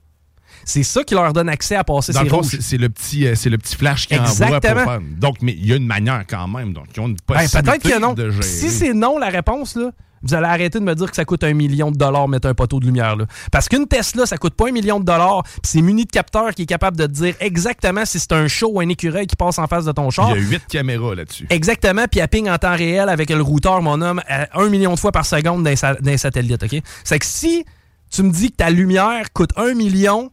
[0.64, 2.56] C'est ça qui leur donne accès à passer Dans ces rouges.
[2.60, 4.84] c'est le petit, euh, c'est le petit flash qui envoie pour Exactement.
[4.84, 5.00] faire.
[5.18, 6.72] Donc, mais il y a une manière quand même.
[6.72, 8.12] Donc, ils ont une Ben, possibilité Peut-être que non.
[8.14, 8.42] de gérer.
[8.42, 9.90] Si c'est non la réponse, là,
[10.22, 12.54] vous allez arrêter de me dire que ça coûte un million de dollars mettre un
[12.54, 13.16] poteau de lumière.
[13.16, 13.26] Là.
[13.52, 16.54] Parce qu'une Tesla, ça coûte pas un million de dollars, puis c'est muni de capteurs
[16.54, 19.36] qui est capable de te dire exactement si c'est un chat ou un écureuil qui
[19.36, 20.30] passe en face de ton char.
[20.36, 21.46] Il y a huit caméras là-dessus.
[21.50, 24.94] Exactement, puis elle ping en temps réel avec le routeur, mon homme, à un million
[24.94, 26.80] de fois par seconde d'un sa- d'un satellite, OK?
[27.04, 27.64] C'est que si
[28.10, 30.30] tu me dis que ta lumière coûte un million,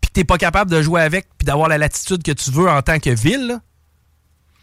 [0.00, 2.68] puis que t'es pas capable de jouer avec, puis d'avoir la latitude que tu veux
[2.68, 3.60] en tant que ville, là,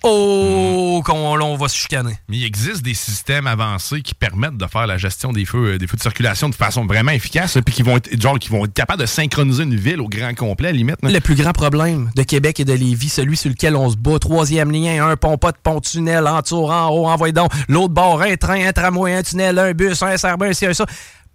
[0.03, 2.17] oh, qu'on là, on va se chicaner.
[2.27, 5.77] Mais il existe des systèmes avancés qui permettent de faire la gestion des feux, euh,
[5.77, 8.65] des feux de circulation de façon vraiment efficace, puis qui vont être genre qui vont
[8.65, 10.97] être capables de synchroniser une ville au grand complet, à la limite.
[11.03, 14.19] Le plus grand problème de Québec et de Lévis, celui sur lequel on se bat,
[14.19, 17.93] troisième lien, un pont, pas de pont, tunnel, en tour, en haut, envoyez donc, l'autre
[17.93, 20.85] bord, un train, un tramway, un tunnel, un bus, un SRB, un ci, un ça.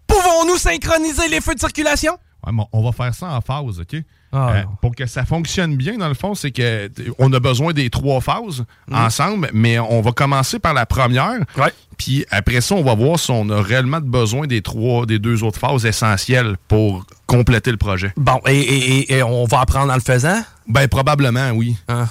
[0.07, 2.13] Pouvons-nous synchroniser les feux de circulation?
[2.47, 4.03] Ouais, mais on va faire ça en phase, OK?
[4.37, 7.73] Ah, Euh, pour que ça fonctionne bien, dans le fond, c'est que on a besoin
[7.73, 11.39] des trois phases ensemble, mais on va commencer par la première.
[11.57, 11.73] Ouais.
[11.97, 15.43] Puis après ça, on va voir si on a réellement besoin des trois, des deux
[15.43, 18.13] autres phases essentielles pour compléter le projet.
[18.19, 20.43] Bon, et, et- et- et on va apprendre en le faisant?
[20.69, 21.77] Ben probablement, oui.
[21.89, 22.07] Hein?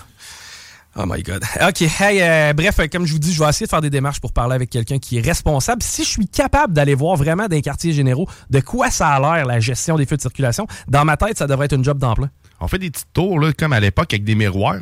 [0.98, 1.44] Oh my God.
[1.68, 1.82] OK.
[2.00, 4.22] Hey, euh, bref, euh, comme je vous dis, je vais essayer de faire des démarches
[4.22, 5.84] pour parler avec quelqu'un qui est responsable.
[5.84, 9.20] Si je suis capable d'aller voir vraiment dans les quartiers généraux de quoi ça a
[9.20, 11.98] l'air, la gestion des feux de circulation, dans ma tête, ça devrait être une job
[11.98, 12.30] d'emploi.
[12.62, 14.80] On fait des petits tours, là, comme à l'époque, avec des miroirs.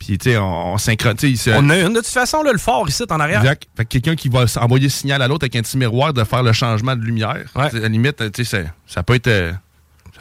[0.00, 1.46] Puis, tu sais, on, on synchronise.
[1.48, 3.40] euh, On a une de toute façon, là, le fort ici, en arrière.
[3.40, 3.64] Exact.
[3.76, 6.22] Fait que quelqu'un qui va envoyer le signal à l'autre avec un petit miroir de
[6.24, 7.44] faire le changement de lumière.
[7.54, 7.64] Ouais.
[7.66, 9.26] À la limite, tu sais, ça, ça peut être.
[9.28, 9.52] euh,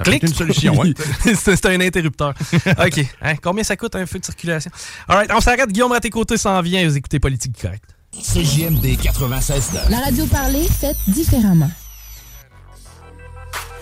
[0.06, 0.74] être une solution,
[1.24, 2.34] c'est c'est un interrupteur.
[2.54, 3.06] OK.
[3.22, 4.72] Hein, Combien ça coûte un feu de circulation?
[5.08, 5.70] All right, on s'arrête.
[5.72, 6.88] Guillaume à tes côtés s'en vient.
[6.88, 7.84] Vous écoutez Politique Correct.
[8.14, 11.70] CJMD 96 La radio parlée, faite différemment.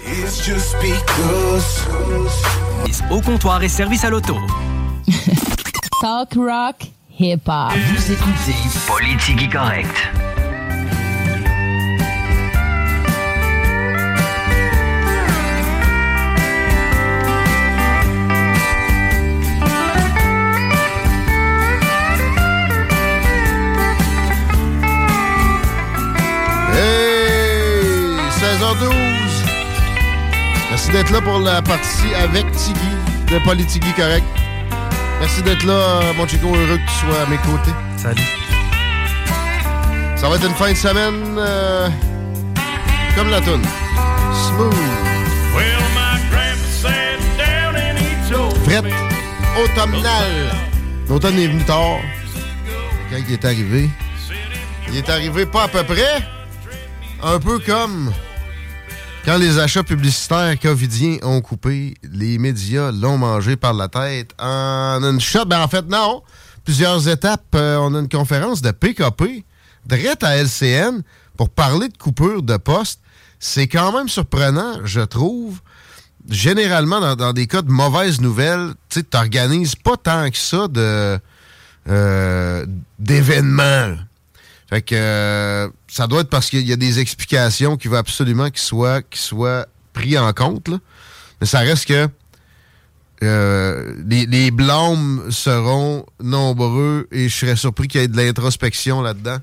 [0.07, 1.85] It's just because.
[3.09, 4.37] Au comptoir et service à l'auto.
[6.01, 6.75] Talk rock,
[7.19, 7.71] hip-hop.
[7.73, 8.55] Vous écoutez
[8.87, 10.24] Politique Correct.
[31.05, 32.79] D'être là pour la partie avec Tiggy
[33.31, 34.25] de Politigui Correct.
[35.19, 36.47] Merci d'être là, mon Chico.
[36.47, 37.75] Heureux que tu sois à mes côtés.
[37.97, 38.21] Salut.
[40.15, 41.89] Ça va être une fin de semaine euh,
[43.15, 43.61] comme la toune.
[44.47, 44.73] Smooth.
[48.63, 48.85] Frette.
[49.63, 50.55] Automnale.
[51.07, 51.99] L'automne est venu tard.
[53.11, 53.89] Quand il est arrivé,
[54.89, 56.27] il est arrivé pas à peu près.
[57.21, 58.11] Un peu comme
[59.25, 64.99] quand les achats publicitaires covidiens ont coupé, les médias l'ont mangé par la tête en
[65.03, 65.45] une shot.
[65.45, 66.21] Ben en fait, non.
[66.63, 67.55] Plusieurs étapes.
[67.55, 69.43] Euh, on a une conférence de PKP,
[69.85, 71.01] direct à LCN,
[71.37, 72.99] pour parler de coupure de poste.
[73.39, 75.59] C'est quand même surprenant, je trouve.
[76.29, 80.67] Généralement, dans, des cas de mauvaises nouvelles, tu n'organises pas tant que ça
[81.87, 82.65] euh,
[82.99, 83.95] d'événements.
[84.69, 88.49] Fait que euh, ça doit être parce qu'il y a des explications qui veulent absolument
[88.49, 90.69] qu'ils soient, pris en compte.
[91.39, 92.07] Mais ça reste que
[93.23, 99.01] euh, les, les blâmes seront nombreux et je serais surpris qu'il y ait de l'introspection
[99.01, 99.37] là-dedans.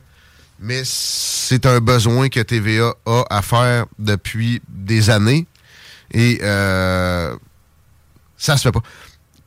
[0.60, 5.46] Mais c'est un besoin que TVA a à faire depuis des années.
[6.12, 7.34] Et euh,
[8.36, 8.82] ça se fait pas.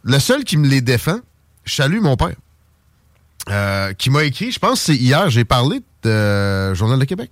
[0.04, 1.20] Le seul qui me les défend,
[1.64, 2.36] je salue mon père.
[3.50, 7.32] Euh, qui m'a écrit, je pense que c'est hier, j'ai parlé de Journal de Québec.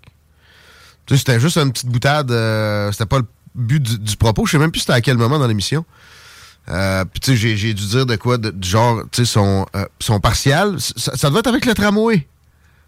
[1.05, 4.45] Tu sais, c'était juste une petite boutade, euh, c'était pas le but du, du propos.
[4.45, 5.85] Je sais même plus c'était à quel moment dans l'émission.
[6.69, 9.65] Euh, Puis tu sais, j'ai- dû dire de quoi, de, du genre, tu sais, son,
[9.75, 10.77] euh, son partial.
[10.79, 12.25] Ça, ça doit être avec le tramway.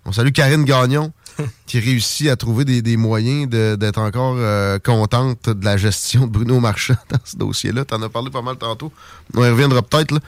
[0.06, 1.12] On salue Karine Gagnon,
[1.66, 6.26] qui réussit à trouver des, des moyens de- d'être encore euh, contente de la gestion
[6.28, 7.84] de Bruno Marchand dans ce dossier-là.
[7.84, 8.94] T'en as parlé pas mal tantôt.
[9.34, 10.12] On y reviendra peut-être.
[10.12, 10.20] là.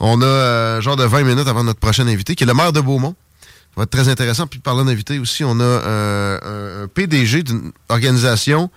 [0.00, 2.72] On a euh, genre de 20 minutes avant notre prochain invité, qui est le maire
[2.72, 3.14] de Beaumont.
[3.42, 3.46] Ça
[3.78, 4.46] va être très intéressant.
[4.46, 8.70] Puis parlant d'invité aussi, on a euh, un, PDG d'une organisation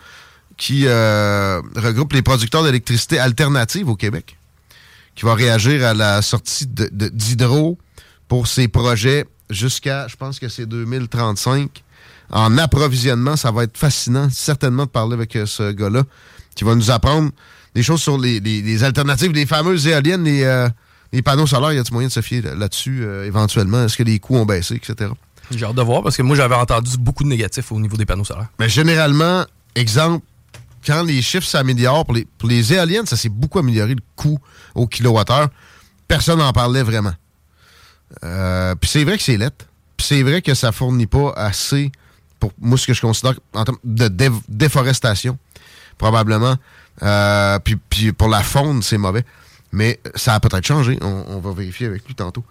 [0.58, 4.38] qui euh, regroupe les producteurs d'électricité alternative au Québec,
[5.16, 7.78] qui va réagir à la sortie d'Hydro
[8.28, 11.84] pour ses projets jusqu'à, je pense que c'est 2035.
[12.32, 16.04] En approvisionnement, ça va être fascinant, certainement, de parler avec ce gars-là,
[16.56, 17.32] qui va nous apprendre
[17.74, 20.44] des choses sur les, les- les alternatives, les fameuses éoliennes, les,
[21.12, 21.72] les panneaux solaires.
[21.74, 23.86] Y a-t-il moyen de se fier là-dessus euh, éventuellement?
[23.86, 25.12] Est-ce que les coûts ont baissé, etc.?
[25.52, 28.06] J'ai hâte de voir parce que moi, j'avais entendu beaucoup de négatifs au niveau des
[28.06, 28.50] panneaux solaires.
[28.60, 29.46] Mais généralement,
[29.76, 30.24] exemple,
[30.86, 34.40] quand les chiffres s'améliorent, pour les, pour les éoliennes, ça s'est beaucoup amélioré le coût
[34.76, 35.50] au kilowattheure.
[36.08, 37.14] Personne n'en parlait vraiment.
[38.24, 39.66] Euh, Puis c'est vrai que c'est lettre.
[39.98, 41.92] Puis c'est vrai que ça fournit pas assez
[42.40, 45.38] pour moi ce que je considère en termes de dé- déforestation,
[45.98, 46.56] probablement.
[47.04, 49.26] Euh, puis, puis pour la faune, c'est mauvais.
[49.72, 50.98] Mais ça a peut-être changé.
[51.02, 52.44] On, on va vérifier avec lui tantôt.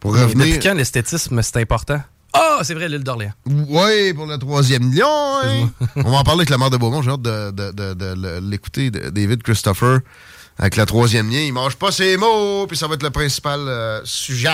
[0.00, 0.46] Pour Mais revenir.
[0.46, 2.02] Depuis quand l'esthétisme, c'est important?
[2.34, 3.32] Ah, c'est vrai, l'île d'Orléans.
[3.46, 5.06] Oui, pour le troisième lion.
[5.42, 5.70] hein.
[5.96, 7.00] On va en parler avec la mère de Beaumont.
[7.00, 10.00] J'ai hâte de, de- de- de le- l'écouter, David Christopher,
[10.58, 11.38] avec le troisième lien.
[11.40, 14.50] Il mange pas ses mots, puis ça va être le principal euh, sujet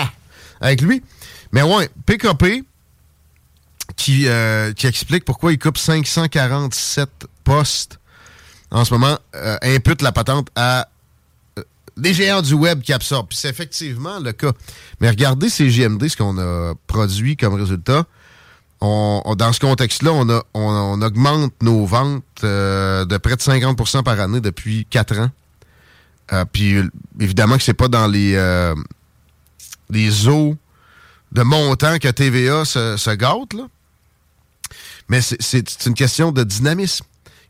[0.61, 1.01] avec lui.
[1.51, 2.63] Mais ouais, PKP,
[3.95, 7.09] qui, euh, qui explique pourquoi il coupe 547
[7.43, 7.99] postes
[8.69, 10.87] en ce moment, euh, impute la patente à
[11.97, 13.27] des géants du web qui absorbent.
[13.29, 14.51] Puis c'est effectivement le cas.
[14.99, 18.05] Mais regardez ces GMD, ce qu'on a produit comme résultat.
[18.79, 23.41] On, on- dans ce contexte-là, on, on, on augmente nos ventes euh, de près de
[23.41, 25.29] 50% par année depuis 4 ans.
[26.33, 26.77] Euh, puis
[27.19, 28.73] évidemment que c'est pas dans les, euh,
[29.89, 30.55] les eaux
[31.33, 33.67] de montant que TVA se, se gâte, là.
[35.09, 37.05] Mais c'est une question de dynamisme.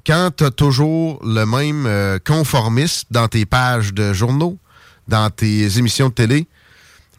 [0.06, 4.58] Quand tu as toujours le même euh, conformisme dans tes pages de journaux,
[5.08, 6.48] dans tes émissions de télé,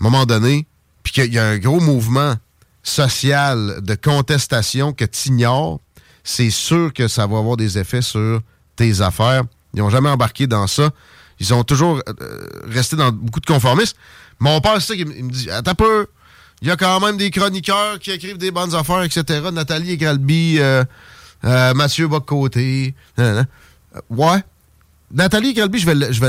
[0.00, 0.66] à un moment donné,
[1.02, 2.34] puis qu'il y a un gros mouvement
[2.82, 5.80] social de contestation que tu ignores,
[6.24, 8.40] c'est sûr que ça va avoir des effets sur
[8.76, 9.42] tes affaires.
[9.74, 10.90] Ils n'ont jamais embarqué dans ça.
[11.40, 13.96] Ils ont toujours euh, resté dans beaucoup de conformisme.
[14.38, 16.06] Mon père, c'est ça qu'il me dit Attends un peu,
[16.62, 19.40] il y a quand même des chroniqueurs qui écrivent des bonnes affaires, etc.
[19.52, 20.84] Nathalie Gralby, euh,
[21.44, 22.94] euh, Mathieu Bocoté.
[23.18, 23.44] Euh,
[24.10, 24.42] ouais.
[25.12, 26.20] Nathalie Gralby, je vais, je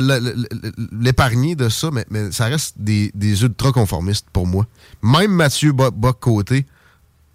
[0.91, 4.67] l'épargner de ça, mais, mais ça reste des, des ultra-conformistes pour moi.
[5.01, 6.65] Même Mathieu Bo- Bocoté,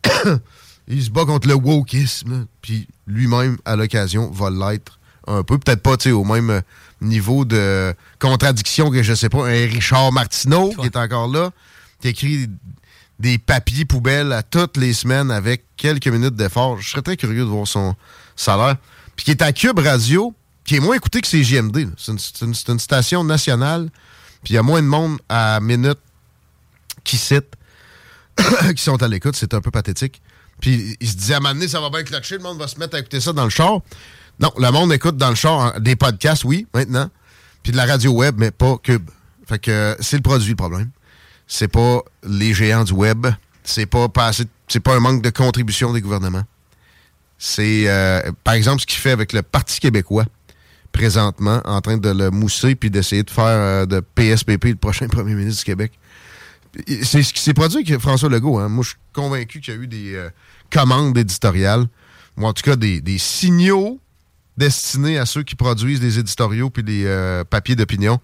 [0.89, 5.59] il se bat contre le wokisme, puis lui-même, à l'occasion, va l'être un peu.
[5.59, 6.61] Peut-être pas tu sais, au même euh,
[7.01, 11.51] niveau de contradiction que, je sais pas, un Richard Martineau, qui est encore là,
[12.01, 12.49] qui écrit
[13.19, 16.81] des papiers poubelles à toutes les semaines avec quelques minutes d'effort.
[16.81, 17.95] Je serais très curieux de voir son
[18.37, 18.77] salaire.
[19.17, 21.91] Puis qui est à Cube Radio, qui est moins écouté que là.
[21.97, 23.91] C'est une, une station nationale,
[24.45, 25.99] puis il y a moins de monde à minute
[27.05, 27.57] qui cite,
[28.77, 29.35] qui sont à l'écoute.
[29.35, 30.23] C'est un peu pathétique.
[30.61, 32.69] Puis il se disait à un moment donné, ça va bien clocher, le monde va
[32.69, 33.81] se mettre à écouter ça dans le char.
[34.41, 37.11] Non, le monde écoute dans le char hein, des podcasts, oui, maintenant.
[37.63, 39.11] Puis de la radio web, mais pas Cube.
[39.47, 40.91] Fait que euh, c'est le produit le problème.
[41.49, 43.27] C'est pas les géants du web.
[43.65, 44.31] C'est pas pas
[44.69, 46.45] c'est pas un manque de contribution des gouvernements.
[47.39, 50.27] C'est euh, par exemple ce qu'il fait avec le Parti québécois
[50.93, 55.09] présentement, en train de le mousser puis d'essayer de faire euh, de PSPP le prochain
[55.09, 55.93] premier ministre du Québec.
[57.03, 58.59] C'est ce qui s'est produit avec François Legault.
[58.59, 58.69] hein.
[58.69, 60.29] Moi, je suis convaincu qu'il y a eu des euh,
[60.71, 61.87] commandes éditoriales,
[62.37, 63.99] ou en tout cas des, des signaux
[64.57, 67.05] destinés à ceux qui produisent des éditoriaux puis des
[67.49, 68.21] papiers d'opinion,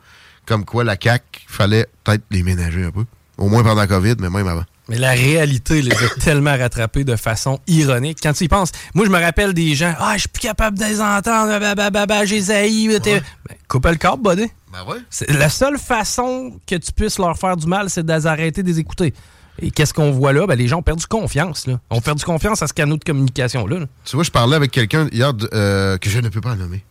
[0.47, 3.05] comme quoi la CAQ, fallait peut-être les ménager un peu.
[3.39, 4.65] Au moins pendant la COVID, mais même avant.
[4.89, 8.19] Mais la réalité les a tellement rattrapés de façon ironique.
[8.23, 10.79] Quand tu y penses, moi, je me rappelle des gens, ah, je suis plus capable
[10.79, 12.89] de les entendre, bababa, j'ai zaï.
[12.89, 13.23] Ben,
[13.67, 14.51] coupe le câble, buddy.
[14.73, 14.99] Ben ouais.
[15.29, 18.69] La seule façon que tu puisses leur faire du mal, c'est de les arrêter de
[18.69, 19.15] les écouter.
[19.61, 20.47] Et qu'est-ce qu'on voit là?
[20.47, 21.67] Ben, les gens ont perdu confiance.
[21.67, 21.81] Là.
[21.91, 23.79] ont perdu confiance à ce canal de communication-là.
[23.79, 23.87] là.
[24.05, 26.85] Tu vois, je parlais avec quelqu'un hier euh, que je ne peux pas nommer.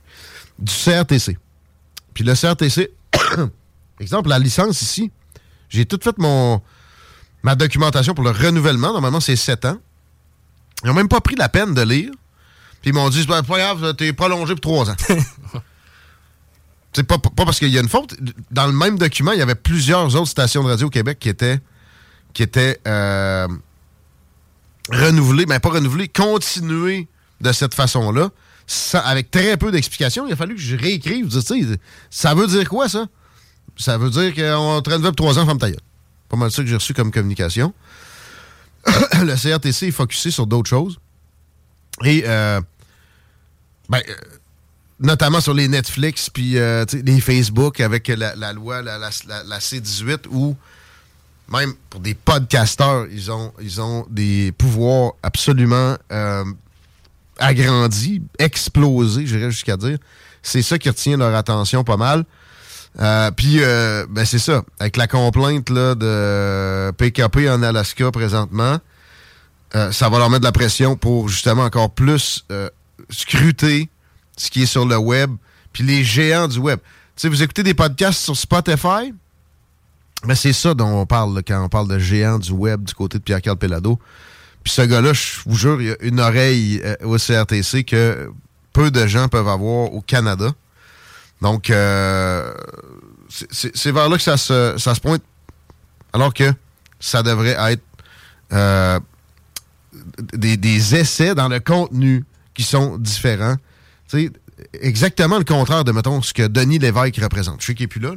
[0.58, 1.38] Du CRTC.
[2.14, 2.92] Puis le CRTC,
[4.00, 5.12] exemple, la licence ici,
[5.70, 6.62] j'ai tout fait mon
[7.44, 8.94] ma documentation pour le renouvellement.
[8.94, 9.78] Normalement, c'est 7 ans.
[10.84, 12.12] Ils n'ont même pas pris la peine de lire.
[12.82, 14.96] Puis ils m'ont dit, c'est pas grave, t'es prolongé pour 3 ans.
[16.96, 18.16] C'est pas, pas parce qu'il y a une faute.
[18.52, 21.28] Dans le même document, il y avait plusieurs autres stations de radio au Québec qui
[21.28, 21.60] étaient,
[22.34, 23.48] qui étaient euh,
[24.92, 27.08] renouvelées, mais pas renouvelées, continuées
[27.42, 28.30] de cette façon-là,
[28.94, 30.28] avec très peu d'explications.
[30.28, 31.30] Il a fallu que je réécrive.
[32.10, 33.08] Ça veut dire quoi, ça?
[33.78, 35.80] Ça veut dire qu'on renouvelle pour trois ans, femme ta gueule.
[36.30, 37.74] Pas mal ça que j'ai reçu comme communication.
[38.86, 41.00] le CRTC est focusé sur d'autres choses.
[42.04, 42.62] Et, euh,
[43.90, 44.14] ben, euh,
[45.00, 50.56] notamment sur les Netflix, puis euh, les Facebook avec la, loi, la C-18, où
[51.50, 56.44] même pour des podcasteurs, ils ont, ils ont des pouvoirs absolument euh,
[57.38, 59.98] agrandis, explosés, j'irais jusqu'à dire.
[60.42, 62.26] C'est ça qui retient leur attention pas mal.
[63.00, 64.64] Euh, Puis, euh, ben c'est ça.
[64.80, 68.78] Avec la complainte là, de PKP en Alaska présentement,
[69.76, 72.46] euh, ça va leur mettre de la pression pour justement encore plus
[73.10, 73.90] scruter
[74.38, 75.32] ce qui est sur le web,
[75.72, 76.80] puis les géants du web.
[77.16, 79.14] Tu sais, vous écoutez des podcasts sur Spotify,
[80.26, 83.18] mais c'est ça dont on parle quand on parle de géants du web du côté
[83.18, 84.00] de Pierre-Carl Pelado.
[84.64, 88.32] Puis ce gars-là, je vous jure, il a une oreille euh, au CRTC que
[88.72, 90.52] peu de gens peuvent avoir au Canada.
[91.42, 92.54] Donc, euh,
[93.30, 95.22] c'est- vers là que ça se, pointe,
[96.14, 96.54] alors que
[97.00, 97.84] ça devrait être
[98.54, 99.00] euh,
[100.34, 103.56] des, essais dans le contenu qui sont différents.
[104.08, 104.32] Tu sais,
[104.80, 107.62] exactement le contraire de, mettons, ce que Denis Lévesque représente.
[107.62, 108.12] Je sais qu'il n'est plus là.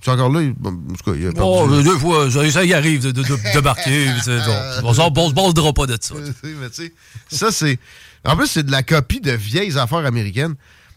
[0.00, 0.42] Tu es encore là?
[0.42, 3.10] Il- en tout cas, il a Oh, euh, deux fois, ça, ça y arrive de,
[3.10, 4.08] de, de, marquer.
[4.24, 4.56] c'est bon.
[4.84, 6.14] On s'en on se bordera pas de ça.
[6.42, 6.92] Mais tu
[7.30, 7.78] ça, c'est.
[8.24, 10.54] En plus, c'est de la copie de vieilles affaires américaines.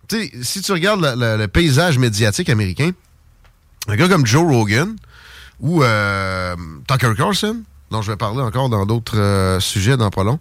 [0.08, 2.92] Tu sais, si tu regardes le, le- le paysage médiatique américain,
[3.88, 4.96] un gars comme Joe Rogan
[5.60, 6.56] ou euh,
[6.88, 10.40] Tucker Carlson, dont je vais parler encore dans d'autres euh, sujets dans pas long,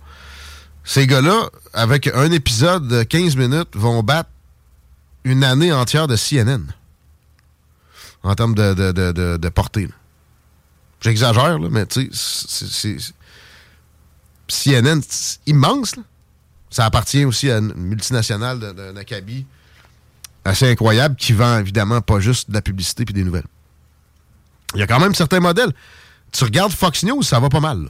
[0.84, 4.30] ces gars-là, avec un épisode de 15 minutes, vont battre
[5.24, 6.60] une année entière de CNN
[8.22, 9.88] en termes de, de, de, portée.
[11.00, 12.96] J'exagère, mais tu sais,
[14.48, 15.96] CNN, c'est immense.
[15.96, 16.02] là.
[16.70, 19.46] Ça appartient aussi à une multinationale d'un acabit
[20.44, 23.46] assez incroyable qui vend évidemment pas juste de la publicité puis des nouvelles.
[24.74, 25.72] Il y a quand même certains modèles.
[26.32, 27.88] Tu regardes Fox News, ça va pas mal.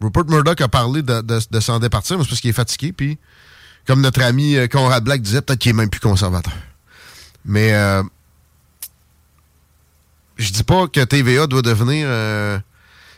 [0.00, 2.92] Rupert Murdoch a parlé de, de- de s'en départir, mais c'est parce qu'il est fatigué.
[2.92, 3.18] Puis,
[3.86, 6.52] comme notre ami euh, Conrad Black disait, peut-être qu'il est même plus conservateur.
[7.44, 8.02] Mais euh,
[10.42, 12.06] je dis pas que TVA doit devenir.
[12.08, 12.58] euh,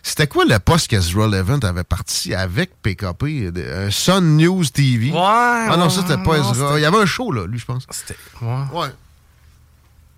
[0.03, 3.51] c'était quoi le poste qu'Ezra Levant avait parti avec PKP?
[3.75, 5.11] Un Sun News TV.
[5.11, 5.17] Ouais.
[5.19, 6.79] Ah non, ça, c'était pas non, Ezra.
[6.79, 7.87] Il y avait un show, là, lui, je pense.
[7.91, 8.17] C'était.
[8.43, 8.65] Ouais.
[8.73, 8.89] Ouais.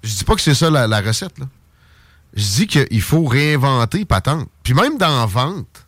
[0.03, 1.47] Je dis pas que c'est ça la, la recette, là.
[2.35, 4.49] Je dis qu'il faut réinventer patente.
[4.63, 5.87] Puis même dans la vente.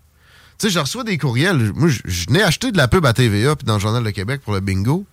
[0.58, 1.72] Tu sais, je reçois des courriels.
[1.74, 4.10] Moi, je, je n'ai acheté de la pub à TVA puis dans le Journal de
[4.10, 5.04] Québec pour le bingo.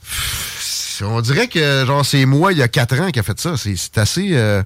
[0.00, 0.53] Pff,
[1.02, 3.56] On dirait que genre c'est moi il y a quatre ans qui a fait ça.
[3.56, 4.62] C'est assez, euh,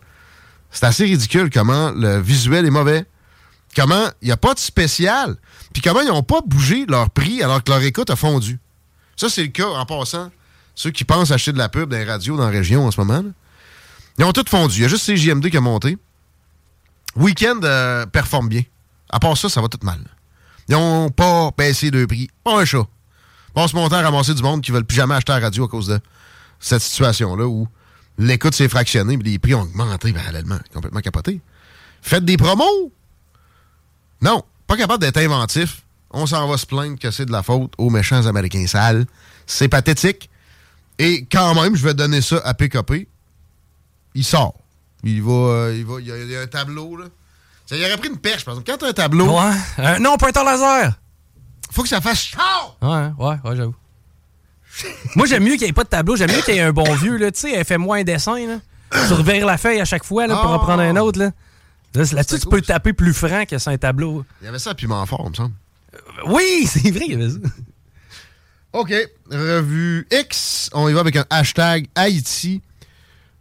[0.71, 3.05] c'est assez ridicule comment le visuel est mauvais.
[3.77, 5.37] Comment il n'y a pas de spécial.
[5.73, 8.59] Puis comment ils n'ont pas bougé leur prix alors que leur écoute a fondu.
[9.17, 10.31] Ça, c'est le cas en passant.
[10.75, 13.01] Ceux qui pensent acheter de la pub dans les radios dans la région en ce
[13.01, 13.25] moment,
[14.19, 14.77] ils ont tout fondu.
[14.77, 15.99] Il y a juste CJMD qui a monté.
[17.17, 18.63] Weekend euh, performe bien.
[19.11, 19.99] À part ça, ça va tout mal.
[20.69, 22.29] Ils n'ont pas baissé de prix.
[22.45, 22.87] Pas un chat.
[23.55, 25.65] Passe mon temps à ramasser du monde qui ne veulent plus jamais acheter la radio
[25.65, 25.99] à cause de
[26.61, 27.69] cette situation-là où
[28.19, 30.59] l'écoute s'est fractionnée et les prix ont augmenté parallèlement.
[30.73, 31.41] Complètement capoté.
[32.03, 32.93] Faites des promos!
[34.21, 35.83] Non, pas capable d'être inventif.
[36.11, 39.07] On s'en va se plaindre que c'est de la faute aux méchants Américains sales.
[39.47, 40.31] C'est pathétique.
[40.99, 43.07] Et quand même, je vais donner ça à PKP.
[44.15, 44.55] Il sort.
[45.05, 47.05] Il va, euh, il va, il y, a, il y a un tableau, là.
[47.67, 48.71] Ça y aurait pris une perche, par exemple.
[48.73, 49.53] Quand t'as un tableau, Ouais.
[49.79, 50.99] Euh, non, pointeur laser.
[51.71, 52.39] faut que ça fasse chaud!
[52.83, 53.77] Ouais, ouais, ouais, j'avoue.
[55.17, 56.17] Moi, j'aime mieux qu'il n'y ait pas de tableau.
[56.17, 57.19] J'aime mieux qu'il y ait un bon vieux.
[57.19, 58.59] Tu sais, elle fait moins un dessin, là.
[59.09, 60.55] Tu revires la feuille à chaque fois, là, pour Ah.
[60.57, 61.33] en prendre un autre, là.
[61.95, 64.25] Là, Là-dessus, tu peux taper plus franc que sur un tableau.
[64.41, 65.55] Il y avait ça à Piment Fort, il me semble.
[66.27, 67.39] Oui, c'est vrai qu'il y avait ça.
[68.75, 68.93] OK.
[69.31, 70.71] Revue X.
[70.75, 72.61] On y va avec un hashtag Haïti.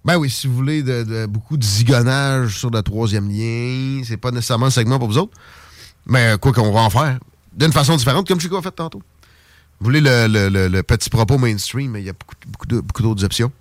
[0.05, 4.15] Ben oui, si vous voulez de, de- beaucoup de zigonnage sur le troisième lien, c'est
[4.17, 5.37] pas nécessairement un segment pour vous autres.
[6.05, 7.19] Mais quoi qu'on va en faire.
[7.53, 9.01] D'une façon différente, comme Chico a fait tantôt.
[9.79, 12.65] Vous voulez le, le- le- le petit propos mainstream, mais il y a beaucoup, beaucoup
[12.65, 13.51] de- beaucoup d'autres options.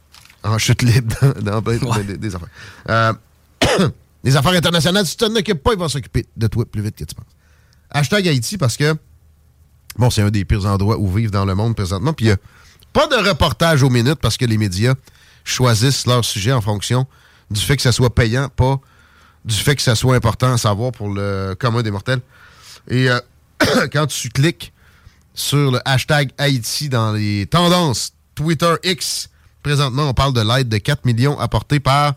[0.43, 2.05] En chute libre dans, dans Ouais.
[2.05, 2.49] des- des affaires.
[2.89, 3.13] Euh,
[4.25, 6.97] Les affaires internationales, si tu t'en occupes pas, ils vont s'occuper de toi plus vite
[6.97, 7.27] que tu penses.
[7.91, 8.97] Hashtag Haïti parce que,
[9.97, 12.13] bon, c'est un des pires endroits où vivre dans le monde présentement.
[12.13, 12.39] Puis il n'y a
[12.93, 14.95] pas de reportage aux minutes parce que les médias
[15.45, 17.07] choisissent leur sujet en fonction
[17.51, 18.81] du fait que ça soit payant, pas
[19.45, 22.21] du fait que ça soit important à savoir pour le commun des mortels.
[22.89, 23.21] Et euh,
[23.93, 24.73] quand tu cliques
[25.37, 29.31] sur le hashtag Haïti dans les tendances Twitter X,
[29.63, 32.15] présentement, on parle de l'aide de 4 millions apportée par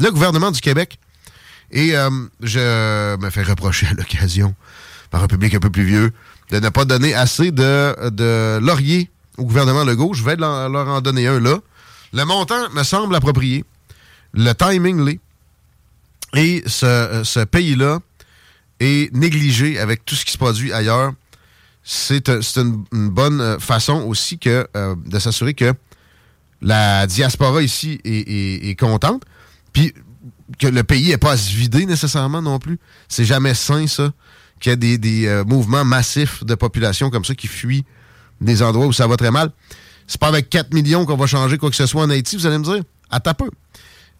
[0.00, 0.98] le gouvernement du Québec.
[1.70, 2.10] Et euh,
[2.42, 4.54] je me fais reprocher à l'occasion,
[5.10, 6.12] par un public un peu plus vieux,
[6.50, 8.60] de ne pas donner assez de, de
[9.38, 10.14] au gouvernement Legault.
[10.14, 11.58] Je vais leur leur en donner un là.
[12.12, 13.64] Le montant me semble approprié.
[14.34, 15.20] Le timing l'est.
[16.34, 17.98] Et ce, ce pays-là
[18.80, 21.12] est négligé avec tout ce qui se produit ailleurs.
[21.84, 25.74] C'est euh, c'est une, bonne euh, façon aussi que euh, de s'assurer que
[26.60, 29.24] la diaspora ici est, contente.
[29.72, 29.92] Puis
[30.58, 32.78] que le pays n'est pas à se vider nécessairement non plus.
[33.08, 34.12] C'est jamais sain, ça,
[34.60, 37.84] qu'il y ait des, mouvements massifs de population comme ça qui fuient
[38.40, 39.50] des endroits où ça va très mal.
[40.06, 42.46] C'est pas avec 4 millions qu'on va changer quoi que ce soit en Haïti, vous
[42.46, 42.82] allez me dire.
[43.10, 43.50] À peu.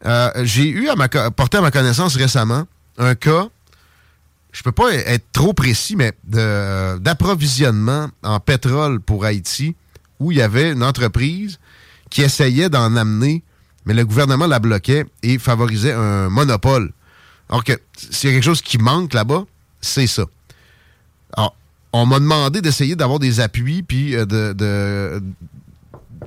[0.05, 2.65] Euh, J'ai eu à ma, porté à ma connaissance récemment
[2.99, 3.49] un cas,
[4.53, 9.75] je peux pas être trop précis, mais d'approvisionnement en pétrole pour Haïti,
[10.21, 11.59] où il y avait une entreprise
[12.11, 13.43] qui essayait d'en amener,
[13.87, 16.93] mais le gouvernement la bloquait et favorisait un monopole.
[17.49, 19.45] Alors que s'il y a quelque chose qui manque là-bas,
[19.81, 20.25] c'est ça.
[21.35, 21.57] Alors,
[21.95, 25.21] on m'a demandé d'essayer d'avoir des appuis puis euh,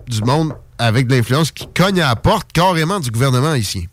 [0.07, 3.83] du monde avec de l'influence qui cogne à la porte carrément du gouvernement haïtien.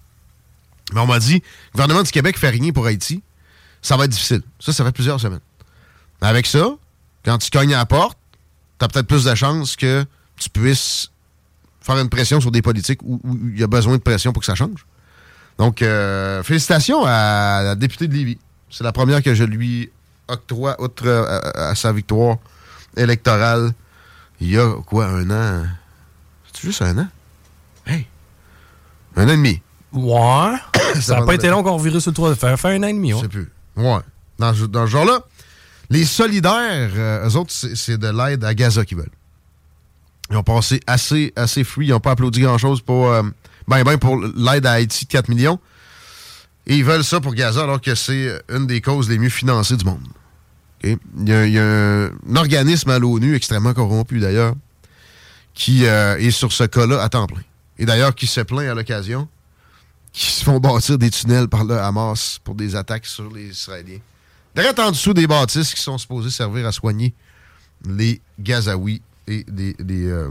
[0.94, 3.22] Mais on m'a dit, le gouvernement du Québec fait rien pour Haïti,
[3.82, 4.42] ça va être difficile.
[4.60, 5.40] Ça, ça fait plusieurs semaines.
[6.20, 6.66] Avec ça,
[7.24, 8.16] quand tu cognes à la porte,
[8.78, 10.04] tu as peut-être plus de chances que
[10.36, 11.10] tu puisses
[11.80, 13.20] faire une pression sur des politiques où
[13.52, 14.86] il y a besoin de pression pour que ça change.
[15.58, 18.38] Donc, euh, félicitations à la députée de Lévis.
[18.70, 19.90] C'est la première que je lui
[20.28, 22.38] octroie, outre euh, à, à sa victoire
[22.96, 23.72] électorale,
[24.40, 25.66] il y a quoi, un an?
[26.52, 27.08] C'est juste un an?
[27.86, 28.06] Hey!
[29.16, 29.60] Un an et demi.
[29.92, 30.54] Ouais.
[31.00, 32.58] ça n'a pas été long qu'on revirait sur le toit de fer.
[32.58, 33.18] Fait un an et demi, ouais.
[33.18, 33.50] Je sais plus.
[33.76, 34.00] Ouais.
[34.38, 35.24] Dans, ce- genre-là,
[35.90, 39.10] les solidaires, euh, eux autres, c'est de l'aide à Gaza qu'ils veulent.
[40.30, 41.64] Ils ont passé assez, assez.
[41.78, 43.22] Ils n'ont pas applaudi grand-chose pour, euh,
[43.68, 45.58] ben, ben pour l'aide à Haïti de 4 millions.
[46.66, 49.76] Et ils veulent ça pour Gaza alors que c'est une des causes les mieux financées
[49.76, 50.06] du monde.
[50.84, 50.98] Il
[51.28, 54.54] y a, un organisme à l'ONU, extrêmement corrompu d'ailleurs,
[55.54, 57.42] qui euh, est sur ce cas-là à temps plein.
[57.78, 59.28] Et d'ailleurs, qui se plaint à l'occasion
[60.12, 64.00] qui se font bâtir des tunnels par le Hamas pour des attaques sur les Israéliens.
[64.54, 67.14] Direct en dessous des bâtisses qui sont supposées servir à soigner
[67.86, 70.28] les Gazaouis et les, euh,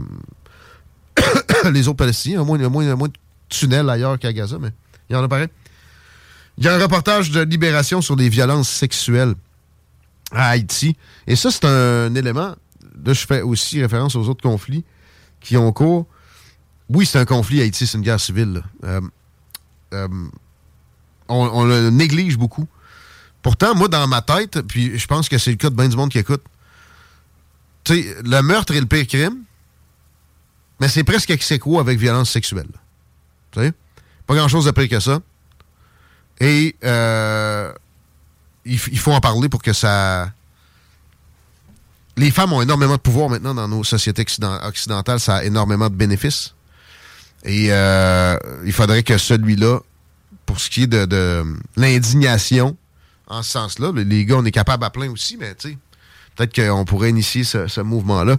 [1.72, 2.44] les autres Palestiniens.
[2.54, 3.12] Il y a moins, de
[3.48, 4.70] tunnels ailleurs qu'à Gaza, mais
[5.10, 5.48] il y en a pareil.
[6.58, 9.34] Il y a un reportage de Libération sur les violences sexuelles
[10.30, 10.96] à Haïti.
[11.26, 12.54] Et ça, c'est un élément.
[13.04, 14.84] Là, je fais aussi référence aux autres conflits
[15.40, 16.06] qui ont cours.
[16.88, 18.62] Oui, c'est un conflit Haïti, c'est une guerre civile.
[19.92, 20.08] Euh,
[21.28, 22.66] on, le néglige beaucoup.
[23.42, 25.96] Pourtant, moi, dans ma tête, puis je pense que c'est le cas de bien du
[25.96, 26.42] monde qui écoute,
[27.84, 29.38] tu sais, le meurtre est le pire crime,
[30.80, 32.68] mais c'est presque ex aequo avec violence sexuelle.
[33.50, 33.72] Tu?
[34.26, 35.20] Pas grand-chose de pire que ça.
[36.40, 37.72] Et euh,
[38.64, 40.32] il, faut en parler pour que ça...
[42.16, 45.20] Les femmes ont énormément de pouvoir maintenant dans nos sociétés occident- occidentales.
[45.20, 46.54] Ça a énormément de bénéfices.
[47.44, 49.80] Et euh, il faudrait que celui-là,
[50.46, 51.44] pour ce qui est de, de
[51.76, 52.76] l'indignation,
[53.26, 55.78] en ce sens-là, les- gars, on est capable à plein aussi, mais tu sais,
[56.36, 58.36] peut-être qu'on pourrait initier ce, ce mouvement-là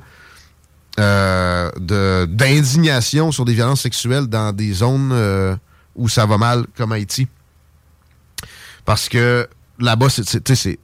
[0.99, 5.55] euh, de- d'indignation sur des violences sexuelles dans des zones euh,
[5.95, 7.27] où ça va mal, comme Haïti.
[8.85, 9.47] Parce que
[9.79, 10.77] là-bas, c'est-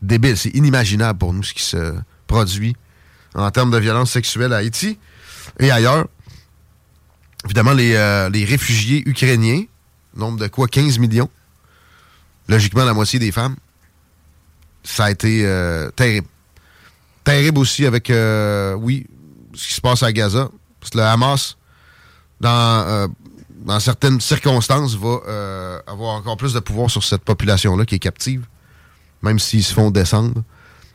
[0.00, 1.94] débile, c'est inimaginable pour nous ce qui se
[2.26, 2.76] produit
[3.34, 4.98] en termes de violence sexuelle à Haïti
[5.58, 6.06] et ailleurs.
[7.44, 9.64] Évidemment, les, euh, les réfugiés ukrainiens,
[10.16, 11.28] nombre de quoi 15 millions.
[12.48, 13.56] Logiquement, la moitié des femmes.
[14.84, 16.26] Ça a été euh, terrible.
[17.24, 19.06] Terrible aussi avec, euh, oui,
[19.54, 20.50] ce qui se passe à Gaza.
[20.80, 21.56] Parce que le Hamas,
[22.40, 23.08] dans,
[23.64, 28.44] dans certaines circonstances, va avoir encore plus de pouvoir sur cette population-là qui est captive,
[29.22, 30.42] même s'ils se font descendre.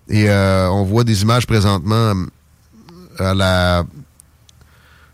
[0.09, 2.25] Et on voit des images présentement
[3.17, 3.85] à la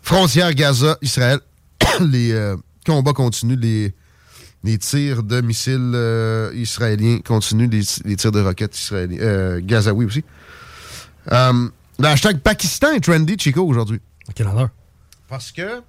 [0.04, 1.40] frontière Gaza-Israël.
[2.00, 3.94] les euh, combats continuent, les,
[4.62, 10.04] les tirs de missiles euh, israéliens continuent, les, les tirs de roquettes israéliens, euh, gazaouis
[10.04, 10.24] aussi.
[11.32, 14.00] Euh, le hashtag Pakistan est trendy, Chico, aujourd'hui.
[14.28, 14.68] À quelle heure?
[15.28, 15.82] Parce que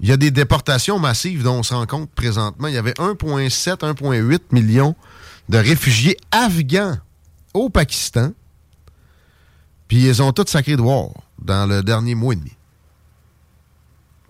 [0.00, 2.68] Il y a des déportations massives dont on se rend compte présentement.
[2.68, 4.94] Il y avait 1,7, 1,8 millions
[5.48, 6.98] de réfugiés afghans
[7.54, 8.32] au Pakistan.
[9.88, 12.52] Puis ils ont tous sacré dehors dans le dernier mois et demi.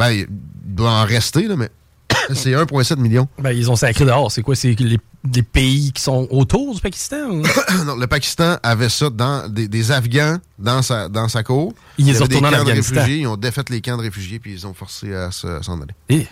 [0.03, 0.26] Ben, il
[0.74, 1.70] doit en rester, là, mais
[2.34, 3.28] c'est 1,7 million.
[3.38, 4.30] Ben, ils ont sacré dehors.
[4.32, 4.55] C'est quoi?
[4.57, 4.98] C'est les,
[5.34, 7.30] les pays qui sont autour du Pakistan?
[7.30, 7.42] ou?
[7.86, 11.74] non, le Pakistan avait ça dans des, des Afghans dans sa, dans sa cour.
[11.98, 13.18] Ils ont des en camps de réfugiés.
[13.18, 15.94] Ils ont défait les camps de réfugiés puis ils ont forcé à se- s'en aller.
[16.09, 16.26] Eh.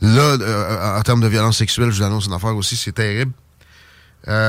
[0.00, 3.30] Là, euh, en termes de violence sexuelle, je vous annonce une affaire aussi, c'est terrible.
[4.26, 4.48] Euh,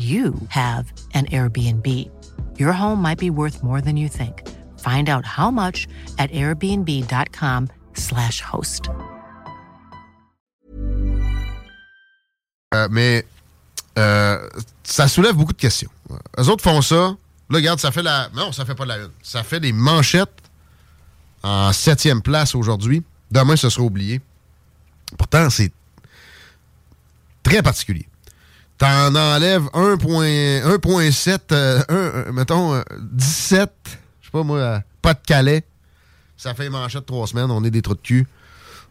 [0.00, 1.86] you have an Airbnb.
[2.58, 4.48] Your home might be worth more than you think.
[4.78, 5.86] Find out how much
[6.18, 8.88] at airbnb.com/slash host.
[12.74, 13.26] euh, mais
[13.98, 14.48] euh,
[14.84, 15.90] ça soulève beaucoup de questions.
[16.38, 16.94] Eux autres font ça.
[16.94, 18.28] Là, regarde, ça fait la.
[18.34, 19.10] Non, ça fait pas la une.
[19.22, 20.30] Ça fait des manchettes
[21.42, 23.02] en septième place aujourd'hui.
[23.30, 24.20] Demain, ce sera oublié.
[25.18, 25.72] Pourtant, c'est
[27.42, 28.06] très particulier.
[28.80, 35.12] T'en enlèves 1.7, 1.7, euh, euh, mettons, euh, 17, je sais pas moi, euh, pas
[35.12, 35.64] de Calais.
[36.38, 38.26] Ça fait manchette trois semaines, on est des trous de cul.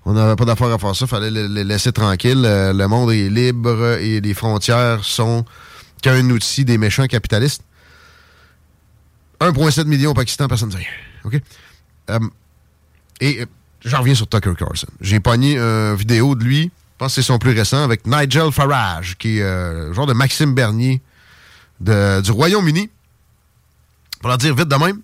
[0.06, 2.44] On n'avait pas d'affaire à faire ça, fallait le, laisser tranquille.
[2.46, 5.44] Euh, le monde est libre et les frontières sont
[6.04, 7.64] qu'un outil des méchants capitalistes.
[9.42, 10.88] 1,7 million au Pakistan, personne ne dit rien.
[11.26, 11.42] OK?
[12.12, 12.20] Euh,
[13.22, 13.46] et euh,
[13.84, 14.88] j'en reviens sur Tucker Carlson.
[15.02, 16.70] J'ai pogné une vidéo de lui,
[17.00, 20.54] pense que c'est son plus récent, avec Nigel Farage, qui est euh, genre de Maxime
[20.54, 21.02] Bernier
[21.80, 22.90] de- du Royaume-Uni.
[24.20, 25.02] Pour leur dire vite de même,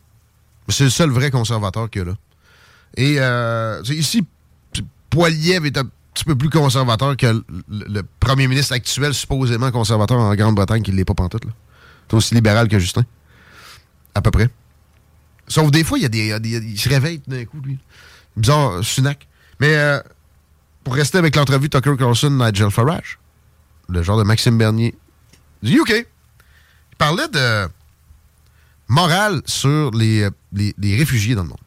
[0.69, 2.15] c'est le seul vrai conservateur qu'il y a là.
[2.97, 4.25] Et euh, ici,
[5.09, 10.35] Poiliev est un petit peu plus conservateur que le, premier ministre actuel, supposément conservateur en
[10.35, 11.43] Grande-Bretagne, qui ne l'est pas pantoute.
[12.09, 13.05] C'est aussi libéral que Justin.
[14.13, 14.49] À peu près.
[15.47, 17.77] Sauf des fois, il y a des, il se réveille d'un coup, lui.
[18.35, 19.27] Bizarre, Sunak.
[19.59, 19.99] Mais euh,
[20.85, 23.17] pour rester avec l'entrevue Tucker Carlson, Nigel Farage,
[23.89, 24.95] le genre de Maxime Bernier
[25.63, 27.67] du UK, il parlait de
[28.87, 31.57] morale sur les, euh, les, réfugiés dans le monde.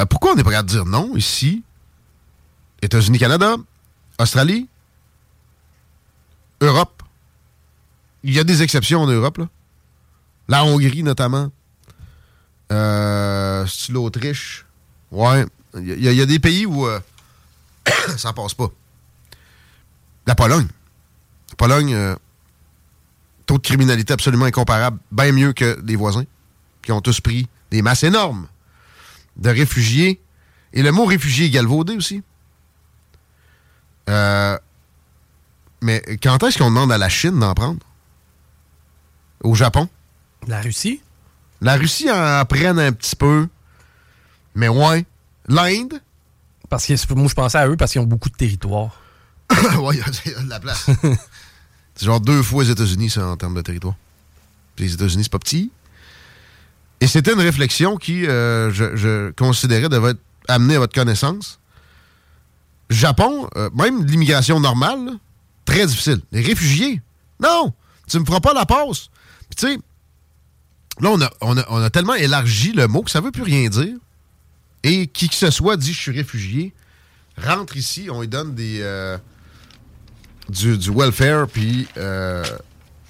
[0.00, 1.64] Euh, pourquoi on pas capable de dire non ici?
[2.82, 3.56] États-Unis, Canada,
[4.20, 4.68] Australie,
[6.60, 7.02] Europe.
[8.22, 9.48] Il y a des exceptions en Europe, là.
[10.46, 11.50] La Hongrie, notamment.
[12.70, 14.64] Euh, l'Autriche?
[15.10, 15.46] Ouais.
[15.76, 17.00] Il y, a- il y a des pays où euh,
[18.16, 18.68] ça passe pas.
[20.26, 20.66] La Pologne.
[21.50, 22.16] La Pologne, euh,
[23.46, 26.24] taux de criminalité absolument incomparable, bien mieux que les voisins,
[26.82, 28.48] qui ont tous pris des masses énormes
[29.36, 30.20] de réfugiés.
[30.72, 32.22] Et le mot réfugié est galvaudé aussi.
[34.08, 34.58] Euh,
[35.82, 37.80] mais quand est-ce qu'on demande à la Chine d'en prendre?
[39.42, 39.88] Au Japon?
[40.46, 41.00] La Russie?
[41.60, 43.48] La Russie en prenne un petit peu.
[44.54, 45.04] Mais ouais.
[45.48, 46.00] L'Inde?
[46.68, 49.00] Parce que moi, je pensais à eux parce qu'ils ont beaucoup de territoire.
[49.50, 50.86] ouais, il y a- il y a de la place.
[51.94, 53.94] c'est genre deux fois les États-Unis, ça, en termes de territoire.
[54.74, 55.70] Puis les États-Unis, c'est pas petit.
[57.00, 61.58] Et c'était une réflexion qui, euh, je, je considérais, devait être amenée à votre connaissance.
[62.90, 65.12] Japon, euh, même l'immigration normale, là,
[65.64, 66.20] très difficile.
[66.32, 67.00] Les réfugiés,
[67.40, 67.72] non,
[68.08, 69.08] tu me feras pas la passe.
[69.50, 69.78] Puis tu sais,
[71.00, 73.42] là, on a, on, a, on a tellement élargi le mot que ça veut plus
[73.42, 73.96] rien dire.
[74.86, 76.72] Et qui que ce soit dit «je suis réfugié»,
[77.36, 78.78] rentre ici, on lui donne des...
[78.80, 79.18] euh,
[80.48, 82.44] du, du welfare, puis euh,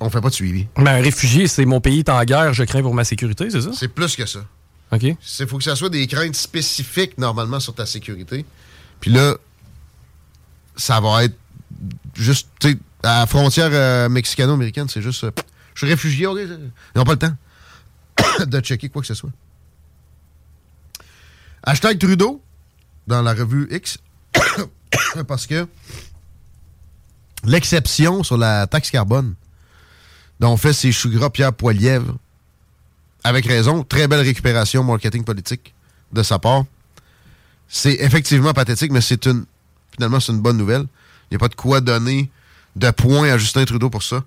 [0.00, 0.66] on fait pas de suivi.
[0.78, 3.60] Mais un réfugié, c'est mon pays est en guerre, je crains pour ma sécurité, c'est
[3.60, 3.70] ça?
[3.72, 4.40] C'est plus que ça.
[4.92, 5.02] OK.
[5.02, 8.44] Il faut que ça soit des craintes spécifiques, normalement, sur ta sécurité.
[9.00, 9.36] Puis là,
[10.76, 11.36] ça va être
[12.14, 15.30] juste, tu sais, à la frontière euh, mexicano-américaine, c'est juste, euh,
[15.74, 16.58] je suis réfugié, ils
[16.94, 17.36] n'ont pas le temps
[18.46, 19.30] de checker quoi que ce soit.
[21.68, 22.40] Hashtag Trudeau
[23.08, 23.98] dans la revue X.
[25.26, 25.66] parce que
[27.42, 29.34] l'exception sur la taxe carbone
[30.38, 32.16] dont fait ses choux gras Pierre Poilièvre,
[33.24, 35.74] avec raison, très belle récupération marketing politique
[36.12, 36.64] de sa part.
[37.66, 39.44] C'est effectivement pathétique, mais c'est une
[39.90, 40.86] finalement c'est une bonne nouvelle.
[41.30, 42.30] Il n'y a pas de quoi donner
[42.76, 44.22] de points à Justin Trudeau pour ça.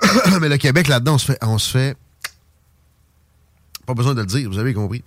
[0.40, 1.38] mais le Québec, là-dedans, on se fait.
[1.42, 1.96] On se fait.
[3.84, 5.04] Pas besoin de le dire, vous avez compris.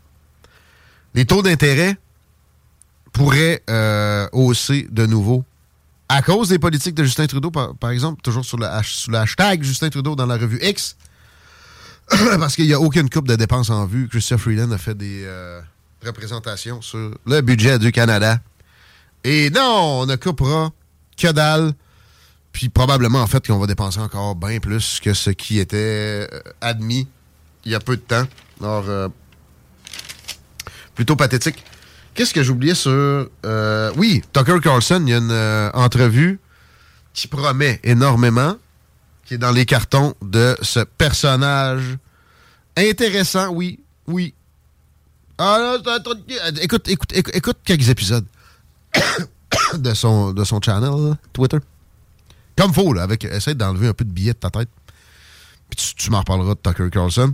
[1.13, 1.97] Les taux d'intérêt
[3.11, 5.43] pourraient euh, hausser de nouveau
[6.09, 9.61] à cause des politiques de Justin Trudeau, par, exemple, toujours sur le, sous le hashtag
[9.63, 10.97] Justin Trudeau dans la revue X.
[12.09, 14.07] Parce qu'il n'y a aucune coupe de dépenses en vue.
[14.09, 15.61] Christophe Freeland a fait des euh,
[16.03, 18.39] représentations sur le budget du Canada.
[19.23, 20.71] Et non, on ne coupera
[21.15, 21.73] que dalle.
[22.51, 26.41] Puis probablement, en fait, qu'on va dépenser encore bien plus que ce qui était euh,
[26.59, 27.07] admis
[27.65, 28.25] il y a peu de temps.
[28.61, 28.85] Alors,
[30.99, 31.63] plutôt pathétique.
[32.13, 32.91] Qu'est-ce que j'oubliais sur...
[32.91, 36.41] euh, oui, Tucker Carlson, il y a une euh, entrevue
[37.13, 38.57] qui promet énormément,
[39.23, 41.97] qui est dans les cartons de ce personnage
[42.75, 44.33] intéressant, oui, oui.
[45.37, 45.77] Ah,
[46.61, 48.25] écoute, écoute, écoute, écoute quelques épisodes
[49.75, 51.59] de son, de son channel, Twitter.
[52.57, 54.69] Comme faut, là, avec, essaye d'enlever un peu de billets de ta tête.
[55.69, 57.33] Puis tu, tu m'en reparleras de Tucker Carlson.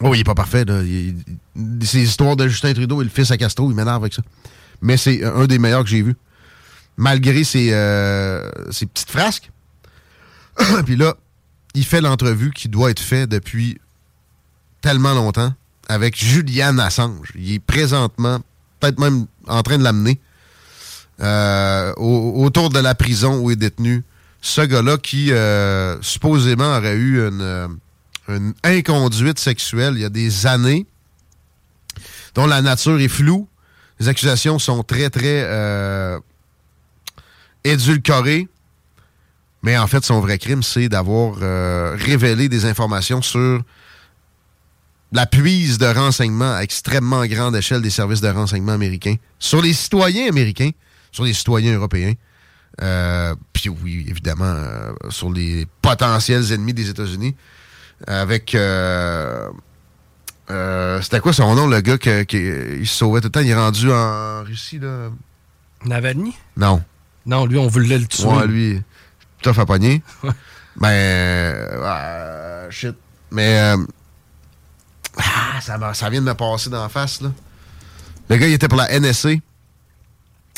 [0.00, 0.82] Oh, il est pas parfait, là.
[0.82, 1.16] Il-
[1.56, 4.22] il- ces histoires de Justin Trudeau et le fils à Castro, il m'énerve avec ça.
[4.82, 6.16] Mais c'est un des meilleurs que j'ai vu.
[6.96, 9.50] Malgré ses, euh, ses petites frasques.
[10.86, 11.14] Puis là,
[11.74, 13.78] il fait l'entrevue qui doit être faite depuis
[14.80, 15.52] tellement longtemps
[15.88, 17.28] avec Julian Assange.
[17.34, 18.40] Il est présentement,
[18.80, 20.20] peut-être même en train de l'amener
[21.20, 24.02] euh, au- autour de la prison où est détenu
[24.40, 27.68] ce gars-là qui euh, supposément aurait eu une, euh,
[28.28, 30.86] une inconduite sexuelle il y a des années,
[32.34, 33.48] dont la nature est floue.
[34.00, 36.18] Les accusations sont très, très euh,
[37.62, 38.48] édulcorées.
[39.62, 43.62] Mais en fait, son vrai crime, c'est d'avoir euh, révélé des informations sur
[45.12, 49.72] la puise de renseignements à extrêmement grande échelle des services de renseignement américains sur les
[49.72, 50.70] citoyens américains,
[51.12, 52.14] sur les citoyens européens.
[52.82, 54.56] Euh, Puis oui, évidemment,
[55.08, 57.34] sur les potentiels ennemis des États-Unis.
[58.06, 58.54] Avec...
[58.54, 59.48] euh,
[60.50, 63.40] euh, C'était quoi son nom, le gars qui il se sauvait tout le temps?
[63.40, 65.08] Il est rendu en Russie, là?
[65.84, 66.34] Navalny?
[66.56, 66.82] Non.
[67.26, 68.26] Non, lui, on voulait le tuer.
[68.26, 68.82] Ouais, lui,
[69.42, 70.02] tough à pogner.
[70.76, 72.94] Ben, euh, ah, shit.
[73.30, 73.76] Mais, euh,
[75.16, 77.30] ah, ça, ça vient de me passer d'en face, là.
[78.28, 79.30] Le gars, il était pour la NSA.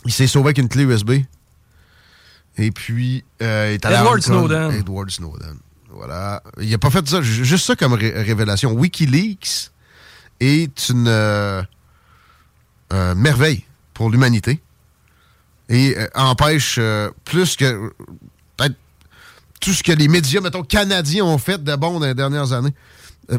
[0.04, 1.12] Il s'est sauvé avec une clé USB.
[2.58, 4.20] Et puis, euh, il est allé Edward.
[4.22, 4.70] Snowden.
[4.72, 5.58] Edward Snowden.
[5.96, 6.42] Voilà.
[6.60, 8.72] Il a pas fait ça, ju- juste ça comme ré- révélation.
[8.72, 9.70] Wikileaks
[10.40, 11.62] est une euh,
[12.92, 14.60] euh, merveille pour l'humanité
[15.68, 16.78] et euh, empêche
[17.24, 17.92] plus que
[18.56, 18.76] peut-être
[19.60, 22.74] tout ce que les médias, mettons, canadiens ont fait de bon dans les dernières années.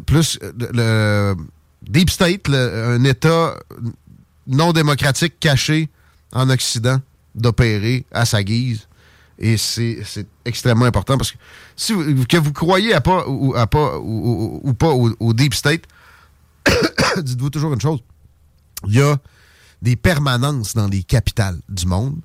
[0.06, 0.40] Plus
[0.74, 1.36] le,
[1.84, 3.56] Deep State, un État
[4.48, 5.90] non démocratique caché
[6.34, 7.00] en Occident,
[7.36, 8.88] d'opérer à sa guise.
[9.40, 10.00] Et c'est
[10.46, 11.38] extrêmement important parce que
[11.76, 15.54] si vous, que vous croyez à pas ou, à pas, ou, ou- pas au, Deep
[15.54, 15.84] State,
[17.18, 18.00] dites-vous toujours une chose.
[18.88, 19.18] Il y a
[19.82, 22.16] des permanences dans les capitales du monde.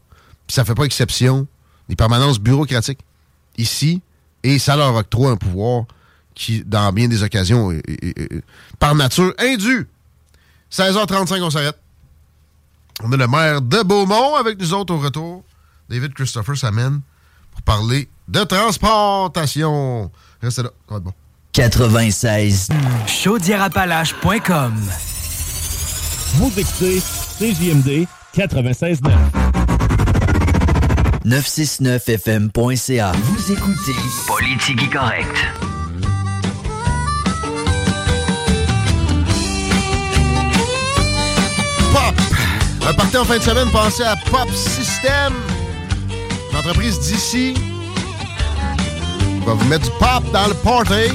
[0.47, 1.47] Puis ça fait pas exception
[1.89, 3.01] des permanences bureaucratiques
[3.59, 4.01] ici.
[4.43, 5.85] Et ça leur octroie un pouvoir
[6.35, 8.43] qui, dans bien des occasions, est-
[8.79, 9.87] par nature, indu.
[10.71, 11.79] 16h35, on s'arrête.
[13.03, 15.45] On a le maire de Beaumont avec nous autres au retour.
[15.89, 17.01] David Christopher s'amène
[17.51, 20.11] pour parler de transportation.
[20.41, 21.13] Restez là, ça va être bon.
[21.53, 22.69] 96.
[23.07, 24.75] Chaudièrapalache.com
[26.37, 27.01] Vous écoutez
[27.39, 29.11] CJMD 96.9.
[31.27, 33.13] 969fm.ca.
[33.13, 33.95] Vous écoutez
[34.27, 35.37] Politique Correct.
[41.93, 42.15] Pop!
[42.89, 45.33] Un party en fin de semaine, pensez à Pop System.
[46.53, 47.55] Une entreprise d'ici.
[49.47, 51.15] va vous mettre du pop dans le party.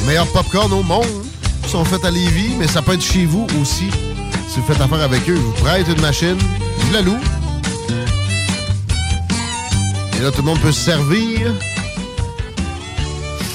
[0.00, 1.06] Les meilleurs popcorn au monde
[1.66, 3.90] sont faits à Lévis, mais ça peut être chez vous aussi.
[4.48, 6.38] Si vous faites affaire avec eux, vous prêtent une machine,
[6.78, 7.20] vous la louent.
[10.16, 11.52] Et là, tout le monde peut se servir.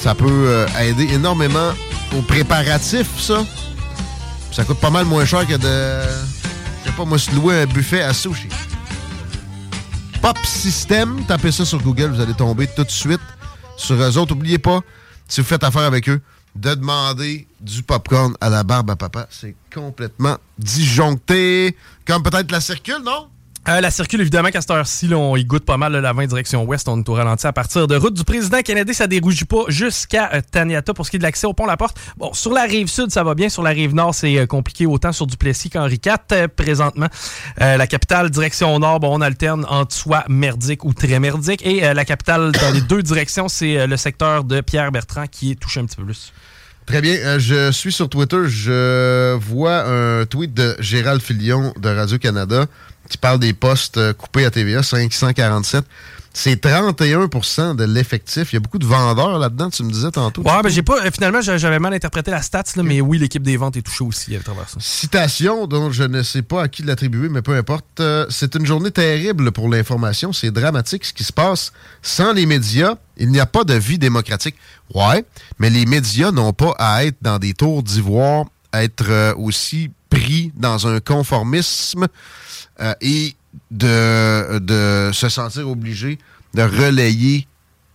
[0.02, 1.72] Ça peut euh, aider énormément
[2.18, 3.46] aux préparatifs, ça.
[4.52, 6.02] Ça coûte pas mal moins cher que de.
[6.84, 8.50] Je sais pas, moi, se louer un buffet à sushi.
[10.22, 13.22] Pop System, tapez ça sur Google, vous allez tomber tout de suite
[13.78, 14.34] sur eux autres.
[14.34, 14.82] N'oubliez pas,
[15.28, 16.22] si vous faites affaire avec eux,
[16.56, 19.28] de demander du popcorn à la barbe à papa.
[19.30, 21.78] C'est complètement disjoncté.
[22.06, 23.28] Comme peut-être la circule, non?
[23.70, 26.28] Euh, la circule, évidemment, qu'à cette heure-ci, on y goûte pas mal là, la 20
[26.28, 26.88] direction ouest.
[26.88, 28.94] On est au ralenti à partir de route du président canadien.
[28.94, 31.76] Ça dérougit pas jusqu'à euh, Taniata pour ce qui est de l'accès au pont La
[31.76, 31.98] Porte.
[32.16, 33.50] Bon, sur la rive sud, ça va bien.
[33.50, 37.08] Sur la rive nord, c'est euh, compliqué autant sur Duplessis qu'Henri IV présentement.
[37.58, 41.66] La capitale, direction nord, on alterne entre soit merdique ou très merdique.
[41.66, 45.56] Et la capitale, dans les deux directions, c'est le secteur de Pierre Bertrand qui est
[45.56, 46.32] touché un petit peu plus.
[46.86, 47.38] Très bien.
[47.38, 48.48] Je suis sur Twitter.
[48.48, 52.66] Je vois un tweet de Gérald Filion de Radio-Canada
[53.10, 55.84] qui parle des postes euh, coupés à TVA, 547.
[56.34, 58.52] C'est 31% de l'effectif.
[58.54, 60.44] Il y a beaucoup de vendeurs là-dedans, tu me disais tantôt.
[60.44, 61.04] Ouais, ben j'ai pas.
[61.04, 63.82] euh, finalement, j'a- j'avais mal interprété la stats, là, mais oui, l'équipe des ventes est
[63.82, 64.78] touchée aussi à travers ça.
[64.80, 67.86] Citation dont je ne sais pas à qui l'attribuer, mais peu importe.
[68.02, 70.32] Euh, c'est une journée terrible pour l'information.
[70.32, 71.72] C'est dramatique ce qui se passe.
[72.04, 74.56] Sans les médias, il n'y a pas de vie démocratique.
[74.94, 75.26] Ouais,
[75.58, 80.52] mais les médias n'ont pas à être dans des tours d'ivoire, être euh, aussi pris
[80.56, 82.08] dans un conformisme
[82.80, 83.36] euh, et
[83.72, 86.20] de, de se sentir obligé
[86.54, 87.48] de relayer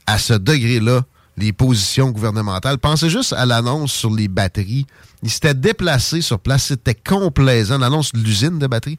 [0.07, 1.05] à ce degré-là
[1.37, 2.79] les positions gouvernementales.
[2.79, 4.87] Pensez juste à l'annonce sur les batteries.
[5.23, 6.65] Ils s'étaient déplacés sur place.
[6.65, 8.99] C'était complaisant, l'annonce de l'usine de batteries.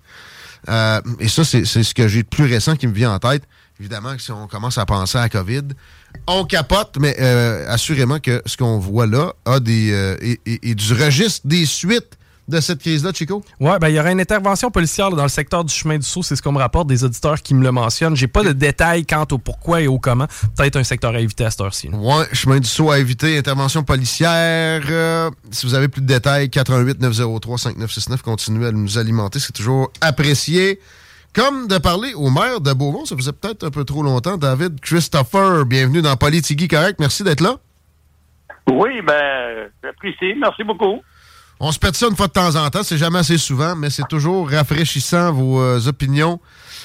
[0.70, 3.44] Euh, et ça, c'est ce que j'ai de plus récent qui me vient en tête.
[3.80, 5.64] Évidemment si on commence à penser à COVID,
[6.28, 11.42] on capote, mais euh, assurément que ce qu'on voit là a des et du registre
[11.46, 12.18] des suites
[12.48, 13.44] de cette crise-là, Chico?
[13.60, 16.06] Ouais, ben il y aura une intervention policière là, dans le secteur du chemin du
[16.06, 18.16] Sceau, c'est ce qu'on me rapporte des auditeurs qui me le mentionnent.
[18.16, 20.28] J'ai pas de détails quant au pourquoi et au comment.
[20.58, 21.90] Peut-être un secteur à éviter à cette heure-ci.
[21.90, 24.82] Ouais, chemin du saut à éviter, intervention policière.
[24.90, 29.54] Euh, si vous avez plus de détails, 88 903 5969, continuez à nous alimenter, c'est
[29.54, 30.80] toujours apprécié.
[31.34, 34.38] Comme de parler au maire de Beaumont, ça faisait peut-être un peu trop longtemps.
[34.38, 37.00] David Christopher, bienvenue dans Politigui Correct.
[37.00, 37.56] Merci d'être là.
[38.70, 40.36] Oui, ben, j'apprécie.
[40.40, 41.02] Merci beaucoup.
[41.66, 43.90] On se pète ça une fois de temps en temps, c'est jamais assez souvent, mais
[43.90, 45.32] c'est toujours rafraîchissant.
[45.32, 46.42] Vos euh, opinions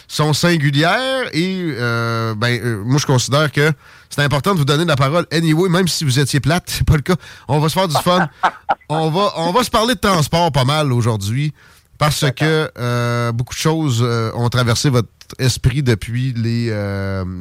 [0.06, 3.72] sont singulières et euh, ben, euh, moi je considère que
[4.08, 6.94] c'est important de vous donner la parole anyway, même si vous étiez plate, c'est pas
[6.94, 7.16] le cas.
[7.48, 8.28] On va se faire du fun.
[8.88, 11.52] on va on va se parler de transport pas mal aujourd'hui
[11.98, 12.70] parce que
[13.32, 14.00] beaucoup de choses
[14.34, 15.08] ont traversé votre
[15.40, 16.70] esprit depuis les,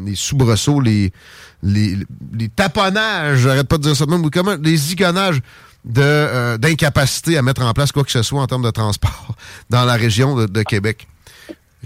[0.08, 1.14] les soubresauts, les,
[1.62, 2.00] les,
[2.34, 5.42] les taponnages, j'arrête pas de dire ça de même, ou comment, les zigonnages
[5.88, 9.36] de, euh, d'incapacité à mettre en place quoi que ce soit en termes de transport
[9.70, 11.08] dans la région de, de Québec.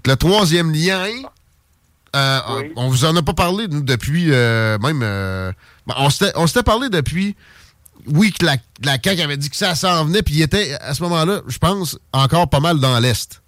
[0.06, 1.08] Le troisième lien,
[2.16, 2.39] euh,
[2.76, 4.99] on vous en a pas parlé, nous, depuis euh, même...
[4.99, 7.36] ben, on s'était on parlé depuis...
[8.08, 10.95] Oui, que la, la CAQ avait dit que ça s'en venait, puis il était, à
[10.95, 13.43] ce moment-là, je pense, encore pas mal dans l'Est.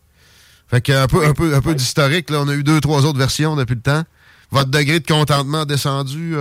[0.68, 2.42] Fait que un peu, un peu, un peu d'historique, là.
[2.42, 4.04] On a eu deux, trois autres versions depuis le temps.
[4.52, 6.36] Votre degré de contentement a descendu,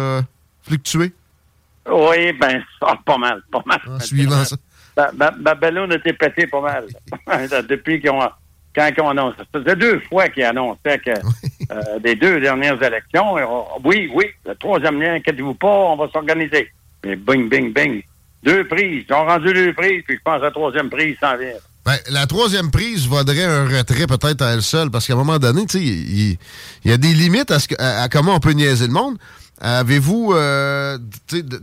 [0.62, 1.14] fluctué?
[1.90, 3.80] Oui, ben, ça, pas mal, pas mal.
[4.00, 4.56] suivant ça.
[4.96, 6.84] Ma, ma, ma ballon a été pétée pas mal.
[7.68, 8.20] Depuis qu'ils ont,
[8.74, 9.38] quand ils ont annoncé.
[9.38, 14.26] Ça faisait deux fois qu'ils annonçaient que, euh, des deux dernières élections, on- oui, oui,
[14.46, 16.70] le troisième lien, inquiétez-vous pas, on va s'organiser.
[17.04, 18.02] Mais bing, bing, bing.
[18.44, 19.04] Deux prises.
[19.08, 21.52] Ils ont rendu deux prises, puis je pense que la troisième prise s'en vient.
[21.84, 25.38] Ben, la troisième prise vaudrait un retrait peut-être à elle seule, parce qu'à un moment
[25.38, 26.36] donné, il
[26.84, 29.16] y, a des limites à, ce que- à- à comment on peut niaiser le monde.
[29.62, 30.98] Avez-vous euh,
[31.32, 31.62] de,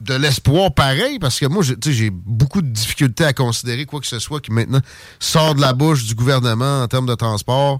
[0.00, 1.18] de l'espoir pareil?
[1.18, 4.80] Parce que moi, j'ai- beaucoup de difficultés à considérer quoi que ce soit qui maintenant
[5.18, 7.78] sort de la bouche du gouvernement en termes de transport.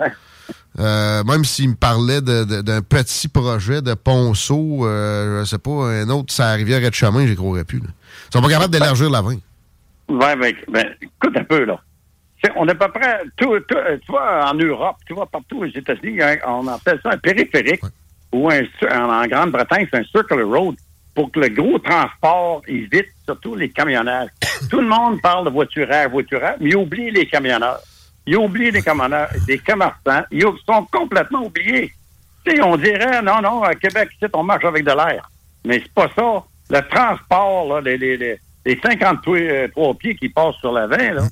[0.79, 6.09] Euh, même s'il me parlait d'un petit projet de ponceau, euh, je sais pas, un
[6.09, 7.79] autre, ça rivière et de chemin, j'y croirais plus.
[7.81, 7.89] là.
[8.31, 9.35] Ils sont pas capables d'élargir la 20.
[10.09, 11.79] Ouais, ben, ben, écoute un peu, là.
[12.57, 15.67] On est à peu près, tout, tout, tu vois, en Europe, tu vois, partout aux
[15.67, 17.83] États-Unis, hein, on appelle ça un périphérique,
[18.33, 20.75] ou un, en, Grande-Bretagne, c'est un circular road,
[21.15, 24.29] pour que le gros transport évite, surtout les camionneurs.
[24.71, 27.81] Tout le monde parle de voiturage, voiturage, mais oublie les camionneurs.
[28.27, 31.93] Il oublie les camionneurs, les commerçants, ils sont complètement oubliés.
[32.63, 35.29] On dirait, non, non, à Québec, on marche avec de l'air.
[35.65, 36.43] Mais c'est pas ça.
[36.71, 40.97] Le transport, là, les, les, les, les 53 euh, pieds qui passent sur la 20,
[41.13, 41.23] là,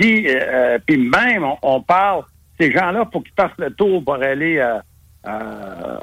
[0.00, 2.24] si, euh, puis même, on, on parle,
[2.58, 4.82] ces gens-là, pour qu'ils fassent le tour pour aller à,
[5.24, 5.38] à,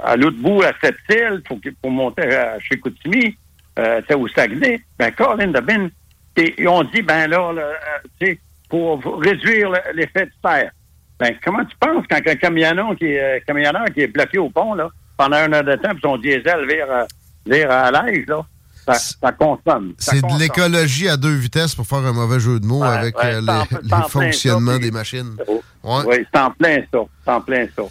[0.03, 3.35] à l'autre bout, à Sept-Îles, pour, qu'ils- pour monter à, chez Koutimi,
[3.80, 5.88] euh, au Saguenay, ben, Colin de Bin,
[6.35, 7.73] et ils ont dit, ben là, là, euh,
[8.19, 8.39] tu sais,
[8.69, 10.72] pour réduire le- l'effet de serre.
[11.19, 14.49] Ben, comment tu penses quand un camionneur qui est, euh, camionneur qui est bloqué au
[14.49, 17.03] pont, là, pendant une heure de temps, puis son diesel vire, euh,
[17.45, 18.45] vire à l'aise, là,
[18.85, 19.94] ça, ça consomme.
[19.98, 23.18] C'est de l'écologie à deux vitesses pour faire un mauvais jeu de mots Ouais, avec
[23.18, 25.35] ouais, euh, les, fonctionnements ça, des machines.
[25.84, 26.99] Oui, c'est en plein ça.
[27.26, 27.84] C'est en plein ça.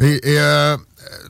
[0.00, 0.76] Et, et, euh,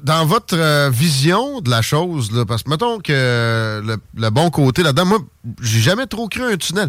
[0.02, 4.48] dans votre euh, vision de la chose, là, parce que mettons que le, le bon
[4.50, 5.18] côté là-dedans, moi,
[5.60, 6.88] j'ai jamais trop cru un tunnel.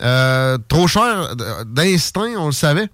[0.00, 1.34] Euh, trop cher
[1.66, 2.88] d'instinct, on le savait.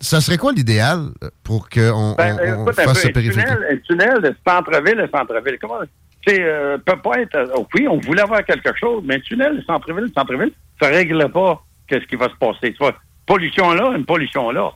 [0.00, 1.06] Ça serait quoi l'idéal
[1.44, 3.46] pour qu'on Ben, on- on fasse ce périphérique?
[3.46, 5.58] tunnel, un tunnel de centre-ville centre-ville.
[5.60, 5.78] Comment
[6.26, 7.34] c'est euh, peut pas être.
[7.34, 11.28] euh, oui, on voulait avoir quelque chose, mais un tunnel de centre-ville, centre-ville, ça règle
[11.32, 12.72] pas qu'est-ce qui va se passer.
[12.72, 12.94] Tu vois,
[13.26, 14.70] pollution là, une pollution là.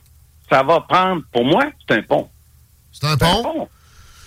[0.49, 2.29] Ça va prendre, pour moi, c'est un pont.
[2.91, 3.69] C'est un pont?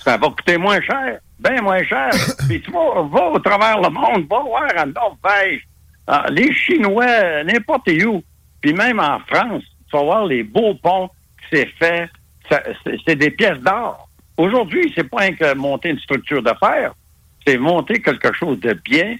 [0.04, 2.10] Ça va coûter moins cher, bien moins cher.
[2.48, 5.66] Puis tu vas, va au travers le monde, va voir en Norvège,
[6.06, 8.22] ah, les Chinois, n'importe où,
[8.60, 12.08] puis même en France, tu vas voir les beaux ponts que c'est fait.
[12.48, 14.08] C'est- des pièces d'or.
[14.36, 16.92] Aujourd'hui, c'est pas un que monter une structure d'affaires,
[17.46, 19.16] c'est monter quelque chose de bien,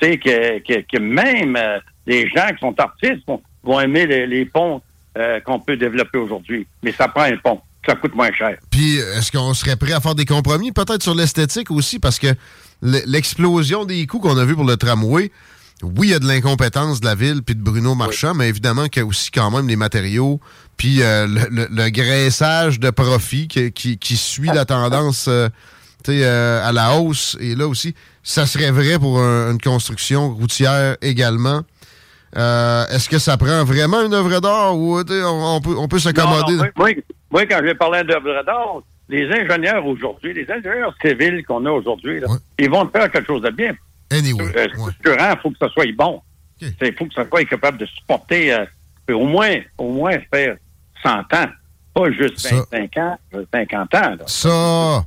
[0.00, 4.06] tu sais, que, que, que même euh, les gens qui sont artistes vont, vont aimer
[4.06, 4.80] les, les ponts
[5.18, 6.66] euh, qu'on peut développer aujourd'hui.
[6.82, 7.60] Mais ça prend un pont.
[7.86, 8.56] Ça coûte moins cher.
[8.70, 12.28] Puis, est-ce qu'on serait prêt à faire des compromis, peut-être sur l'esthétique aussi, parce que
[12.82, 15.30] l'explosion des coûts qu'on a vu pour le tramway,
[15.82, 18.86] oui, il y a de l'incompétence de la ville puis de Bruno Marchand, mais évidemment
[18.88, 20.40] qu'il y a aussi quand même les matériaux,
[20.76, 25.48] puis euh, le, le- le graissage de profit qui, qui- qui suit la tendance euh,
[26.08, 27.36] euh, à la hausse.
[27.40, 31.62] Et là aussi, ça serait vrai pour un- une construction routière également.
[32.34, 36.54] Est-ce que ça prend vraiment une œuvre d'art ou on, on peut, on peut s'accommoder?
[36.54, 36.90] Non, non, moi, moi,
[37.32, 42.20] moi, quand j'ai parlé d'œuvre d'art, les ingénieurs aujourd'hui, les ingénieurs civils qu'on a aujourd'hui,
[42.58, 43.74] ils vont faire quelque chose de bien.
[44.10, 46.20] Anyway, Euh, structurant, il faut que ça soit bon.
[46.60, 48.64] Il faut que ça soit capable de supporter euh,
[49.12, 50.56] au moins au moins faire
[51.02, 51.48] 100 ans,
[51.94, 54.00] pas juste 25 ans, euh, 50 ans.
[54.00, 54.24] là.
[54.26, 55.04] Ça,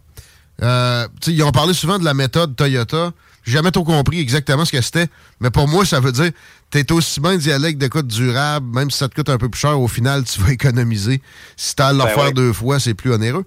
[0.62, 3.12] euh, tu sais, ils ont parlé souvent de la méthode Toyota.
[3.46, 5.08] J'ai jamais trop compris exactement ce que c'était,
[5.40, 6.32] mais pour moi, ça veut dire
[6.84, 9.30] t'es aussi bien d'y aller avec de quoi de durable, même si ça te coûte
[9.30, 11.22] un peu plus cher, au final, tu vas économiser.
[11.56, 12.34] Si t'as à Ben refaire ouais.
[12.34, 13.46] deux fois, c'est plus onéreux.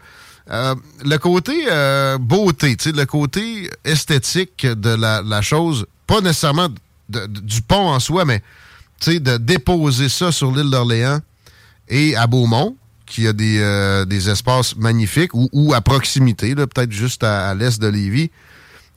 [0.50, 0.74] Euh,
[1.04, 6.68] le côté euh, beauté, le côté esthétique de la, la chose, pas nécessairement
[7.10, 8.40] de- de- du pont en soi, mais
[9.00, 11.20] tu sais, de déposer ça sur l'île d'Orléans
[11.88, 12.76] et à Beaumont,
[13.06, 17.54] qui a des, euh, des espaces magnifiques, ou, ou à proximité, peut-être juste à, à
[17.54, 18.30] l'est de Lévis.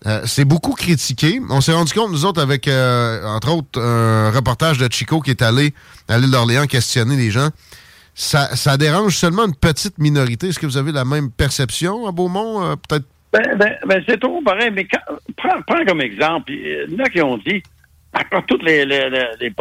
[0.08, 1.40] Euh, c'est beaucoup critiqué.
[1.50, 5.30] On s'est rendu compte, nous autres, avec, euh, entre autres, un reportage de Chico qui
[5.30, 5.74] est allé
[6.08, 7.50] à l'île d'Orléans questionner les gens.
[8.16, 10.48] Ça, ça dérange seulement une petite minorité.
[10.48, 12.64] Est-ce que vous avez la même perception à Beaumont?
[12.64, 13.06] Euh, peut-être?
[13.32, 17.06] Ben, ben, ben, c'est trop pareil, mais quand- prends, prends comme exemple, il y en
[17.06, 17.64] a qui ont dit,
[18.12, 19.52] après toutes les, les, les,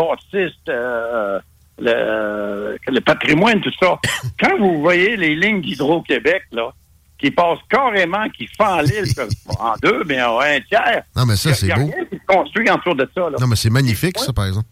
[0.68, 1.38] euh,
[1.78, 3.98] le, le patrimoine, tout ça,
[4.40, 6.72] quand vous voyez les lignes d'Hydro-Québec, là,
[7.20, 9.04] qui passent carrément, qui font l'île
[9.58, 11.02] en deux, mais en un tiers.
[11.14, 11.74] Non, mais ça, c'est beau.
[11.86, 13.20] rien qui se construit autour de ça.
[13.22, 13.36] Là.
[13.40, 14.66] Non, mais c'est magnifique, ça, par exemple.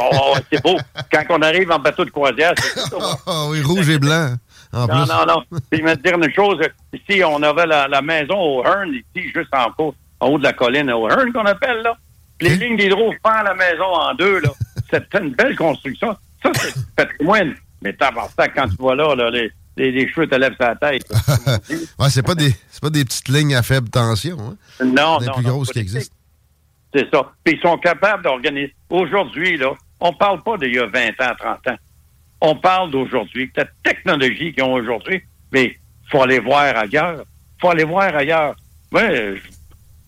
[0.00, 0.76] Oh, c'est beau.
[1.12, 2.96] Quand on arrive en bateau de croisière, c'est ça.
[3.26, 4.34] Ah oui, rouge et blanc.
[4.72, 5.12] En Non, plus.
[5.12, 5.42] non, non.
[5.70, 6.58] Puis, je vais te dire une chose.
[6.92, 10.42] Ici, on avait la, la maison au Hearn, ici, juste en, haut- en haut de
[10.44, 11.96] la colline au Hearn, qu'on appelle, là.
[12.38, 14.50] Puis Les lignes d'hydro font la maison en deux, là.
[14.90, 16.16] C'est une belle construction.
[16.42, 17.54] Ça, c'est du patrimoine.
[17.82, 20.74] Mais t'as ça, quand tu vois là, là les, les, les cheveux te lèvent sa
[20.76, 21.02] tête.
[21.98, 24.36] ouais, c'est pas, des- c'est pas des petites lignes à faible tension.
[24.40, 24.84] Hein?
[24.84, 26.14] Non, Des non, plus non, grosses qui existent.
[26.94, 27.32] C'est ça.
[27.44, 28.74] Puis ils sont capables d'organiser.
[28.90, 31.76] Aujourd'hui, là, on parle pas d'il y a 20 ans, 30 ans.
[32.40, 35.22] On parle d'aujourd'hui, la technologie qu'ils ont aujourd'hui,
[35.52, 35.76] mais
[36.10, 37.24] faut aller voir ailleurs.
[37.60, 38.54] faut aller voir ailleurs.
[38.92, 39.34] Ouais,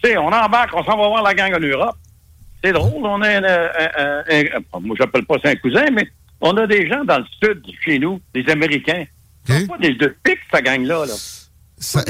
[0.02, 1.97] tu sais, on embarque, on s'en va voir la gang en Europe.
[2.62, 6.09] C'est drôle, on a un, un- un- un- moi j'appelle pas ça un cousin, mais
[6.40, 9.05] on a des gens dans le sud chez nous, des Américains.
[9.47, 11.07] C'est pas des deux pics, cette gang-là.
[11.07, 11.15] Là.
[11.83, 12.03] Ça,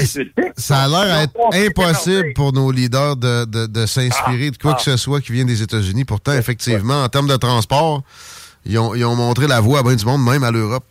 [0.57, 4.81] ça a l'air impossible pour nos leaders de, de- de s'inspirer de quoi Ah, que
[4.81, 6.03] ce soit qui vient des États-Unis.
[6.03, 8.03] Pourtant, effectivement, en termes de transport,
[8.65, 10.83] ils ont, ils ont montré la voie à bien du monde, même à l'Europe.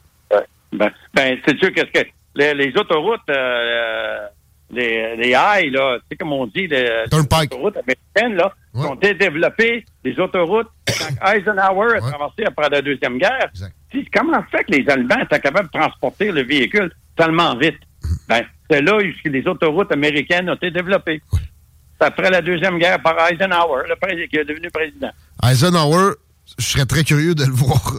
[0.73, 2.07] Ben, ben c'est sûr qu'est-ce que
[2.37, 4.19] les, les autoroutes, euh,
[4.73, 8.95] les, les high, là, tu sais comme on dit, les, les autoroutes américaines, là, ont
[8.95, 13.51] été développées, les autoroutes, quand Eisenhower a traversé après la Deuxième Guerre.
[13.93, 17.79] Si- comment ça fait que les Allemands étaient capables de transporter le véhicule tellement vite?
[18.29, 21.21] Ben, c'est là où les autoroutes américaines ont été développées.
[22.01, 25.11] C'est après la Deuxième Guerre par Eisenhower, le président, qui est devenu président.
[25.43, 26.13] Eisenhower,
[26.59, 27.95] je serais très curieux de le voir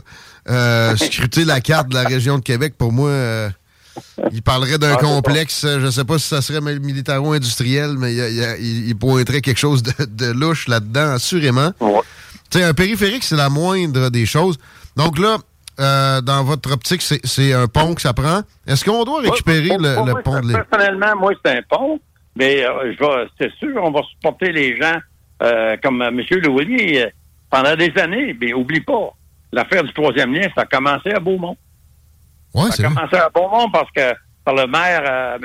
[0.49, 2.75] euh, scruter la carte de la région de Québec.
[2.77, 3.49] Pour moi, euh,
[4.31, 7.95] il parlerait d'un Ah, complexe, euh, je ne sais pas si ça serait mil- militaro-industriel,
[7.97, 11.71] mais il, il pointerait quelque chose de, de louche là-dedans, assurément.
[12.49, 14.57] Tu sais, un périphérique, c'est la moindre des choses.
[14.97, 15.37] Donc là,
[15.79, 18.41] euh, dans votre optique, c'est- un pont que ça prend.
[18.67, 20.63] Est-ce qu'on doit récupérer le, moi, le moi, pont de l'île?
[20.69, 21.99] Personnellement, moi, c'est un pont,
[22.35, 22.93] mais euh,
[23.39, 24.97] c'est sûr, on va supporter les gens
[25.43, 26.21] euh, comme M.
[26.43, 26.99] Louis
[27.49, 28.35] pendant des années.
[28.39, 29.13] Mais oublie pas,
[29.53, 31.57] l'affaire du troisième lien, ça a commencé à Beaumont.
[32.53, 34.13] Ouais, ça a commencé à Beaumont parce que
[34.43, 35.37] par le maire, euh,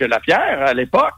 [0.00, 0.08] M.
[0.08, 1.14] Lapierre, à l'époque.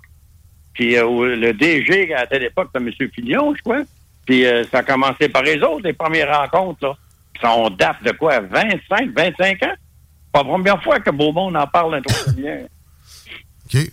[0.74, 3.10] Puis euh, le DG à telle époque, c'était M.
[3.14, 3.82] Fillon, je crois.
[4.26, 6.94] Puis euh, ça a commencé par les autres, les premières rencontres, là.
[7.32, 9.74] Puis ça, on date de quoi, 25, 25 ans?
[10.32, 12.58] Pas la première fois que Beaumont en parle un bien.
[13.74, 13.90] OK.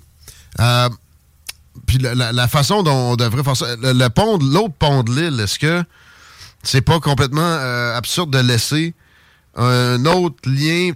[1.88, 5.03] Puis la, la- la façon dont on devrait faire ça, le, le pont, l'autre pont
[5.03, 5.84] de l'île, est-ce que
[6.63, 7.57] c'est pas complètement
[7.95, 8.93] absurde de laisser
[9.56, 10.91] un autre lien,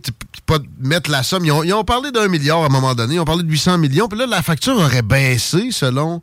[0.45, 1.45] pas mettre la somme.
[1.45, 3.49] Ils ont, ils ont parlé d'un milliard à un moment donné, ils ont parlé de
[3.49, 6.21] 800 millions, puis là, la facture aurait baissé selon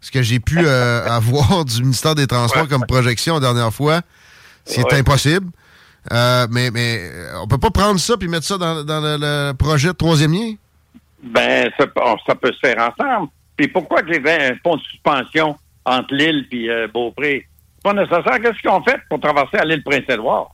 [0.00, 4.02] ce que j'ai pu euh, avoir du ministère des Transports comme projection la dernière fois.
[4.64, 4.98] C'est Ouais.
[5.00, 5.46] impossible.
[6.12, 9.16] Euh, mais, mais euh, on peut pas prendre ça puis mettre ça dans, dans le,
[9.18, 10.54] le projet de troisième lien?
[11.22, 13.28] Ben, ça, peut- ça peut se faire ensemble.
[13.56, 17.46] Puis pourquoi qu'il y avait un pont de suspension entre l'île et euh, Beaupré?
[17.76, 18.40] C'est pas nécessaire.
[18.42, 20.50] Qu'est-ce qu'on fait pour traverser à l'île Prince-Édouard?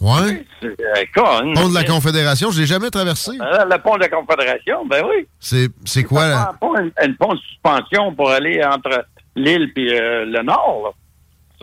[0.00, 0.44] Ouais.
[0.60, 1.54] C'est euh, con.
[1.54, 3.30] Pont de la Confédération, je l'ai jamais traversé.
[3.40, 5.26] Euh, Le pont de la Confédération, ben oui.
[5.40, 6.50] C'est, quoi là?
[6.50, 9.06] Un pont, de suspension pour aller entre
[9.36, 10.82] l'île et euh, le nord.
[10.84, 10.90] là.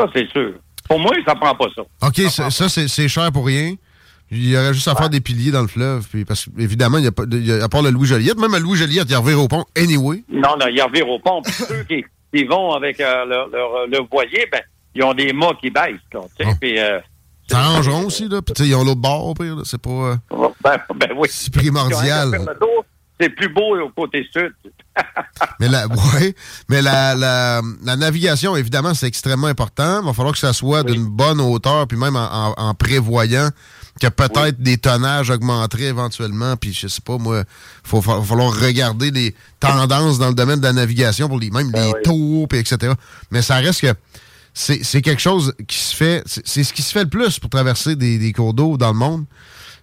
[0.05, 0.53] Ça, c'est sûr.
[0.87, 1.81] Pour moi, ça prend pas ça.
[2.07, 3.75] OK, ça, ça, c'est, cher pour rien.
[4.31, 6.07] Il y aurait juste à faire des piliers dans le fleuve.
[6.09, 8.39] Puis parce qu'évidemment, il y a pas, il y a- à part le Louis Joliette,
[8.39, 10.23] même le Louis Joliette, il revient au pont anyway.
[10.31, 11.41] Non, non, ils revirent au pont.
[11.41, 14.61] Puis ceux qui, qui vont avec euh, leur, leur, leur voilier, ben,
[14.95, 15.95] ils ont des mâts qui baissent.
[16.37, 16.99] Sais, puis, euh,
[17.51, 18.41] Ça arrangeront aussi, là.
[18.41, 19.61] Puis ils ont l'autre bord, au pire, là.
[19.65, 19.89] C'est pas.
[19.89, 20.15] euh,
[20.63, 21.27] ben, ben oui.
[21.31, 22.31] C'est primordial.
[23.19, 24.51] C'est plus beau au côté sud.
[25.59, 26.35] Mais la, ouais,
[26.69, 30.01] mais la, la, la navigation, évidemment, c'est extrêmement important.
[30.01, 33.49] Il va falloir que ça soit d'une bonne hauteur, puis même en, en- en prévoyant
[34.01, 36.57] que peut-être des tonnages augmenteraient éventuellement.
[36.57, 37.43] Puis je sais pas, moi,
[37.93, 41.71] il va falloir regarder les tendances dans le domaine de la navigation pour les, même
[41.71, 42.93] les taux, puis etc.
[43.29, 43.93] Mais ça reste que
[44.53, 47.39] c'est c'est quelque chose qui se fait, c'est c'est ce qui se fait le plus
[47.39, 49.25] pour traverser des, des cours d'eau dans le monde.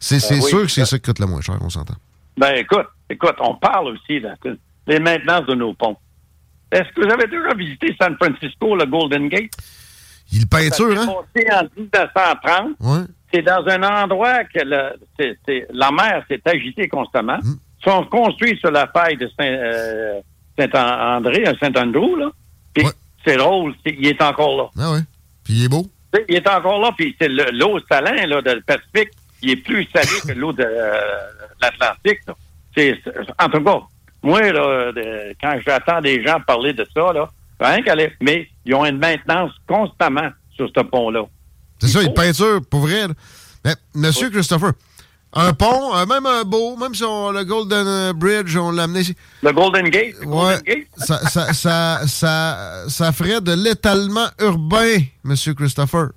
[0.00, 0.42] C'est c'est oui.
[0.48, 1.94] sûr que c'est ça qui coûte le moins cher, on s'entend.
[2.36, 4.20] Ben écoute, écoute, on parle aussi
[4.86, 5.96] des maintenances de nos ponts.
[6.70, 9.52] Est-ce que vous avez déjà visité San Francisco, le Golden Gate?
[10.30, 11.14] Il peinture, Ça hein?
[11.34, 12.76] passé en 1930.
[12.80, 13.06] Ouais.
[13.32, 17.38] C'est dans un endroit que le- c'est- c'est- la mer s'est agitée constamment.
[17.42, 17.54] Hmm.
[17.80, 20.20] Ils sont construits sur la faille de Saint, euh,
[20.58, 22.30] Saint-André, à Saint-Andrew, là.
[22.74, 22.84] Puis
[23.24, 24.84] c'est drôle, il est encore là.
[24.84, 25.00] Ah ouais.
[25.44, 25.86] Puis il est beau.
[26.28, 29.10] Il est encore là, puis c'est le- l'eau salin là, de Pacifique,
[29.42, 31.00] il est plus salé que l'eau de euh,
[31.60, 32.20] l'Atlantique.
[32.76, 32.98] C'est-
[33.38, 33.80] En tout cas,
[34.22, 37.28] moi, là, de- quand j'attends des gens parler de ça, là,
[37.60, 41.22] rien qu'aller, mais ils ont une maintenance constamment sur ce pont-là.
[41.80, 43.06] C'est ça, il peinture, pour vrai.
[43.64, 44.72] Mais, Monsieur Christopher,
[45.32, 48.84] un pont, euh, même un beau, même si on, le Golden euh, Bridge, on l'a
[48.84, 49.16] amené ici.
[49.42, 50.14] Le Golden Gate?
[50.20, 50.86] le Ouais, Golden Gate?
[50.96, 56.08] ça, ça, ça, ça, ça ferait de l'étalement urbain, Monsieur Christopher.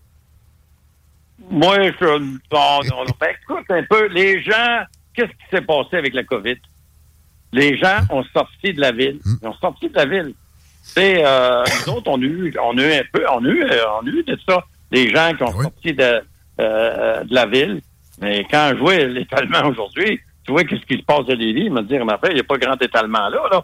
[1.49, 2.05] Moi, je.
[2.05, 3.05] Non, non.
[3.19, 4.83] Ben, écoute un peu, les gens,
[5.13, 6.55] qu'est-ce qui s'est passé avec la COVID?
[7.51, 9.19] Les gens ont sorti de la ville.
[9.41, 10.33] Ils ont sorti de la ville.
[10.81, 13.63] C'est, euh, nous autres, on a eu, on a eu un peu, on a eu,
[13.63, 16.21] euh, on a eu de ça, des gens qui ont sorti de,
[16.61, 17.81] euh, de la ville.
[18.21, 21.73] Mais quand je vois l'étalement aujourd'hui, tu vois qu'est-ce qui se passe de Lévis, il
[21.73, 23.63] m'a dit, mais après, il n'y a pas grand étalement là, là.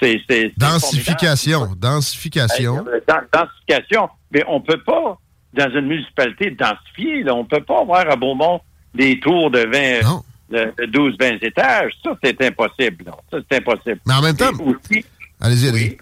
[0.00, 0.20] C'est,
[0.58, 2.84] Densification, densification.
[2.84, 4.08] den- densification.
[4.30, 5.18] Mais on peut pas,
[5.54, 7.22] dans une municipalité, densifier.
[7.22, 7.34] Là.
[7.34, 8.60] On peut pas avoir à Beaumont
[8.94, 11.92] des tours de 20, de, de 12, 20 étages.
[12.04, 13.04] Ça, c'est impossible.
[13.06, 13.12] là.
[13.32, 14.00] Ça, c'est impossible.
[14.06, 15.02] Mais en même temps, aussi,
[15.40, 15.96] allez-y, allez-y.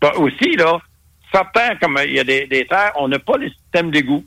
[0.00, 0.76] bah, aussi, là,
[1.32, 4.24] certains, comme il y a des, des terres, on n'a pas les systèmes d'égout.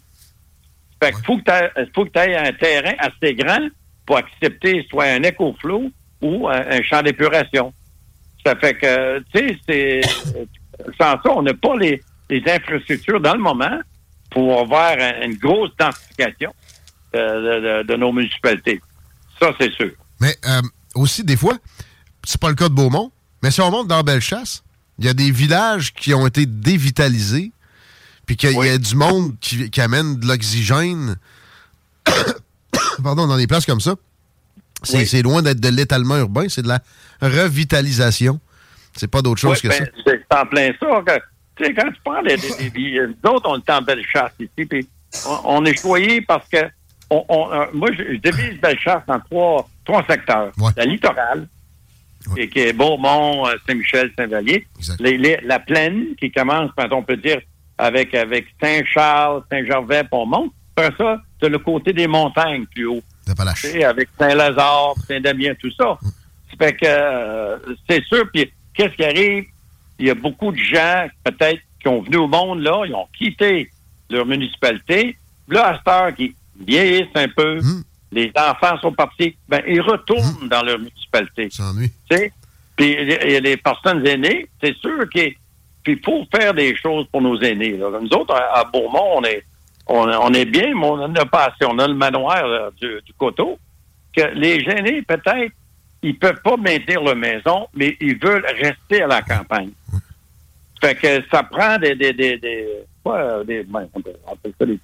[1.01, 3.67] Fait qu'il faut que tu aies un terrain assez grand
[4.05, 5.89] pour accepter soit un écoflow
[6.21, 7.73] ou un, un champ d'épuration.
[8.45, 10.01] Ça fait que, tu sais, c'est,
[10.99, 13.79] sans ça, on n'a pas les, les infrastructures dans le moment
[14.31, 16.53] pour avoir un- une grosse densification
[17.13, 18.79] de, nos municipalités.
[19.39, 19.91] Ça, c'est sûr.
[20.19, 20.61] Mais euh,
[20.95, 21.57] aussi, des fois,
[22.23, 23.11] c'est pas le cas de Beaumont,
[23.41, 24.63] mais si on monte dans Bellechasse,
[24.97, 27.51] il y a des villages qui ont été dévitalisés,
[28.29, 31.15] puis qu'il y a du monde qui, qui amène de l'oxygène,
[33.03, 33.95] pardon, dans des places comme ça.
[34.83, 36.79] C'est loin d'être de l'étalement urbain, c'est de la
[37.23, 38.39] revitalisation.
[38.95, 39.85] C'est pas d'autre chose que ben, ça.
[40.05, 41.01] C'est en plein ça.
[41.55, 44.33] tu sais, quand tu parles des, des, des- nous autres, on est en belle chasse
[44.39, 44.87] ici, puis
[45.25, 46.59] on, on est choyé parce que
[47.09, 50.51] on, on- euh, moi, je, je divise belle chasse en trois, trois secteurs.
[50.77, 51.47] La littorale,
[52.35, 54.67] qui, qui est Beaumont, euh, Saint-Michel, Saint-Vallier.
[55.45, 57.39] La plaine qui commence, quand on peut dire,
[57.79, 60.51] avec, avec Saint-Charles, Saint-Gervais, puis on monte.
[60.75, 63.01] Après ça, de le côté des montagnes plus haut.
[63.83, 65.97] Avec Saint-Lazare, Saint-Damien, tout ça.
[66.01, 67.57] Ça fait que euh,
[67.89, 68.29] c'est sûr.
[68.33, 69.45] Puis qu'est-ce qui arrive?
[69.97, 73.07] Il y a beaucoup de gens, peut-être, qui ont venu au monde, là, ils ont
[73.17, 73.69] quitté
[74.09, 75.17] leur municipalité.
[75.47, 77.59] Là, à cette heure, qui vieillissent un peu,
[78.11, 81.49] les enfants sont partis, ben, ils retournent dans leur municipalité.
[82.75, 85.33] Puis les, personnes aînées, c'est sûr qu'il
[85.83, 87.77] puis faut faire des choses pour nos aînés.
[87.77, 89.43] Nous autres, à, Beaumont, on est,
[89.87, 91.65] on, est bien, mais on en a pas assez.
[91.65, 93.57] On a le manoir du, coteau.
[94.15, 95.53] Que les aînés, peut-être,
[96.01, 99.71] ils peuvent pas maintenir leur maison, mais ils veulent rester à la campagne.
[100.81, 102.67] Fait que ça prend des, des, des, des,
[103.07, 103.99] euh, des ben, on
[104.31, 104.79] appelle ça des,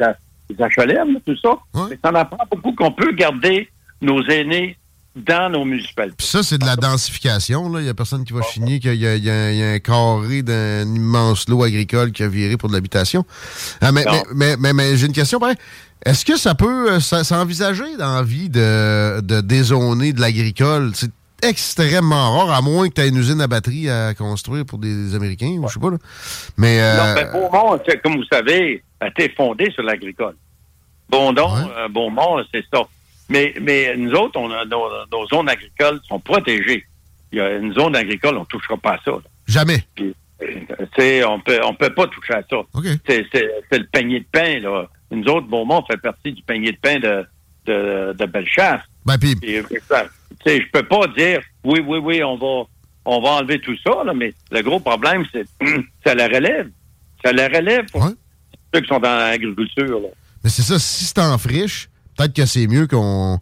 [0.49, 1.57] des HLM, tout ça.
[1.89, 3.69] Mais ça en prend beaucoup qu'on peut garder
[4.01, 4.77] nos aînés
[5.15, 6.15] dans nos municipalités.
[6.17, 7.69] Puis ça, c'est de la densification.
[7.71, 7.79] là.
[7.79, 10.81] Il n'y a personne qui va chigner qu'il y, a- y y un carré d'un
[10.83, 13.25] immense lot agricole qui a viré pour de l'habitation.
[13.81, 15.39] Ah, mais mais, mais, mais- mais j'ai une question.
[15.39, 15.55] pareil.
[16.05, 20.91] Est-ce que ça peut euh, s'envisager dans la vie de, de dézoner de l'agricole?
[20.93, 21.09] C'est
[21.41, 25.15] extrêmement rare, à moins que tu aies une usine à batterie à construire pour des
[25.15, 25.91] Américains, ou je sais pas.
[25.91, 25.97] Là.
[26.57, 30.35] Mais euh, Non, ben, Beaumont, comme vous savez, a été fondé sur l'agricole.
[31.09, 32.81] Bondon, euh, Beaumont, c'est ça.
[33.29, 36.85] Mais, mais nous autres, on a, nos, nos zones agricoles sont protégées.
[37.31, 39.11] Il y a une zone agricole, on ne touchera pas à ça.
[39.11, 39.17] là.
[39.47, 39.83] jamais.
[39.95, 42.57] Puis, euh, on peut, on peut pas toucher à ça.
[43.07, 44.59] C'est, c'est- le panier de pain.
[44.59, 44.87] Là.
[45.11, 47.25] Nous autres, Beaumont fait partie du panier de pain de,
[47.65, 48.81] de, de Bellechasse.
[49.05, 49.35] Ben, puis...
[49.41, 52.67] Je peux pas dire oui, oui, oui, on va,
[53.05, 55.45] on va enlever tout ça, là, mais le gros problème, c'est
[56.05, 56.69] ça la relève.
[57.23, 58.07] Ça la relève pour
[58.73, 59.99] ceux qui sont dans l'agriculture.
[59.99, 60.09] là.
[60.43, 63.39] Mais c'est ça, si c'est en friche, peut-être que c'est mieux qu'on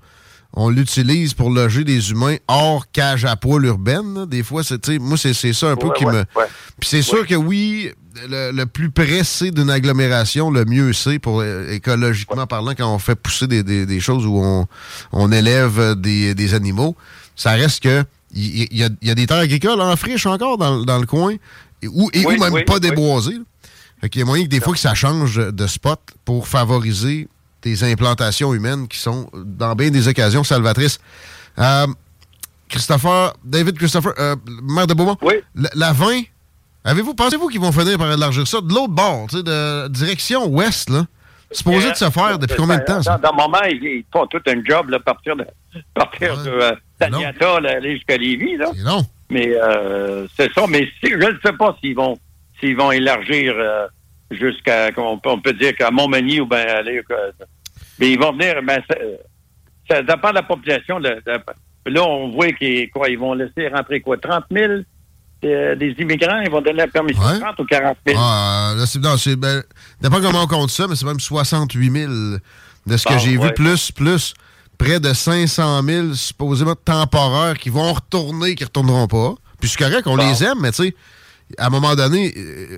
[0.55, 4.13] on l'utilise pour loger des humains hors cage à poil urbaine.
[4.13, 4.25] là.
[4.27, 6.17] Des fois, c'est, moi, c'est, ça un peu Ouais, qui ouais, me.
[6.19, 6.45] ouais.
[6.79, 7.89] Puis c'est sûr que oui,
[8.29, 12.99] le, le plus pressé d'une agglomération, le mieux c'est pour euh, écologiquement parlant quand on
[12.99, 14.67] fait pousser des, des- des choses où on,
[15.11, 16.95] on élève des, des animaux.
[17.35, 18.03] Ça reste que
[18.35, 20.99] il il y, a, il y a des terres agricoles en friche encore dans, dans
[20.99, 21.33] le coin
[21.81, 23.37] et, ou, et Oui, ou même oui, pas déboisées.
[24.01, 27.27] Fait qu'il y a moyen que des fois que ça change de spot pour favoriser
[27.63, 30.99] des implantations humaines qui sont, dans bien des occasions, salvatrices.
[31.57, 31.87] Euh,
[32.69, 35.17] Christopher, David Christopher, euh, maire de Beaumont?
[35.55, 36.23] La, la 20,
[36.83, 40.47] avez-vous, pensez-vous qu'ils vont finir par élargir ça de l'autre bord, tu sais, de direction
[40.47, 41.05] ouest, là?
[41.51, 43.19] Supposé de se faire depuis combien de temps, ça?
[43.19, 45.45] Dans, le moment, ils, font tout un job là, partir de
[45.93, 48.57] partir de euh, Taniata aller jusqu'à Lévis.
[48.57, 48.71] Là.
[48.83, 49.05] non.
[49.29, 50.65] Mais euh, c'est ça.
[50.67, 52.17] Mais je ne sais pas s'ils vont
[52.59, 53.87] s'ils vont élargir euh,
[54.35, 57.01] jusqu'à on peut, on peut dire qu'à Montmagny ou bien aller.
[57.99, 58.61] mais ils vont venir.
[58.63, 58.95] Ben, ça,
[59.89, 60.97] ça dépend de la population.
[60.99, 64.73] là, de- là, on voit qu'ils quoi, ils vont laisser rentrer quoi 30 000
[65.45, 66.39] euh, des immigrants.
[66.41, 68.19] Ils vont donner la permission de 30 ou 40 000.
[68.21, 69.61] Ah, là, c'est, non, c'est, ben,
[70.01, 72.11] dépend comment on compte ça, mais c'est même 68 000
[72.85, 73.53] de ce que j'ai vu, ouais.
[73.53, 74.33] plus, plus
[74.77, 79.35] près de 500 000 supposément temporaires qui vont retourner, qui retourneront pas.
[79.59, 80.27] Puis c'est correct, on Bon.
[80.29, 80.95] les aime, mais tu sais,
[81.57, 82.33] à un moment donné,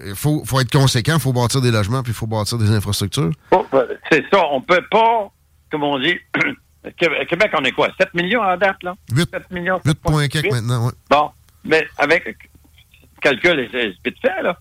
[0.07, 2.69] il faut, faut être conséquent, il faut bâtir des logements, puis il faut bâtir des
[2.71, 3.31] infrastructures.
[3.51, 4.43] Oh, ben, C'est ça.
[4.51, 5.29] On peut pas,
[5.71, 6.15] comme on dit,
[6.97, 7.89] Québec, on est quoi?
[7.99, 8.95] 7 millions en date, là?
[9.13, 9.79] 8, 7 millions.
[9.85, 10.93] 8 points quelques maintenant, ouais.
[11.09, 11.29] Bon,
[11.63, 12.37] mais avec
[13.21, 14.57] calcul, c'est vite fait, là.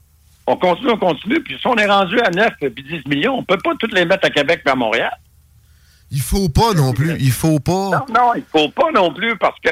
[0.47, 3.45] On continue, on continue, puis si on est rendu à 9 puis 10 millions, on
[3.45, 5.13] peut pas toutes les mettre à Québec et à Montréal.
[6.11, 7.91] Il faut pas non plus, il faut pas.
[7.91, 9.71] Non, non, il faut pas non plus parce que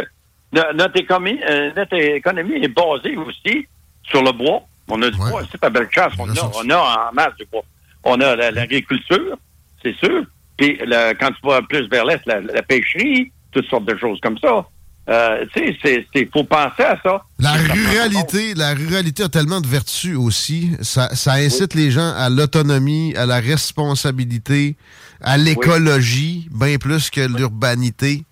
[0.53, 3.67] no- notre économie, euh, notre économie est basée aussi
[4.05, 4.62] sur le bois.
[4.89, 6.12] On a du bois ici à Bellechasse.
[6.19, 6.35] On a,
[6.65, 7.62] on a en masse du bois.
[8.05, 9.37] On a la- l'agriculture,
[9.83, 10.24] c'est sûr.
[10.59, 14.19] Puis le- quand tu vas plus vers l'est, la, la pêcherie, toutes sortes de choses
[14.23, 14.66] comme ça.
[15.09, 17.23] Euh, tu sais, c'est- c'est- faut penser à ça.
[17.41, 20.73] La ruralité, la ruralité a tellement de vertus aussi.
[20.81, 24.77] Ça, ça incite les gens à l'autonomie, à la responsabilité,
[25.20, 28.24] à l'écologie, bien plus que l'urbanité.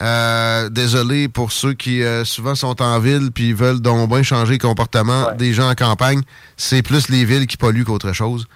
[0.00, 4.52] Euh, désolé pour ceux qui euh, souvent sont en ville puis veulent donc bien changer
[4.52, 6.20] le comportement des gens en campagne.
[6.56, 8.46] C'est plus les villes qui polluent qu'autre chose.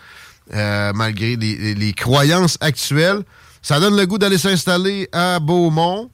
[0.55, 3.23] Euh, malgré les, les- les croyances actuelles.
[3.61, 6.11] Ça donne le goût d'aller s'installer à Beaumont.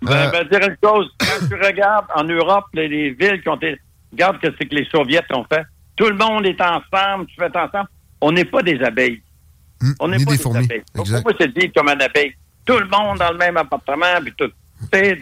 [0.00, 3.56] Ben, ben, dire une chose, quand tu regardes en Europe, les, les villes qui ont
[3.56, 3.80] été.
[4.12, 5.62] Regarde que c'est que les Soviets ont fait.
[5.96, 7.88] Tout le monde est ensemble, tu fais ensemble.
[8.20, 9.20] On n'est pas des abeilles.
[10.00, 10.82] On n'est pas des des, abeilles.
[10.94, 11.04] Pas
[11.40, 12.34] se dire comme un abeille.
[12.64, 14.50] Tout le monde dans le même appartement, puis tout.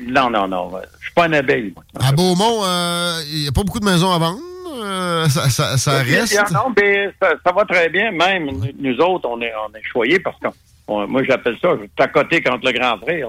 [0.09, 0.71] Non, non, non.
[0.99, 1.73] Je suis pas une abeille.
[1.75, 1.85] moi.
[2.03, 4.39] À Beaumont, euh, il n'y a pas beaucoup de maisons à vendre.
[4.83, 6.33] Euh, ça, ça- ça reste?
[6.53, 8.11] Non, mais ça, ça va très bien.
[8.13, 10.49] Même nous autres, on est, on est choyés parce que
[10.89, 13.29] on- moi, j'appelle ça, je suis à côté contre le grand frère.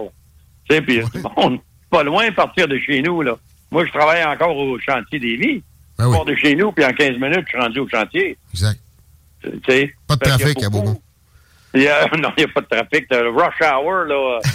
[0.70, 1.02] Tu sais, puis
[1.38, 1.60] monde
[1.90, 3.22] pas loin de partir de chez nous.
[3.22, 3.36] Là.
[3.70, 5.62] Moi, je travaille encore au chantier des vies.
[5.98, 8.38] Ben je pars de chez nous, puis en 15 minutes, je suis rendu au chantier.
[8.54, 8.80] Exact.
[10.08, 11.02] Pas de trafic à Beaumont.
[11.74, 13.06] Il y a- non, il n'y a pas de trafic.
[13.12, 14.40] Le rush hour, là.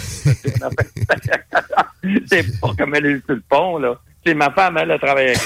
[2.29, 3.95] c'est pas comme elle est sur le pont, là.
[4.25, 5.39] C'est ma femme, elle, elle travaille avec.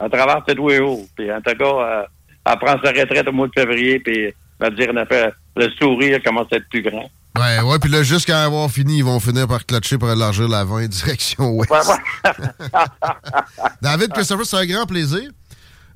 [0.00, 1.06] Elle traverse tous les jours.
[1.16, 2.02] Puis, en tout cas, euh,
[2.46, 5.32] elle prend sa retraite au mois de février, puis elle va dire, elle a fait-
[5.56, 7.08] le sourire commence à être plus grand.
[7.36, 10.48] Ouais, ouais, puis là, juste quand avoir fini, ils vont finir par clutcher pour élargir
[10.48, 11.72] la 20 direction ouest.
[13.82, 15.30] David Christopher, c'est un grand plaisir.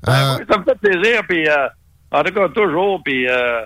[0.03, 1.21] Ben Euh, oui, ça me fait plaisir.
[1.27, 1.67] Puis, euh,
[2.11, 3.01] en tout cas, toujours.
[3.03, 3.61] Puis, euh,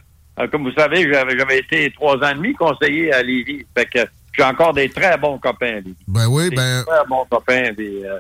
[0.51, 3.65] comme vous savez, j'avais été trois ans et demi conseiller à Lévis.
[3.77, 3.99] Fait que
[4.37, 5.95] j'ai encore des très bons copains à Lévis.
[6.07, 6.83] Ben oui, Des ben.
[6.85, 7.73] Très bons copains.
[7.75, 8.19] Puis, euh,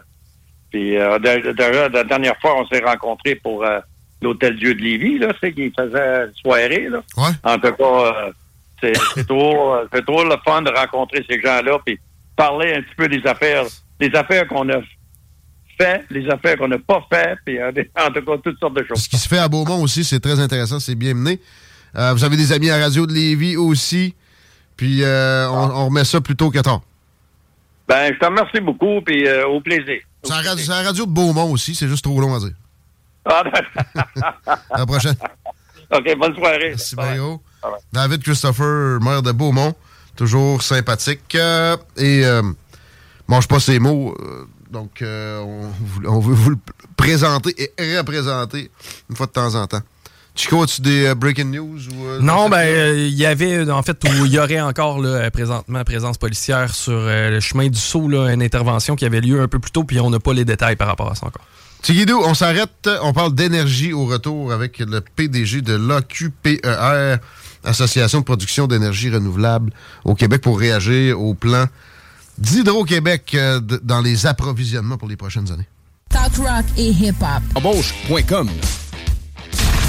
[0.71, 3.79] puis euh, de- de- de- la dernière fois, on s'est rencontrés pour euh,
[4.21, 7.03] l'Hôtel Dieu de Lévis, là, c'est qui faisait une soirée, là.
[7.17, 7.31] Ouais.
[7.43, 8.31] En tout cas, euh,
[8.81, 11.99] c'est c'est euh, c'est toujours le fun de rencontrer ces gens-là, puis
[12.35, 13.63] parler un petit peu des affaires,
[13.99, 14.79] des affaires qu'on a
[15.77, 18.85] fait, les affaires qu'on n'a pas fait, puis euh, en tout cas, toutes sortes de
[18.85, 19.01] choses.
[19.03, 21.39] Ce qui se fait à Beaumont aussi, c'est très intéressant, c'est bien mené.
[21.95, 24.15] Euh, vous avez des amis à Radio de Lévis aussi.
[24.77, 26.81] Puis euh, on, on remet ça plus tôt que tard.
[27.87, 29.99] Ben, je te remercie beaucoup, puis euh, au plaisir.
[30.23, 32.53] C'est la, radio- de Beaumont aussi, c'est juste trop long à dire.
[33.25, 33.43] Ah,
[34.71, 35.15] À la prochaine.
[35.91, 36.69] OK, bonne soirée.
[36.69, 37.41] Merci, Mario.
[37.91, 39.75] David Christopher, maire de Beaumont,
[40.15, 41.35] toujours sympathique.
[41.97, 42.23] et
[43.27, 44.15] mange pas ses mots.
[44.71, 46.57] donc, on veut vous le
[46.95, 48.71] présenter et représenter
[49.09, 49.81] une fois de temps en temps.
[50.35, 51.79] Chico, as-tu des euh, breaking news?
[51.89, 54.99] Ou, euh, Non, ben, euh, il y avait, en fait, où il y aurait encore,
[54.99, 59.21] là, présentement, présence policière sur euh, le chemin du Sceau, là, une intervention qui avait
[59.21, 61.27] lieu un peu plus tôt, puis on n'a pas les détails par rapport à ça
[61.27, 61.45] encore.
[61.83, 62.89] Tigidou, on s'arrête.
[63.01, 67.17] On parle d'énergie au retour avec le PDG de l'AQPER,
[67.65, 69.71] Association de production d'énergie renouvelable
[70.03, 71.65] au Québec, pour réagir au plan
[72.37, 75.67] d'Hydro-Québec euh, dans les approvisionnements pour les prochaines années.
[76.09, 77.43] Talk rock et hip-hop.
[77.55, 78.49] Embauche.com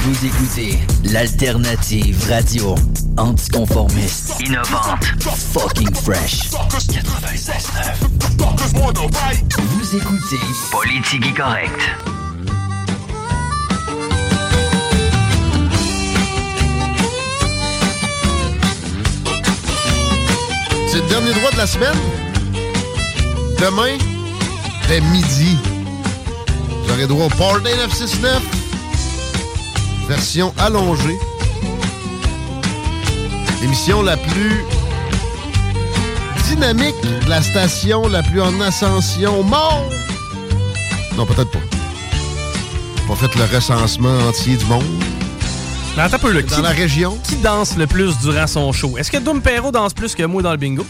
[0.04, 2.74] Vous écoutez l'alternative radio
[3.16, 5.02] anticonformiste, innovante,
[5.54, 6.50] fucking fresh.
[6.50, 8.04] 96.9.
[9.62, 10.36] Vous écoutez
[10.70, 11.80] Politique correct.
[20.88, 21.96] C'est le dernier droit de la semaine.
[23.58, 23.96] Demain,
[24.86, 25.56] dès midi,
[26.90, 28.42] aurez droit au Party 969,
[30.08, 31.16] version allongée.
[33.60, 34.62] L'émission la plus
[36.48, 39.92] dynamique de la station, la plus en ascension au monde.
[41.16, 41.58] Non, peut-être pas.
[43.08, 44.84] Pas fait le recensement entier du monde.
[45.96, 47.18] Mais attends un peu, là, Dans qui- la région.
[47.22, 48.98] Qui danse le plus durant son show?
[48.98, 50.84] Est-ce que Dom Perro danse plus que moi dans le bingo?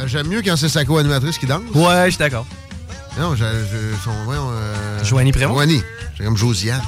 [0.00, 1.62] Euh, J'aime mieux quand c'est sa co-animatrice qui danse.
[1.74, 2.46] Ouais, je suis d'accord.
[3.18, 4.10] Non, son.
[4.24, 5.54] voyons, euh, Joanie Prémont?
[5.54, 5.82] Joanie.
[6.18, 6.82] J'ai comme Josiane.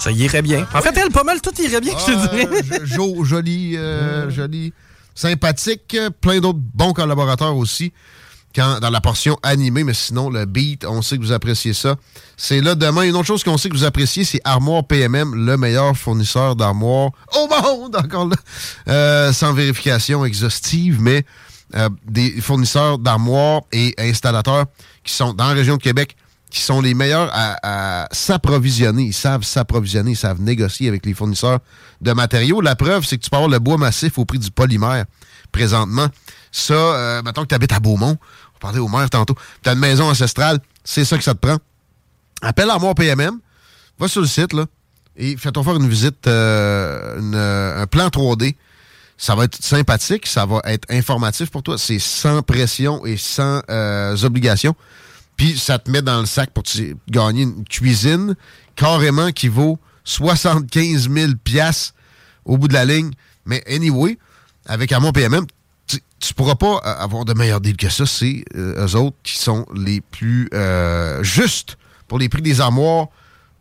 [0.00, 0.66] Ça irait bien.
[0.74, 2.48] En fait, elle, pas mal, tout irait bien, je te dirais.
[2.80, 4.72] Euh, jo- joli, euh, joli,
[5.14, 5.96] sympathique.
[6.20, 7.92] Plein d'autres bons collaborateurs aussi
[8.54, 11.96] quand, dans la portion animée, mais sinon, le beat, on sait que vous appréciez ça.
[12.36, 13.02] C'est là demain.
[13.02, 17.10] Une autre chose qu'on sait que vous appréciez, c'est Armoire PMM, le meilleur fournisseur d'armoires
[17.36, 18.36] au monde, encore là.
[18.88, 21.24] Euh, sans vérification exhaustive, mais
[21.76, 24.64] euh, des fournisseurs d'armoires et installateurs
[25.04, 26.16] qui sont dans la région de Québec,
[26.50, 29.04] qui sont les meilleurs à, s'approvisionner.
[29.04, 31.60] Ils savent s'approvisionner, ils savent négocier avec les fournisseurs
[32.00, 32.60] de matériaux.
[32.60, 35.04] La preuve, c'est que tu peux avoir le bois massif au prix du polymère
[35.52, 36.08] présentement.
[36.52, 38.18] Ça, euh, mettons que tu habites à Beaumont,
[38.56, 41.38] on parlait au maire tantôt, tu as une maison ancestrale, c'est ça que ça te
[41.38, 41.58] prend.
[42.42, 43.38] Appelle Armoire PMM,
[43.98, 44.66] va sur le site, là,
[45.16, 48.56] et fais-toi faire une visite, euh, euh, un plan 3D.
[49.18, 51.76] Ça va être sympathique, ça va être informatif pour toi.
[51.76, 54.74] C'est sans pression et sans euh, obligation.
[55.40, 56.64] Puis ça te met dans le sac pour
[57.08, 58.36] gagner une cuisine
[58.76, 61.94] carrément qui vaut 75 000 piastres
[62.44, 63.10] au bout de la ligne.
[63.46, 64.18] Mais anyway,
[64.66, 65.46] avec Amon PMM,
[65.86, 68.04] tu, tu pourras pas avoir de meilleurs deals que ça.
[68.04, 73.06] C'est euh, eux autres qui sont les plus euh, justes pour les prix des armoires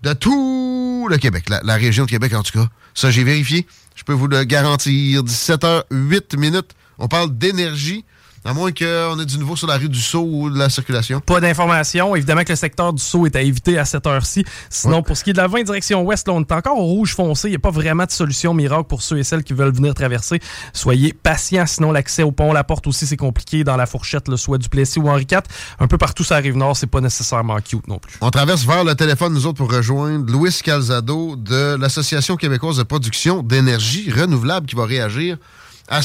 [0.03, 2.67] de tout le Québec, la, la région de Québec en tout cas.
[2.93, 3.65] Ça, j'ai vérifié.
[3.95, 5.23] Je peux vous le garantir.
[5.23, 6.71] 17h08 minutes.
[6.97, 8.03] On parle d'énergie.
[8.45, 11.19] À moins qu'on ait du nouveau sur la rue du Sceau ou de la circulation.
[11.19, 12.15] Pas d'informations.
[12.15, 14.45] Évidemment que le secteur du saut est à éviter à cette heure-ci.
[14.69, 16.85] Sinon, pour ce qui est de la 20 direction ouest, là, on est encore au
[16.85, 17.49] rouge foncé.
[17.49, 19.93] Il n'y a pas vraiment de solution miracle pour ceux et celles qui veulent venir
[19.93, 20.39] traverser.
[20.73, 21.65] Soyez patients.
[21.65, 24.99] Sinon, l'accès au pont, la porte aussi, c'est compliqué dans la fourchette, là, soit Duplessis
[24.99, 25.41] ou Henri IV.
[25.79, 28.13] Un peu partout sur la rive nord, c'est pas nécessairement cute non plus.
[28.21, 32.83] On traverse vers le téléphone, nous autres, pour rejoindre Louis Calzado de l'Association québécoise de
[32.83, 35.37] production d'énergie renouvelable qui va réagir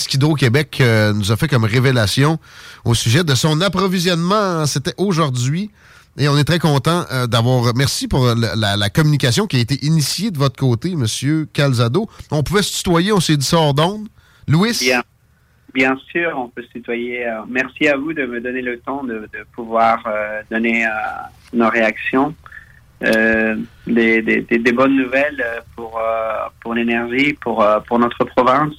[0.08, 2.38] qu'Hydro-Québec euh, nous a fait comme révélation
[2.84, 4.64] au sujet de son approvisionnement.
[4.66, 5.70] C'était aujourd'hui.
[6.16, 7.74] Et on est très content euh, d'avoir.
[7.74, 12.08] Merci pour la, la- la communication qui a été initiée de votre côté, Monsieur Calzado.
[12.30, 14.06] On pouvait se tutoyer, on s'est dit ça hors d'onde.
[14.48, 14.76] Louis?
[14.80, 15.02] Bien,
[15.74, 17.26] bien sûr, on peut se tutoyer.
[17.26, 20.04] Euh, Merci à vous de me donner le temps de, pouvoir
[20.50, 20.86] donner
[21.52, 22.34] nos réactions.
[23.86, 25.44] Des, des- bonnes nouvelles
[25.76, 26.00] pour,
[26.60, 28.72] pour l'énergie, pour, pour notre province.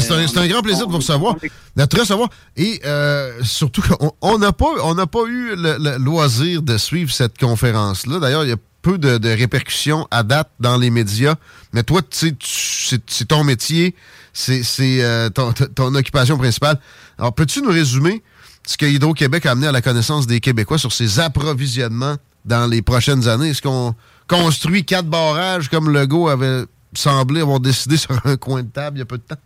[0.00, 1.36] C'est un, c'est un grand plaisir de vous recevoir,
[1.76, 2.28] de te recevoir.
[2.56, 3.82] Et euh, surtout
[4.20, 8.18] on n'a pas, on n'a pas eu le, loisir de suivre cette conférence-là.
[8.18, 11.34] D'ailleurs, il y a peu de, répercussions à date dans les médias.
[11.72, 13.96] Mais toi, c'est ton métier,
[14.32, 16.78] c'est c'est, euh, ton, ton occupation principale.
[17.18, 18.22] Alors, peux-tu nous résumer
[18.64, 22.80] ce que Hydro-Québec a amené à la connaissance des Québécois sur ses approvisionnements dans les
[22.80, 23.50] prochaines années?
[23.50, 23.94] Est-ce qu'on
[24.28, 26.64] construit quatre barrages comme Legault avait
[26.94, 29.40] semblé avoir décidé sur un coin de table il y a peu de temps?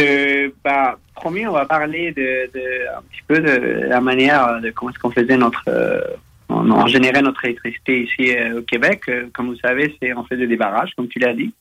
[0.00, 4.70] Euh, bah, premier, on va parler de, de- un petit peu de la manière de
[4.70, 6.00] comment est-ce qu'on faisait notre, euh,
[6.48, 9.02] on, générait notre électricité ici euh, au Québec.
[9.08, 11.52] Euh, comme vous savez, c'est on faisait des barrages, comme tu l'as dit.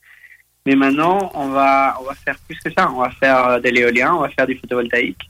[0.66, 2.90] Mais maintenant, on va, on va faire plus que ça.
[2.92, 5.30] On va faire de l'éolien, on va faire du photovoltaïque.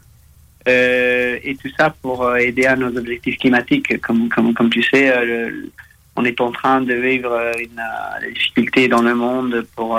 [0.68, 4.00] Et tout ça pour aider à nos objectifs climatiques.
[4.02, 5.70] Comme, comme, comme tu sais, le-
[6.16, 7.82] on est en train de vivre une
[8.34, 9.98] difficulté dans le monde pour,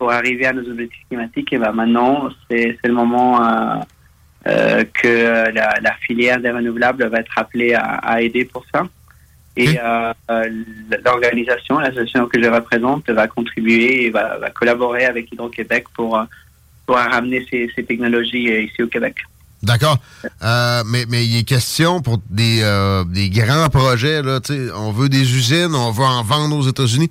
[0.00, 1.52] pour arriver à nos objectifs climatiques.
[1.52, 3.76] Et ben maintenant, c'est le moment euh,
[4.46, 8.82] euh, que la, la filière des renouvelables va être appelée à, à aider pour ça.
[9.56, 10.48] Et euh, euh,
[11.04, 16.18] l'organisation, l'association que je représente, va contribuer et va, va collaborer avec Hydro-Québec pour,
[16.86, 19.16] pour ramener ces, ces technologies ici au Québec.
[19.62, 19.98] D'accord.
[20.42, 24.22] Euh, mais, mais il est question pour des, euh, des grands projets.
[24.22, 24.40] Là,
[24.76, 27.10] on veut des usines, on veut en vendre aux États-Unis.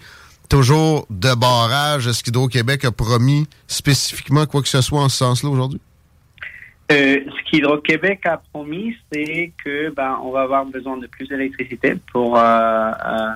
[0.50, 2.08] Toujours de barrage.
[2.08, 5.80] Est-ce qu'Hydro-Québec a promis spécifiquement quoi que ce soit en ce sens-là aujourd'hui?
[6.92, 11.94] Euh, ce qu'Hydro-Québec a promis, c'est que ben, on va avoir besoin de plus d'électricité
[12.12, 13.30] pour euh, euh,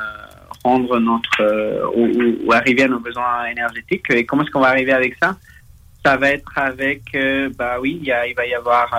[0.64, 4.06] rendre notre euh, ou, arriver à nos besoins énergétiques.
[4.10, 5.38] Et comment est-ce qu'on va arriver avec ça?
[6.03, 7.03] Ça va être avec,
[7.56, 8.90] bah oui, il, va y avoir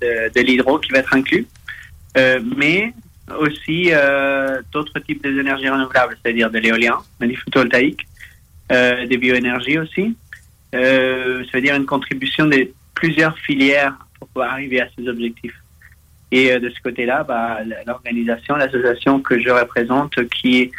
[0.00, 1.48] de, de l'hydro qui va être inclus,
[2.14, 2.92] mais
[3.38, 8.06] aussi euh, d'autres types d'énergies renouvelables, c'est-à-dire de l'éolien, du photovoltaïque,
[8.72, 10.16] euh, des bioénergies aussi.
[10.74, 15.56] Euh, ça veut dire une contribution de plusieurs filières pour pouvoir arriver à ces objectifs.
[16.30, 20.70] Et euh, de ce côté-là, bah, l'organisation, l'association que je représente, qui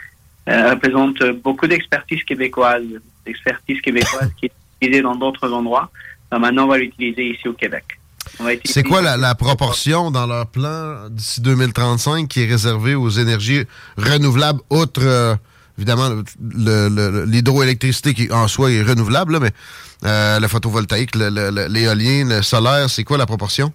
[0.48, 2.86] euh, représente beaucoup d'expertise québécoise,
[3.26, 4.52] d'expertise québécoise qui est
[4.82, 5.90] utilisée dans d'autres endroits,
[6.30, 7.99] bah, maintenant on va l'utiliser ici au Québec.
[8.66, 13.64] C'est quoi la, la proportion dans leur plan d'ici 2035 qui est réservée aux énergies
[13.98, 15.36] renouvelables, outre, euh,
[15.78, 16.24] évidemment, le-
[16.90, 19.52] le- le- l'hydroélectricité qui en soi est renouvelable, là, mais
[20.06, 23.74] euh, le photovoltaïque, le- le- le- l'éolien, le solaire, c'est quoi la proportion?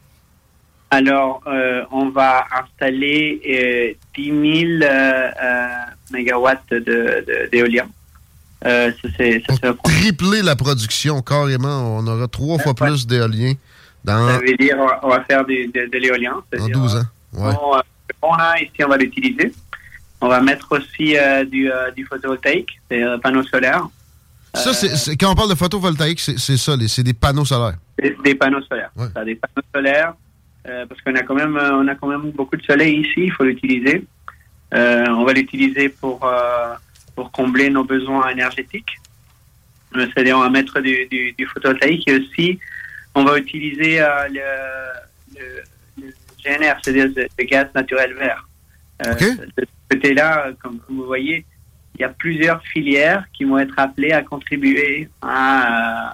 [0.91, 5.66] Alors, euh, on va installer euh, 10 000 euh, euh,
[6.12, 7.86] mégawatts de- de- d'éolien.
[8.62, 8.91] Ça,
[9.61, 11.99] ça, un Tripler la production, carrément.
[11.99, 13.53] On aura trois fois plus d'éolien
[14.05, 16.35] dans, Ça veut dire on va- faire de, de l'éolien.
[16.35, 17.02] en c'est-à-dire, 12 ans.
[17.32, 17.52] Ouais.
[17.55, 17.81] Bon, euh,
[18.22, 19.52] on a ici, on va l'utiliser.
[20.20, 23.86] On va mettre aussi euh, du, euh, du photovoltaïque, des euh, panneaux solaires,
[24.55, 27.76] Ça, c'est- quand on parle de photovoltaïque, c'est ça, c'est des panneaux solaires.
[27.98, 28.90] des, des panneaux solaires.
[29.14, 30.14] Ça, des panneaux solaires,
[30.68, 33.24] euh, parce qu'on a quand même, euh, on a quand même beaucoup de soleil ici.
[33.28, 34.05] Il faut l'utiliser.
[34.74, 36.74] Euh, on va l'utiliser pour euh,
[37.16, 38.94] pour combler nos besoins énergétiques.
[39.97, 42.59] Euh, C'est-à-dire, on va mettre du, du, du photovoltaïque et aussi,
[43.15, 45.62] on va utiliser euh, le, le,
[46.07, 46.12] le
[46.45, 48.47] GNR, c'est-à-dire le, gaz naturel vert.
[49.07, 49.15] Euh,
[49.57, 51.45] De ce côté-là, comme, comme vous voyez,
[51.97, 56.11] il y a plusieurs filières qui vont être appelées à contribuer à, euh,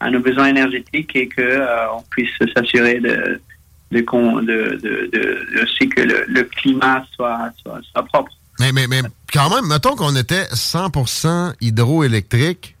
[0.00, 3.40] à nos besoins énergétiques et que euh, on puisse s'assurer de,
[3.92, 8.32] de, con- de, de, de- aussi que le, le climat soit, soit, soit propre.
[8.60, 9.00] Mais, mais, mais
[9.32, 12.71] quand même, mettons qu'on était 100% hydroélectrique,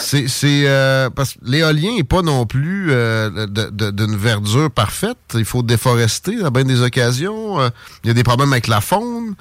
[0.00, 5.18] c'est c'est, euh, parce que l'éolien n'est pas non plus euh, d'une verdure parfaite.
[5.34, 7.60] Il faut déforester à bien des occasions.
[7.60, 7.68] Euh,
[8.04, 9.34] Il y a des problèmes avec la faune.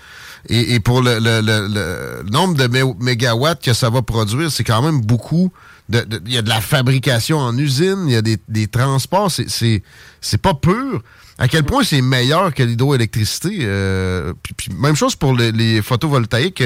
[0.48, 4.52] Et, et pour le, le- le- le nombre de mé- mégawatts que ça va produire,
[4.52, 5.52] c'est quand même beaucoup.
[5.90, 8.68] de- de- Il y a de la fabrication en usine, il y a des, des
[8.68, 9.32] transports.
[9.32, 9.82] C'est- C'est
[10.22, 11.02] c'est pas pur.
[11.38, 13.60] À quel point c'est meilleur que l'hydroélectricité?
[13.62, 16.64] euh, puis, même chose pour les, les photovoltaïques.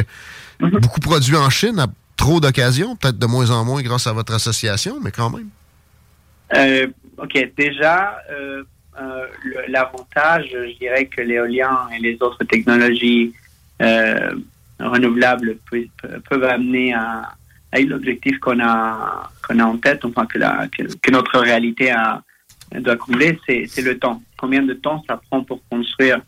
[0.81, 1.87] Beaucoup produits en Chine à
[2.17, 5.49] trop d'occasions, peut-être de moins en moins grâce à votre association, mais quand même.
[6.55, 6.87] Euh,
[7.17, 8.63] ok, déjà, euh,
[9.67, 13.33] l'avantage, je dirais que l'éolien et les autres technologies
[13.81, 14.31] euh,
[14.79, 15.57] renouvelables
[16.29, 17.33] peuvent, amener à,
[17.87, 21.91] l'objectif qu'on a, en tête, enfin que, que, notre réalité
[22.71, 24.21] doit combler, c'est le temps.
[24.37, 26.19] Combien de temps ça prend pour construire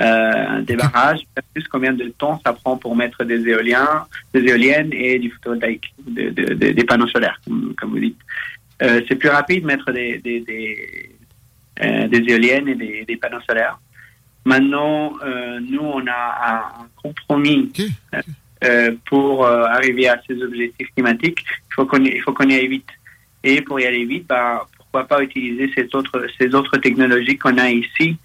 [0.00, 1.20] euh, des barrages,
[1.54, 5.94] plus combien de temps ça prend pour mettre des éoliens, des éoliennes et du photovoltaïque,
[6.06, 8.18] de- de- de- des panneaux solaires, comme, comme vous dites.
[8.82, 11.10] Euh, c'est plus rapide de mettre des, des, des,
[11.82, 13.78] euh, des éoliennes et des, des panneaux solaires.
[14.44, 15.14] Maintenant,
[15.70, 16.22] nous, on a
[16.52, 17.72] un, compromis
[19.06, 21.44] pour arriver à ces objectifs climatiques.
[21.70, 22.88] Il faut qu'on y- il faut qu'on y aille vite.
[23.42, 27.56] Et pour y aller vite, bah, pourquoi pas utiliser ces autres, ces autres technologies qu'on
[27.58, 28.16] a ici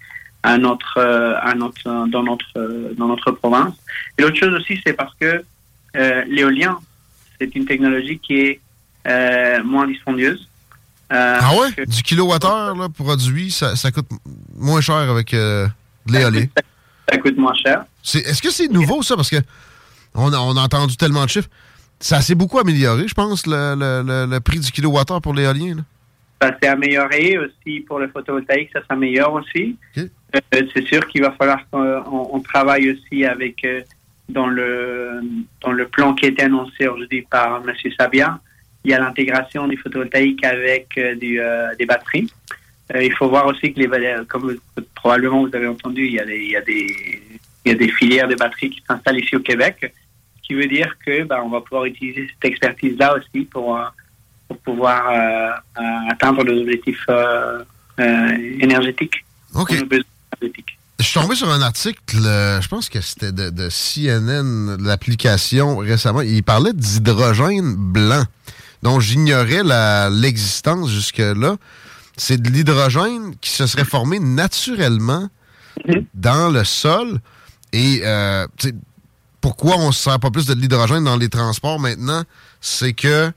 [0.42, 3.74] à notre, euh, à notre, dans, notre, euh, dans notre province.
[4.16, 5.44] Et l'autre chose aussi, c'est parce que
[5.96, 6.78] euh, l'éolien,
[7.40, 8.60] c'est une technologie qui est
[9.06, 10.48] euh, moins dispendieuse.
[11.12, 11.86] Euh, Ah ouais?
[11.86, 14.06] Du kilowattheure là, produit, ça, ça coûte
[14.56, 15.66] moins cher avec euh,
[16.06, 16.46] de l'éolien.
[17.10, 17.84] Ça coûte moins cher.
[18.14, 19.16] Est-ce que c'est nouveau, ça?
[19.16, 19.36] Parce que
[20.14, 21.48] on a, on a entendu tellement de chiffres.
[21.98, 25.74] Ça s'est beaucoup amélioré, je pense, le, le- le- le prix du kilowattheure pour l'éolien.
[25.76, 25.82] là.
[26.40, 29.76] Ça s'est amélioré aussi pour le photovoltaïque, ça s'améliore aussi.
[29.98, 30.08] Euh,
[30.52, 33.80] c'est sûr qu'il va falloir qu'on on- on travaille aussi avec euh,
[34.28, 35.20] dans le
[35.62, 37.72] dans le plan qui a été annoncé aujourd'hui par M.
[37.98, 38.38] Sabia.
[38.84, 42.32] Il y a l'intégration du photovoltaïque avec euh, du, euh, des batteries.
[42.94, 43.88] Euh, il faut voir aussi que les
[44.28, 44.56] comme
[44.94, 46.86] probablement vous avez entendu, il y a des il y a des
[47.64, 49.76] il y a des filières de batteries qui s'installent ici au Québec,
[50.36, 53.76] ce qui veut dire que ben, on va pouvoir utiliser cette expertise là aussi pour
[53.76, 53.84] euh,
[54.48, 55.50] pour pouvoir euh,
[55.82, 57.62] euh, atteindre les objectifs euh,
[58.00, 59.24] euh, énergétiques.
[61.00, 66.20] Je suis tombé sur un article, euh, je pense que c'était de, CNN, l'application récemment.
[66.20, 68.24] Il parlait d'hydrogène blanc,
[68.82, 69.62] dont j'ignorais
[70.10, 71.56] l'existence jusque-là.
[72.18, 75.28] C'est de l'hydrogène qui se serait formé naturellement
[76.12, 77.20] dans le sol.
[77.72, 78.46] Et euh,
[79.40, 82.24] pourquoi on ne se sert pas plus de l'hydrogène dans les transports maintenant?
[82.60, 83.32] C'est que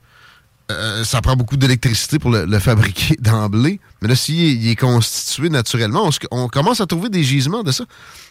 [0.70, 3.80] euh, ça prend beaucoup d'électricité pour le, le fabriquer d'emblée.
[4.04, 7.84] Mais là, s'il il est constitué naturellement, on, commence à trouver des gisements de ça.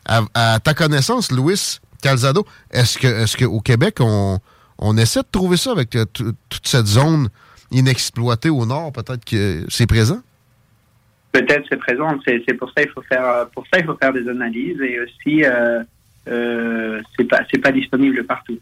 [0.06, 4.40] À, ta connaissance, Louis Calzado, est-ce que est-ce qu'au Québec, on,
[4.98, 7.30] essaie de trouver ça avec euh, tout- toute cette zone
[7.72, 8.92] inexploitée au nord?
[8.92, 10.22] Peut-être que c'est présent?
[11.32, 12.20] Peut-être c'est présent.
[12.24, 15.44] C'est pour ça il faut faire pour ça il faut faire des analyses et aussi
[15.44, 15.82] euh,
[16.28, 18.60] euh, c'est pas c'est pas disponible partout.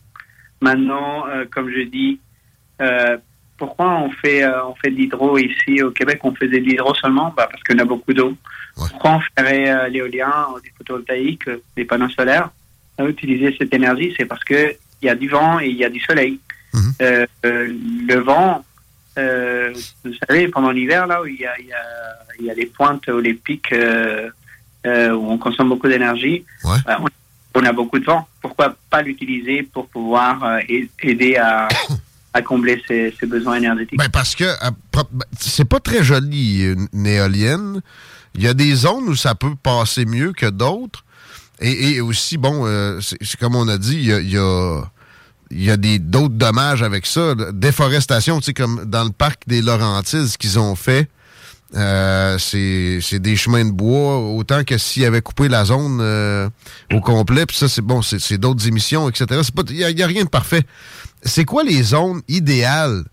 [0.61, 2.21] Maintenant, euh, comme je dis,
[2.81, 3.17] euh,
[3.61, 6.19] pourquoi on fait euh, on fait de l'hydro ici au Québec?
[6.23, 8.33] On faisait de l'hydro seulement bah, parce qu'on a beaucoup d'eau.
[8.75, 12.49] Pourquoi on ferait euh, l'éolien, ou du photovoltaïque, euh, des panneaux solaires?
[12.97, 15.85] À utiliser cette énergie C'est parce que il y a du vent et il y
[15.85, 16.39] a du soleil.
[17.01, 18.65] Euh, le vent,
[19.15, 21.83] vous savez, pendant l'hiver, là où il y a, il y, a,
[22.39, 23.75] il y a les pointes ou les pics
[24.85, 28.27] où on consomme beaucoup d'énergie, euh, on, on a beaucoup de vent.
[28.41, 30.59] Pourquoi pas l'utiliser pour pouvoir
[31.03, 31.67] aider à,
[32.33, 34.45] à combler ses, besoins énergétiques Ben parce que
[34.91, 36.63] pro- ben, c'est pas très joli
[36.93, 37.81] une, éolienne.
[38.35, 41.03] Il y a des zones où ça peut passer mieux que d'autres.
[41.63, 47.05] Et, aussi, bon, euh, c'est comme on a dit, il y a, d'autres dommages avec
[47.05, 47.35] ça.
[47.53, 51.07] Déforestation, tu sais, comme dans le parc des Laurentides, ce qu'ils ont fait,
[51.75, 56.49] euh, c'est des chemins de bois, autant que s'ils avaient coupé la zone euh,
[56.91, 57.45] au complet.
[57.45, 59.41] Puis ça, c'est bon, c'est d'autres émissions, etc.
[59.69, 60.63] Il n'y a rien de parfait.
[61.23, 63.03] C'est quoi les zones idéales?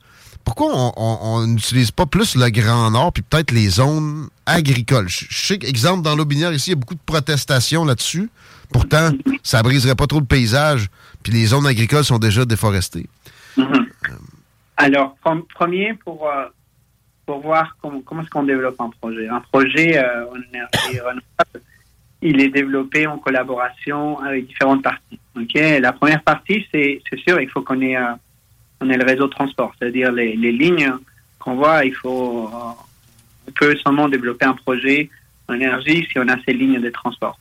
[0.44, 5.08] Pourquoi on- on on n'utilise pas plus le Grand Nord, puis peut-être les zones agricoles?
[5.08, 8.30] Je sais qu'exemple, dans l'Aubinière, ici, il y a beaucoup de protestations là-dessus.
[8.72, 9.10] Pourtant,
[9.42, 10.88] ça briserait pas trop le paysage,
[11.22, 13.06] puis les zones agricoles sont déjà déforestées.
[14.76, 16.44] Alors, prom- premier, pour, euh,
[17.42, 19.28] voir comment, comment est-ce qu'on développe un projet.
[19.28, 21.62] Un projet euh, énergie renouvelable,
[22.22, 25.18] il est développé en collaboration avec différentes parties.
[25.36, 28.12] Ok, La première partie, c'est sûr, il faut qu'on ait, euh,
[28.80, 30.92] on ait le réseau de transport, c'est-à-dire les, les lignes
[31.38, 32.70] qu'on voit, il faut, euh,
[33.46, 35.08] on peut seulement développer un projet
[35.48, 37.38] en énergie si on a ces lignes de transport.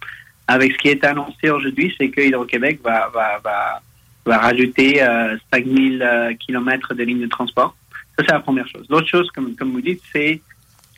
[0.47, 3.81] Avec ce qui est annoncé aujourd'hui, c'est que Hydro-Québec va, va, va,
[4.25, 7.75] va rajouter euh, 5000 euh, kilomètres de lignes de transport.
[8.17, 8.85] Ça, c'est la première chose.
[8.89, 10.41] L'autre chose, comme, comme vous dites, c'est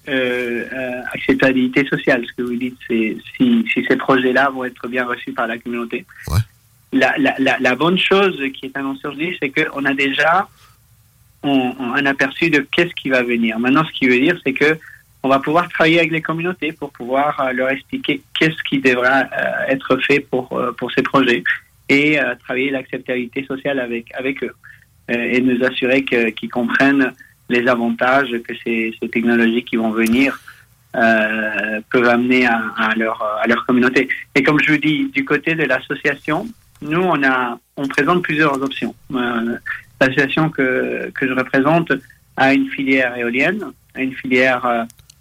[0.10, 2.26] euh, euh, acceptabilité sociale.
[2.28, 5.58] Ce que vous dites, c'est si, si ces projets-là vont être bien reçus par la
[5.58, 6.06] communauté.
[6.92, 10.50] La, la, la, la bonne chose qui est annoncée aujourd'hui, c'est qu'on a déjà
[11.44, 13.60] on- on- un aperçu de qu'est-ce qui va venir.
[13.60, 14.78] Maintenant, ce qui veut dire, c'est que
[15.22, 19.20] on va pouvoir travailler avec les communautés pour pouvoir euh, leur expliquer qu'est-ce qui devra
[19.22, 21.44] euh, être fait pour, euh, pour ces projets
[21.90, 24.54] et travailler l'acceptabilité sociale avec, avec eux
[25.12, 27.12] et nous assurer qu'ils comprennent
[27.50, 30.40] les avantages que ces, ces technologies qui vont venir
[30.96, 34.08] euh, peuvent amener à, à leur, à leur communauté.
[34.36, 36.48] Et comme je vous dis, du côté de l'association,
[36.82, 38.96] nous, on, a, on présente plusieurs options.
[39.14, 39.58] Euh,
[40.02, 41.92] L'association que, que je représente
[42.38, 43.66] a une filière éolienne,
[43.96, 44.66] a une filière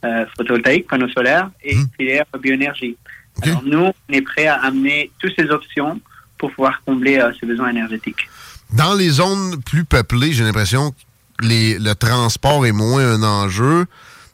[0.05, 2.97] euh, photovoltaïque, panneaux solaires, et une filière bioénergie.
[3.43, 6.01] Alors nous, on est prêt à amener toutes ces options
[6.39, 8.29] pour pouvoir combler ces besoins énergétiques.
[8.73, 10.95] Dans les zones plus peuplées, j'ai l'impression
[11.43, 13.87] les- le transport est moins un enjeu.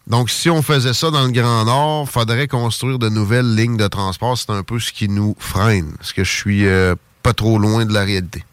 [0.06, 3.86] Donc, si on faisait ça dans le Grand Nord, faudrait construire de nouvelles lignes de
[3.88, 4.36] transport.
[4.36, 5.92] C'est un peu ce qui nous freine.
[5.96, 8.44] Parce que je suis euh, pas trop loin de la réalité.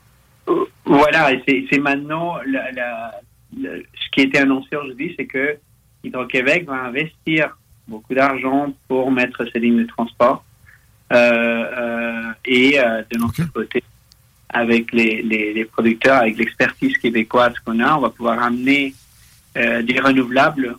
[0.85, 3.11] Voilà, et c'est maintenant la- la-
[3.57, 5.57] le- ce qui a été annoncé aujourd'hui, c'est que
[6.03, 7.57] Hydro-Québec va investir
[7.87, 10.43] beaucoup d'argent pour mettre ces lignes de transport.
[11.13, 13.83] Euh, euh, et euh, de notre côté,
[14.53, 18.93] avec les, les, les producteurs, avec l'expertise québécoise qu'on a, on va pouvoir amener
[19.57, 20.75] euh, des renouvelables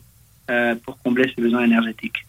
[0.50, 2.26] euh, pour combler ces besoins énergétiques.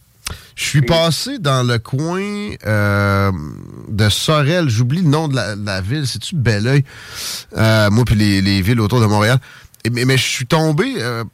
[0.56, 2.22] Je suis passé dans le coin
[2.64, 3.32] euh,
[3.88, 4.68] de Sorel.
[4.68, 6.06] J'oublie le nom de la, de la ville.
[6.06, 6.84] C'est-tu Belleuil?
[7.56, 9.38] Euh, moi, puis les, les villes autour de Montréal.
[9.84, 11.24] Et- mais, mais je suis tombé euh,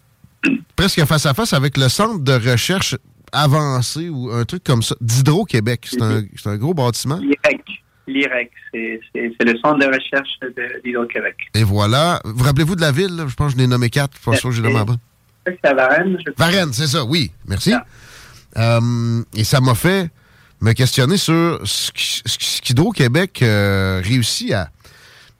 [0.75, 2.97] presque face à face avec le centre de recherche
[3.31, 5.87] avancé ou un truc comme ça d'Hydro-Québec.
[5.89, 7.19] C'est un, c'est un gros bâtiment.
[7.19, 7.63] L'IREC.
[8.13, 10.29] L'IREC, c'est le centre de recherche
[10.85, 11.37] d'Hydro-Québec.
[11.55, 12.21] Et voilà.
[12.25, 13.17] Vous rappelez-vous de la ville?
[13.17, 13.25] là?
[13.29, 14.17] Je pense que je l'ai nommé quatre.
[14.19, 14.93] Je pense que je l'ai nommé.
[15.47, 16.19] C'est à Varennes.
[16.27, 17.31] je- Varennes, c'est ça, oui.
[17.49, 17.73] Merci.
[18.57, 20.11] Euh, et ça m'a fait
[20.61, 21.91] me questionner sur ce
[22.63, 24.69] qu'Hydro-Québec euh, réussit à,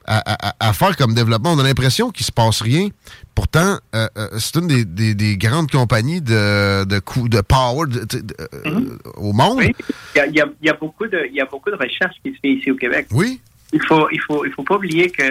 [0.05, 1.53] à, à- à faire comme développement.
[1.53, 2.89] On a l'impression qu'il se passe rien.
[3.35, 6.99] Pourtant, euh, euh, c'est une des, des- des grandes compagnies de, de,
[7.41, 9.57] power de- de- de- euh, au monde.
[9.59, 9.75] Oui,
[10.15, 12.39] il y a, il y beaucoup de, il y a beaucoup de recherches qui se
[12.41, 13.07] fait ici au Québec.
[13.11, 13.39] Oui.
[13.73, 15.23] Il faut, il faut, il faut pas oublier que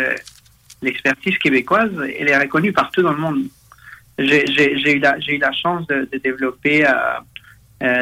[0.82, 3.42] l'expertise québécoise, elle est reconnue partout dans le monde.
[4.18, 6.86] J'ai eu, la- j'ai eu la chance de, de développer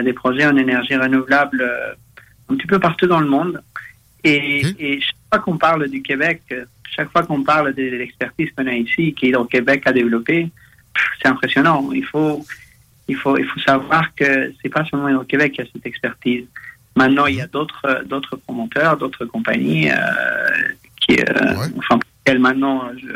[0.04, 1.62] des projets en énergie renouvelable
[2.50, 3.62] un petit peu partout dans le monde.
[4.28, 6.64] Et, et chaque fois qu'on parle du Québec, euh,
[6.96, 10.48] chaque fois qu'on parle de l'expertise qu'on a ici, qu'Hydro-Québec a développée,
[11.20, 11.90] c'est impressionnant.
[11.92, 12.44] Il faut,
[13.08, 16.44] il faut, il faut savoir que c'est pas seulement Hydro-Québec qui a cette expertise.
[16.96, 19.94] Maintenant, il y a d'autres, euh, d'autres promoteurs, d'autres compagnies euh,
[21.00, 21.24] qui, euh,
[21.78, 23.12] enfin, pour lesquelles maintenant je, je-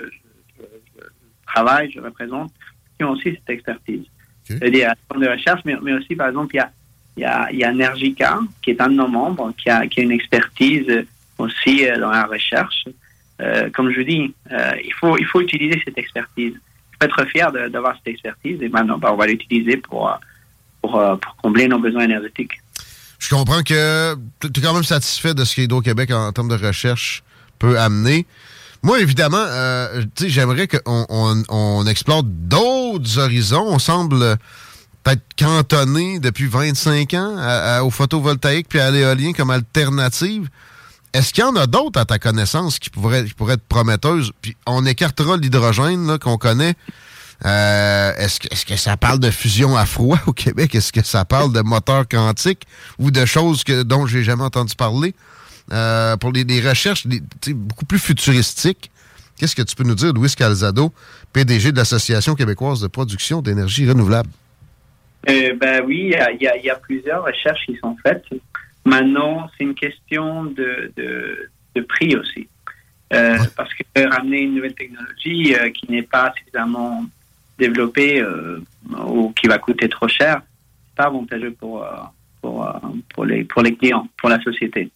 [0.61, 2.53] je- je travaille, je représente,
[2.97, 4.05] qui ont aussi cette expertise.
[4.59, 6.71] C'est-à-dire à centre de recherche, mais, mais aussi, par exemple, il y a,
[7.17, 10.13] il y a, Energica, qui est un de nos membres, qui a, qui a une
[10.13, 11.05] expertise euh,
[11.39, 12.87] aussi euh, dans la recherche.
[13.41, 16.55] Euh, comme je dis, euh, il, faut, il faut utiliser cette expertise.
[16.55, 20.19] Il faut être fier d'avoir cette expertise et maintenant, ben, on va l'utiliser pour,
[20.81, 22.61] pour, pour combler nos besoins énergétiques.
[23.19, 27.23] Je comprends que tu es quand même satisfait de ce qu'Hydro-Québec, en, termes de recherche,
[27.59, 28.27] peut amener.
[28.83, 33.65] Moi, évidemment, euh, j'aimerais qu'on on, on explore d'autres horizons.
[33.69, 34.39] On semble
[35.03, 40.49] peut-être cantonné depuis 25 ans au photovoltaïque puis à l'éolien comme alternative.
[41.13, 44.33] Est-ce qu'il y en a d'autres à ta connaissance qui pourraient, être prometteuses?
[44.41, 46.75] Puis on écartera l'hydrogène qu'on connaît.
[47.45, 50.75] Euh, est-ce, que, ça parle de fusion à froid au Québec?
[50.75, 52.67] Est-ce que ça parle de moteur quantique
[52.99, 55.15] ou de choses que, dont j'ai jamais entendu parler?
[55.73, 58.91] Euh, pour recherches des- sais, beaucoup plus futuristiques,
[59.37, 60.93] qu'est-ce que tu peux nous dire, Louis Calzado,
[61.33, 64.31] PDG de l'Association québécoise de production d'énergie renouvelable?
[65.29, 68.25] Euh, ben oui, il y a, y y plusieurs recherches qui sont faites.
[68.85, 72.49] Maintenant, c'est une question de, de, de prix aussi.
[73.13, 77.05] Euh, Parce que ramener une nouvelle technologie euh, qui n'est pas suffisamment
[77.59, 78.25] développée
[79.07, 80.43] ou qui va coûter trop cher,
[80.89, 81.87] c'est pas avantageux pour,
[82.41, 82.81] pour,
[83.15, 84.91] pour, les, pour les clients, pour la société.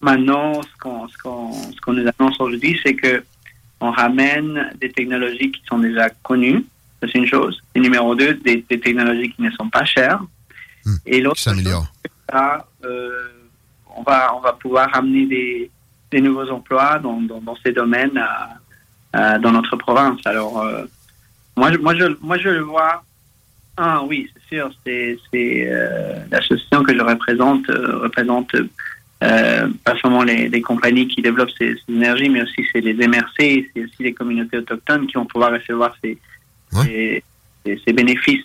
[0.00, 1.52] Maintenant, ce qu'on ce qu'on
[1.82, 3.24] qu'on nous annonce aujourd'hui, c'est que
[3.80, 6.64] on ramène des technologies qui sont déjà connues.
[7.02, 7.60] C'est une chose.
[7.74, 10.20] Et numéro deux, des, des technologies qui ne sont pas chères.
[11.04, 11.40] Et l'autre
[12.30, 13.28] ça, euh,
[13.96, 15.70] on va on va pouvoir ramener des,
[16.10, 18.58] des nouveaux emplois dans, dans, dans ces domaines à-
[19.12, 20.20] à- dans notre province.
[20.24, 20.84] Alors, euh,
[21.56, 23.02] moi, je, moi, je, moi, je le vois.
[23.76, 25.18] Ah oui, c'est sûr, c'est
[25.70, 28.54] euh, l'association que je représente euh, représente
[29.22, 32.94] euh, pas seulement les, les compagnies qui développent ces, ces énergies, mais aussi c'est les
[32.94, 33.36] MRC,
[33.74, 36.16] c'est aussi les communautés autochtones qui vont pouvoir recevoir ces,
[36.84, 37.22] ces,
[37.64, 38.44] ces- ces bénéfices.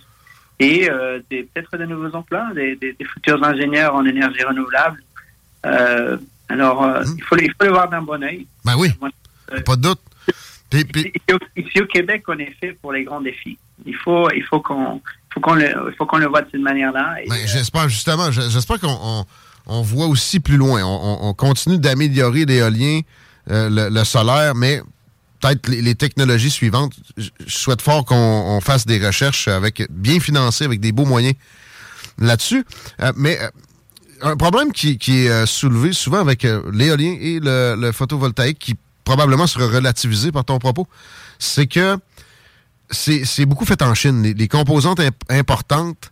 [0.60, 5.02] Et euh, des- peut-être de nouveaux emplois, des, des- des futurs ingénieurs en énergie renouvelable.
[5.66, 6.18] Euh,
[6.50, 8.46] alors, euh, il, faut, le- il faut le voir d'un bon oeil.
[8.66, 8.90] Ben oui,
[9.66, 10.00] pas de doute.
[11.06, 13.58] Ici, au, ici au Québec, on est fait pour les grands défis.
[13.86, 15.02] Il faut, il faut qu'on,
[15.34, 17.16] faut qu'on le, faut qu'on le voit de cette manière-là.
[17.28, 19.26] Ben, j'espère justement, je- j'espère qu'on on,
[19.68, 20.82] on voit aussi plus loin.
[20.84, 20.88] On,
[21.26, 23.02] on- on continue d'améliorer l'éolien,
[23.48, 24.82] le, le solaire, mais
[25.42, 26.94] peut-être les, technologies suivantes.
[27.18, 31.36] Je souhaite fort qu'on on fasse des recherches avec bien financées, avec des beaux moyens
[32.20, 32.64] là-dessus.
[33.02, 33.50] Euh, mais euh,
[34.22, 39.66] un problème qui, est euh, soulevé souvent avec l'éolien et le, photovoltaïque, qui probablement sera
[39.66, 40.88] relativisé par ton propos,
[41.40, 41.98] c'est que
[42.92, 44.22] c'est beaucoup fait en Chine.
[44.22, 46.12] Les, composantes imp- importantes,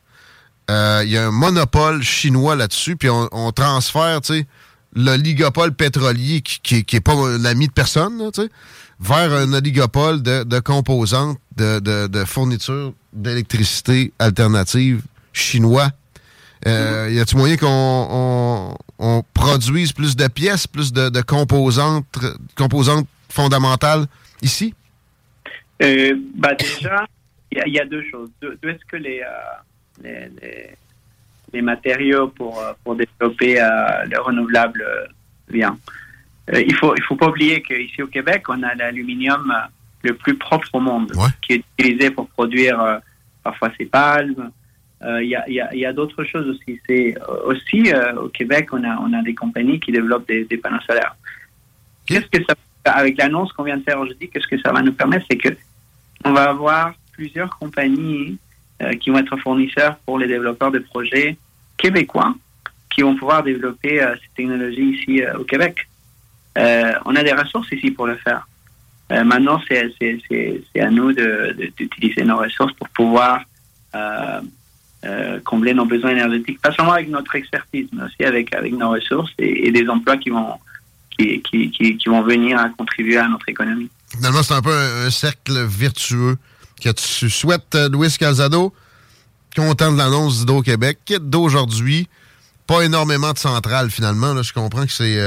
[0.69, 4.47] il y a un monopole chinois là-dessus, puis on, transfère, tu sais,
[4.95, 8.31] l'oligopole pétrolier qui, qui, qui est pas l'ami de personne, là,
[8.99, 15.01] vers un oligopole de, de composantes, de, de, de fourniture d'électricité alternative
[15.34, 15.89] chinois.
[16.67, 22.05] Euh, y a-t-il moyen qu'on on, on produise plus de pièces, plus de, de composantes,
[22.57, 24.05] composantes fondamentales
[24.41, 24.73] ici?
[25.81, 27.05] Euh, bah déjà,
[27.51, 28.30] il y, a- il y a deux choses.
[28.41, 30.69] D'où est-ce que les, euh, les, les,
[31.53, 34.84] les matériaux pour, pour développer le renouvelable
[35.47, 35.77] viennent
[36.53, 39.67] Euh, Il faut il faut pas oublier qu'ici au Québec, on a l'aluminium euh,
[40.03, 41.11] le plus propre au monde,
[41.41, 42.97] qui est utilisé pour produire euh,
[43.43, 44.51] parfois ces palmes.
[45.01, 46.80] Euh, Il y a, y a, y a d'autres choses aussi.
[46.88, 47.15] C'est
[47.45, 51.15] aussi au Québec, on a on a des compagnies qui développent des, des panneaux solaires.
[52.05, 52.55] Qu'est-ce que ça
[52.85, 55.49] avec l'annonce qu'on vient de faire aujourd'hui, qu'est-ce que ça va nous permettre, c'est que
[56.26, 58.38] on va avoir plusieurs compagnies
[58.99, 61.38] qui vont être fournisseurs pour les développeurs de projets
[61.77, 62.34] québécois
[62.89, 65.88] qui vont pouvoir développer ces technologies ici au Québec.
[66.57, 68.47] Euh, on a des ressources ici pour le faire.
[69.11, 73.41] Euh, maintenant, c'est c'est- c'est- à nous d'utiliser nos ressources pour pouvoir
[73.95, 78.89] euh, combler nos besoins énergétiques, pas seulement avec notre expertise, mais aussi avec, avec nos
[78.89, 80.55] ressources et, des emplois qui vont,
[81.17, 83.89] qui, qui, qui, vont venir à contribuer à notre économie.
[84.09, 86.38] Finalement, c'est un peu un, cercle vertueux
[86.84, 88.73] que tu souhaites, Louis Calzado.
[89.55, 90.99] Content de l'annonce d'Hydro-Québec.
[91.21, 92.09] D'aujourd'hui,
[92.67, 94.43] pas énormément de centrales finalement.
[94.43, 95.17] Je comprends que c'est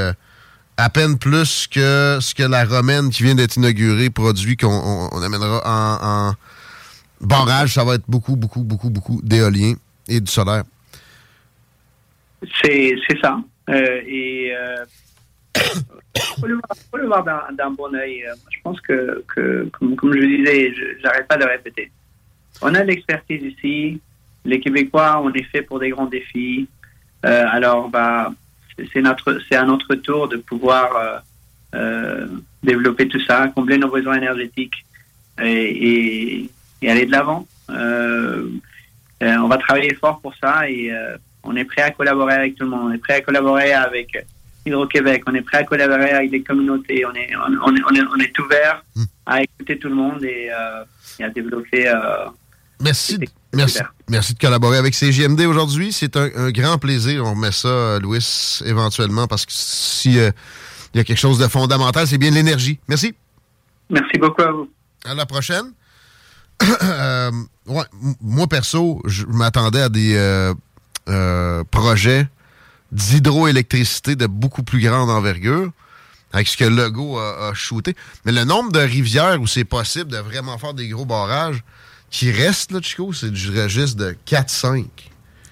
[0.77, 5.09] à peine plus que ce que la romaine qui vient d'être inaugurée produit qu'on on-
[5.13, 7.75] on amènera en, en barrage.
[7.75, 9.75] Ça va être beaucoup, beaucoup, beaucoup, beaucoup d'éolien
[10.09, 10.65] et du solaire.
[12.65, 13.39] C'est ça.
[13.71, 14.85] Euh, et euh,
[16.41, 18.25] faut le voir, le voir d'un bon œil.
[18.25, 19.25] Euh, Je pense que,
[19.79, 21.91] comme, comme je disais, j'arrête pas de répéter.
[22.61, 24.01] On a l'expertise ici.
[24.45, 26.69] Les Québécois, on est fait pour des grands défis.
[27.25, 28.33] Euh, alors, bah,
[28.93, 31.19] c'est- notre, c'est à notre tour de pouvoir euh,
[31.75, 32.27] euh,
[32.63, 34.85] développer tout ça, combler nos besoins énergétiques
[35.41, 35.47] et,
[36.43, 36.51] et,
[36.83, 37.47] et aller de l'avant.
[37.71, 38.49] Euh,
[39.21, 42.65] on va travailler fort pour ça et euh, on est prêt à collaborer avec tout
[42.65, 42.91] le monde.
[42.91, 44.09] On est prêt à collaborer avec
[44.67, 45.23] Hydro-Québec.
[45.27, 47.05] On est prêt à collaborer avec les communautés.
[47.07, 48.85] On est, on, on est, on est, on est ouvert
[49.27, 50.51] à écouter tout le monde et,
[51.19, 51.93] et à développer.
[52.81, 53.19] Merci,
[53.53, 55.93] merci, merci de collaborer avec CGMD aujourd'hui.
[55.93, 57.25] C'est un, un grand plaisir.
[57.25, 60.31] On remet ça, euh, Louis, éventuellement, parce que si euh,
[60.95, 62.79] il y a quelque chose de fondamental, c'est bien l'énergie.
[62.89, 63.15] Merci.
[63.91, 64.71] Merci beaucoup à vous.
[65.05, 65.73] À la prochaine.
[66.83, 67.31] Euh,
[67.67, 67.85] ouais,
[68.21, 72.29] moi, perso, je m'attendais à des euh, projets
[72.93, 75.71] d'hydroélectricité de beaucoup plus grande envergure,
[76.33, 77.97] avec ce que Legault a, a shooté.
[78.25, 81.65] Mais le nombre de rivières où c'est possible de vraiment faire des gros barrages
[82.13, 84.85] qui restent, là, Chico, c'est du registre de 4-5.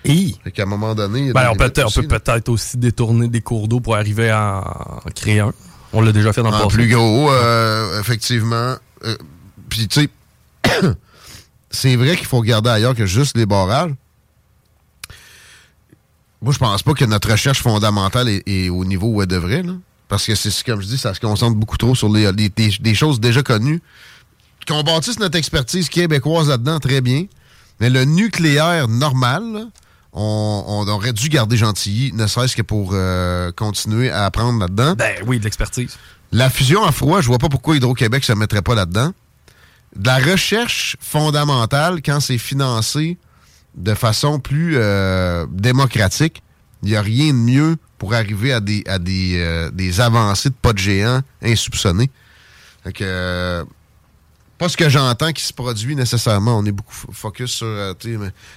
[0.04, 1.32] Fait qu'à un moment donné...
[1.32, 4.62] Ben, on peut, on peut peut-être aussi détourner des cours d'eau pour arriver à
[5.04, 5.52] en créer un.
[5.92, 6.76] On l'a déjà fait dans le En passé.
[6.76, 8.76] plus gros, euh, effectivement.
[9.04, 9.16] Euh,
[9.68, 10.08] Puis, tu sais,
[11.70, 13.92] c'est vrai qu'il faut regarder ailleurs que juste les barrages.
[16.42, 19.62] Moi, je pense pas que notre recherche fondamentale est, est au niveau où elle devrait,
[19.62, 19.72] là.
[20.08, 22.70] Parce que c'est comme je dis, ça se concentre beaucoup trop sur les, les- des,
[22.80, 23.80] des choses déjà connues.
[24.66, 27.26] Qu'on bâtisse notre expertise québécoise là-dedans, très bien.
[27.80, 29.64] Mais le nucléaire normal, là,
[30.12, 34.94] on, on aurait dû garder Gentilly, ne serait-ce que pour euh, continuer à apprendre là-dedans.
[34.96, 35.96] Ben oui, de l'expertise.
[36.32, 39.12] La fusion à froid, je vois pas pourquoi Hydro-Québec se mettrait pas là-dedans.
[39.96, 43.18] De la recherche fondamentale, quand c'est financé
[43.76, 46.42] de façon plus euh, démocratique,
[46.82, 50.50] il n'y a rien de mieux pour arriver à des, à des, euh, des avancées
[50.50, 52.10] de pas de géants insoupçonnés.
[52.84, 53.64] Fait que,
[54.60, 56.58] pas ce que j'entends qui se produit nécessairement.
[56.58, 57.94] On est beaucoup fo- focus sur euh,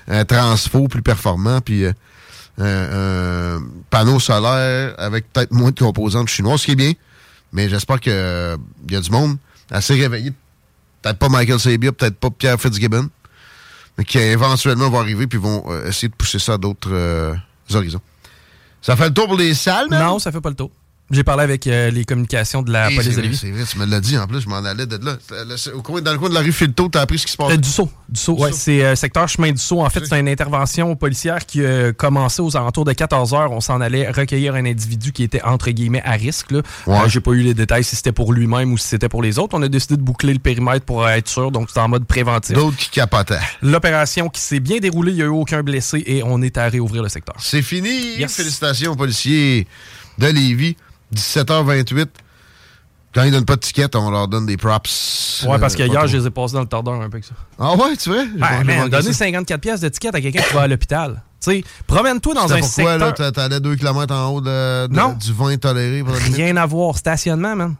[0.08, 1.94] un transfo plus performant, puis euh,
[2.60, 6.92] un, un panneau solaire avec peut-être moins de composantes chinoises, ce qui est bien.
[7.54, 9.38] Mais j'espère qu'il y a du monde
[9.72, 10.34] assez réveillé.
[11.02, 13.10] Peut-être pas Michael Sabia, peut-être pas Pierre Fitzgibbon,
[13.98, 17.34] mais qui éventuellement vont arriver puis vont euh, essayer de pousser ça à d'autres euh,
[17.74, 18.02] horizons.
[18.82, 20.04] Ça fait le tour pour les salles, man?
[20.04, 20.70] Non, ça fait pas le tour.
[21.14, 23.38] J'ai parlé avec euh, les communications de la Hey, police c'est de vrai, Lévis.
[23.38, 25.18] C'est vrai, tu me l'as dit en plus, je m'en allais de là.
[25.31, 27.38] Le- Au coin, dans le coin de la rue Filto, t'as appris ce qui se
[27.38, 27.52] passe.
[27.52, 27.90] Euh, du saut.
[28.10, 28.52] Du saut, ouais.
[28.52, 29.81] C'est euh, secteur chemin du saut.
[29.81, 33.52] En fait, c'est une intervention policière qui a commencé aux alentours de 14 heures.
[33.52, 36.52] On s'en allait recueillir un individu qui était entre guillemets à risque.
[36.52, 36.61] Là.
[36.88, 36.98] Ouais.
[36.98, 39.40] Euh, J'ai pas eu les détails si c'était pour lui-même ou si c'était pour les
[39.40, 39.56] autres.
[39.57, 41.52] On a décidé de boucler le périmètre pour être sûr.
[41.52, 42.56] Donc, c'était en mode préventif.
[42.56, 43.40] D'autres qui capotaient.
[43.61, 46.68] L'opération qui s'est bien déroulée, il n'y a eu aucun blessé et on est à
[46.69, 47.35] réouvrir le secteur.
[47.40, 48.18] C'est fini.
[48.18, 48.34] Yes.
[48.35, 49.68] Félicitations aux policiers
[50.18, 50.76] de Lévis.
[51.14, 52.07] 17h28.
[53.14, 55.45] Quand ils donnent pas de ticket, on leur donne des props.
[55.48, 56.07] Ouais, parce que Euh, pas hier, trop.
[56.07, 57.35] je les ai passés dans le tordeur un peu que ça.
[57.60, 58.23] Ah ouais, tu vois?
[58.23, 59.14] J'ai man, donner ça.
[59.14, 61.22] 54 pièces de ticket à quelqu'un qui va à l'hôpital.
[61.40, 62.98] Tu sais, promène-toi dans un pourquoi, secteur.
[62.98, 65.14] là, t'a- t'allais 2 km en haut de, de- Non.
[65.14, 66.02] du vin toléré?
[66.03, 66.15] pour?
[66.15, 66.98] Rien à voir.
[66.98, 67.76] Stationnement, man.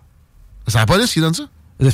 [0.68, 1.43] C'est la police qui donne ça?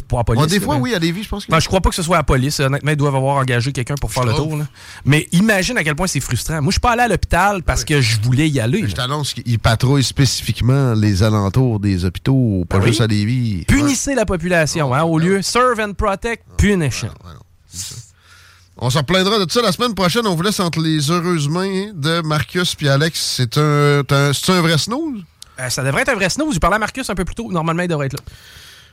[0.08, 0.42] Pas la police.
[0.44, 1.96] Ouais, des fois, mais- oui, à Lévis, je pense que Ben, je crois pas que
[1.96, 2.60] ce soit la police.
[2.60, 4.50] Honnêtement, ils doivent avoir engagé quelqu'un pour faire le trouve.
[4.50, 4.58] tour.
[4.58, 4.68] là.
[5.06, 6.56] Mais imagine à quel point c'est frustrant.
[6.62, 8.84] Moi, je suis pas allé à l'hôpital parce que je voulais y aller.
[8.88, 13.04] Je t'annonce qu'ils patrouillent spécifiquement les alentours des hôpitaux, pas Ben juste oui.
[13.06, 13.66] à Lévis.
[13.68, 14.94] Punissez la population.
[14.94, 17.10] hein, au lieu serve and protect, punition.
[18.82, 20.26] On s'en replaindra de ça la semaine prochaine.
[20.26, 23.34] On vous laisse entre les heureuses mains de Marcus puis Alex.
[23.38, 25.22] C'est un, un, un vrai snooze?
[25.60, 26.56] Euh, ça devrait être un vrai snooze.
[26.56, 27.52] Je parlais à Marcus un peu plus tôt.
[27.52, 28.20] Normalement, il devrait être là.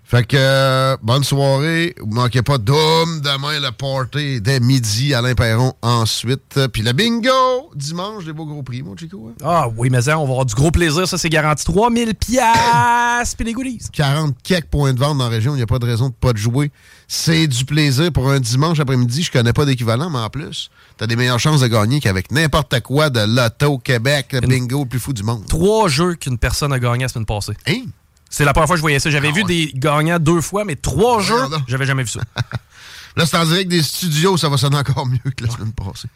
[0.09, 1.97] Fait que, euh, bonne soirée.
[1.99, 5.13] Vous manquez pas d'homme demain le party dès midi.
[5.15, 6.61] Alain Perron ensuite.
[6.73, 9.31] Puis le bingo dimanche, des beaux gros prix, mon Chico.
[9.33, 9.35] hein?
[9.43, 11.09] Ah oui, mais ça, on va avoir du gros plaisir.
[11.09, 11.65] Ça, c'est garanti.
[11.65, 13.81] 3000 piastres puis des goodies.
[13.93, 15.55] 40 quelques points de vente dans la région.
[15.55, 16.71] Il n'y a pas de raison de pas de jouer.
[17.09, 19.25] C'est du plaisir pour un dimanche après-midi.
[19.25, 22.81] Je connais pas d'équivalent, mais en plus, t'as des meilleures chances de gagner qu'avec n'importe
[22.83, 25.47] quoi de l'auto Québec, le bingo le plus fou du monde.
[25.49, 27.55] Trois jeux qu'une personne a gagné la semaine passée.
[27.67, 27.87] Hein?
[28.31, 29.11] C'est la première fois que je voyais ça.
[29.11, 31.35] J'avais Ah vu des gagnants deux fois, mais trois jeux,
[31.69, 32.21] j'avais jamais vu ça.
[33.17, 34.37] Là, c'est en direct des studios.
[34.37, 36.09] Ça va sonner encore mieux que la semaine passée.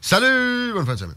[0.00, 0.72] Salut!
[0.74, 1.16] Bonne fin de semaine.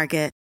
[0.00, 0.39] Market.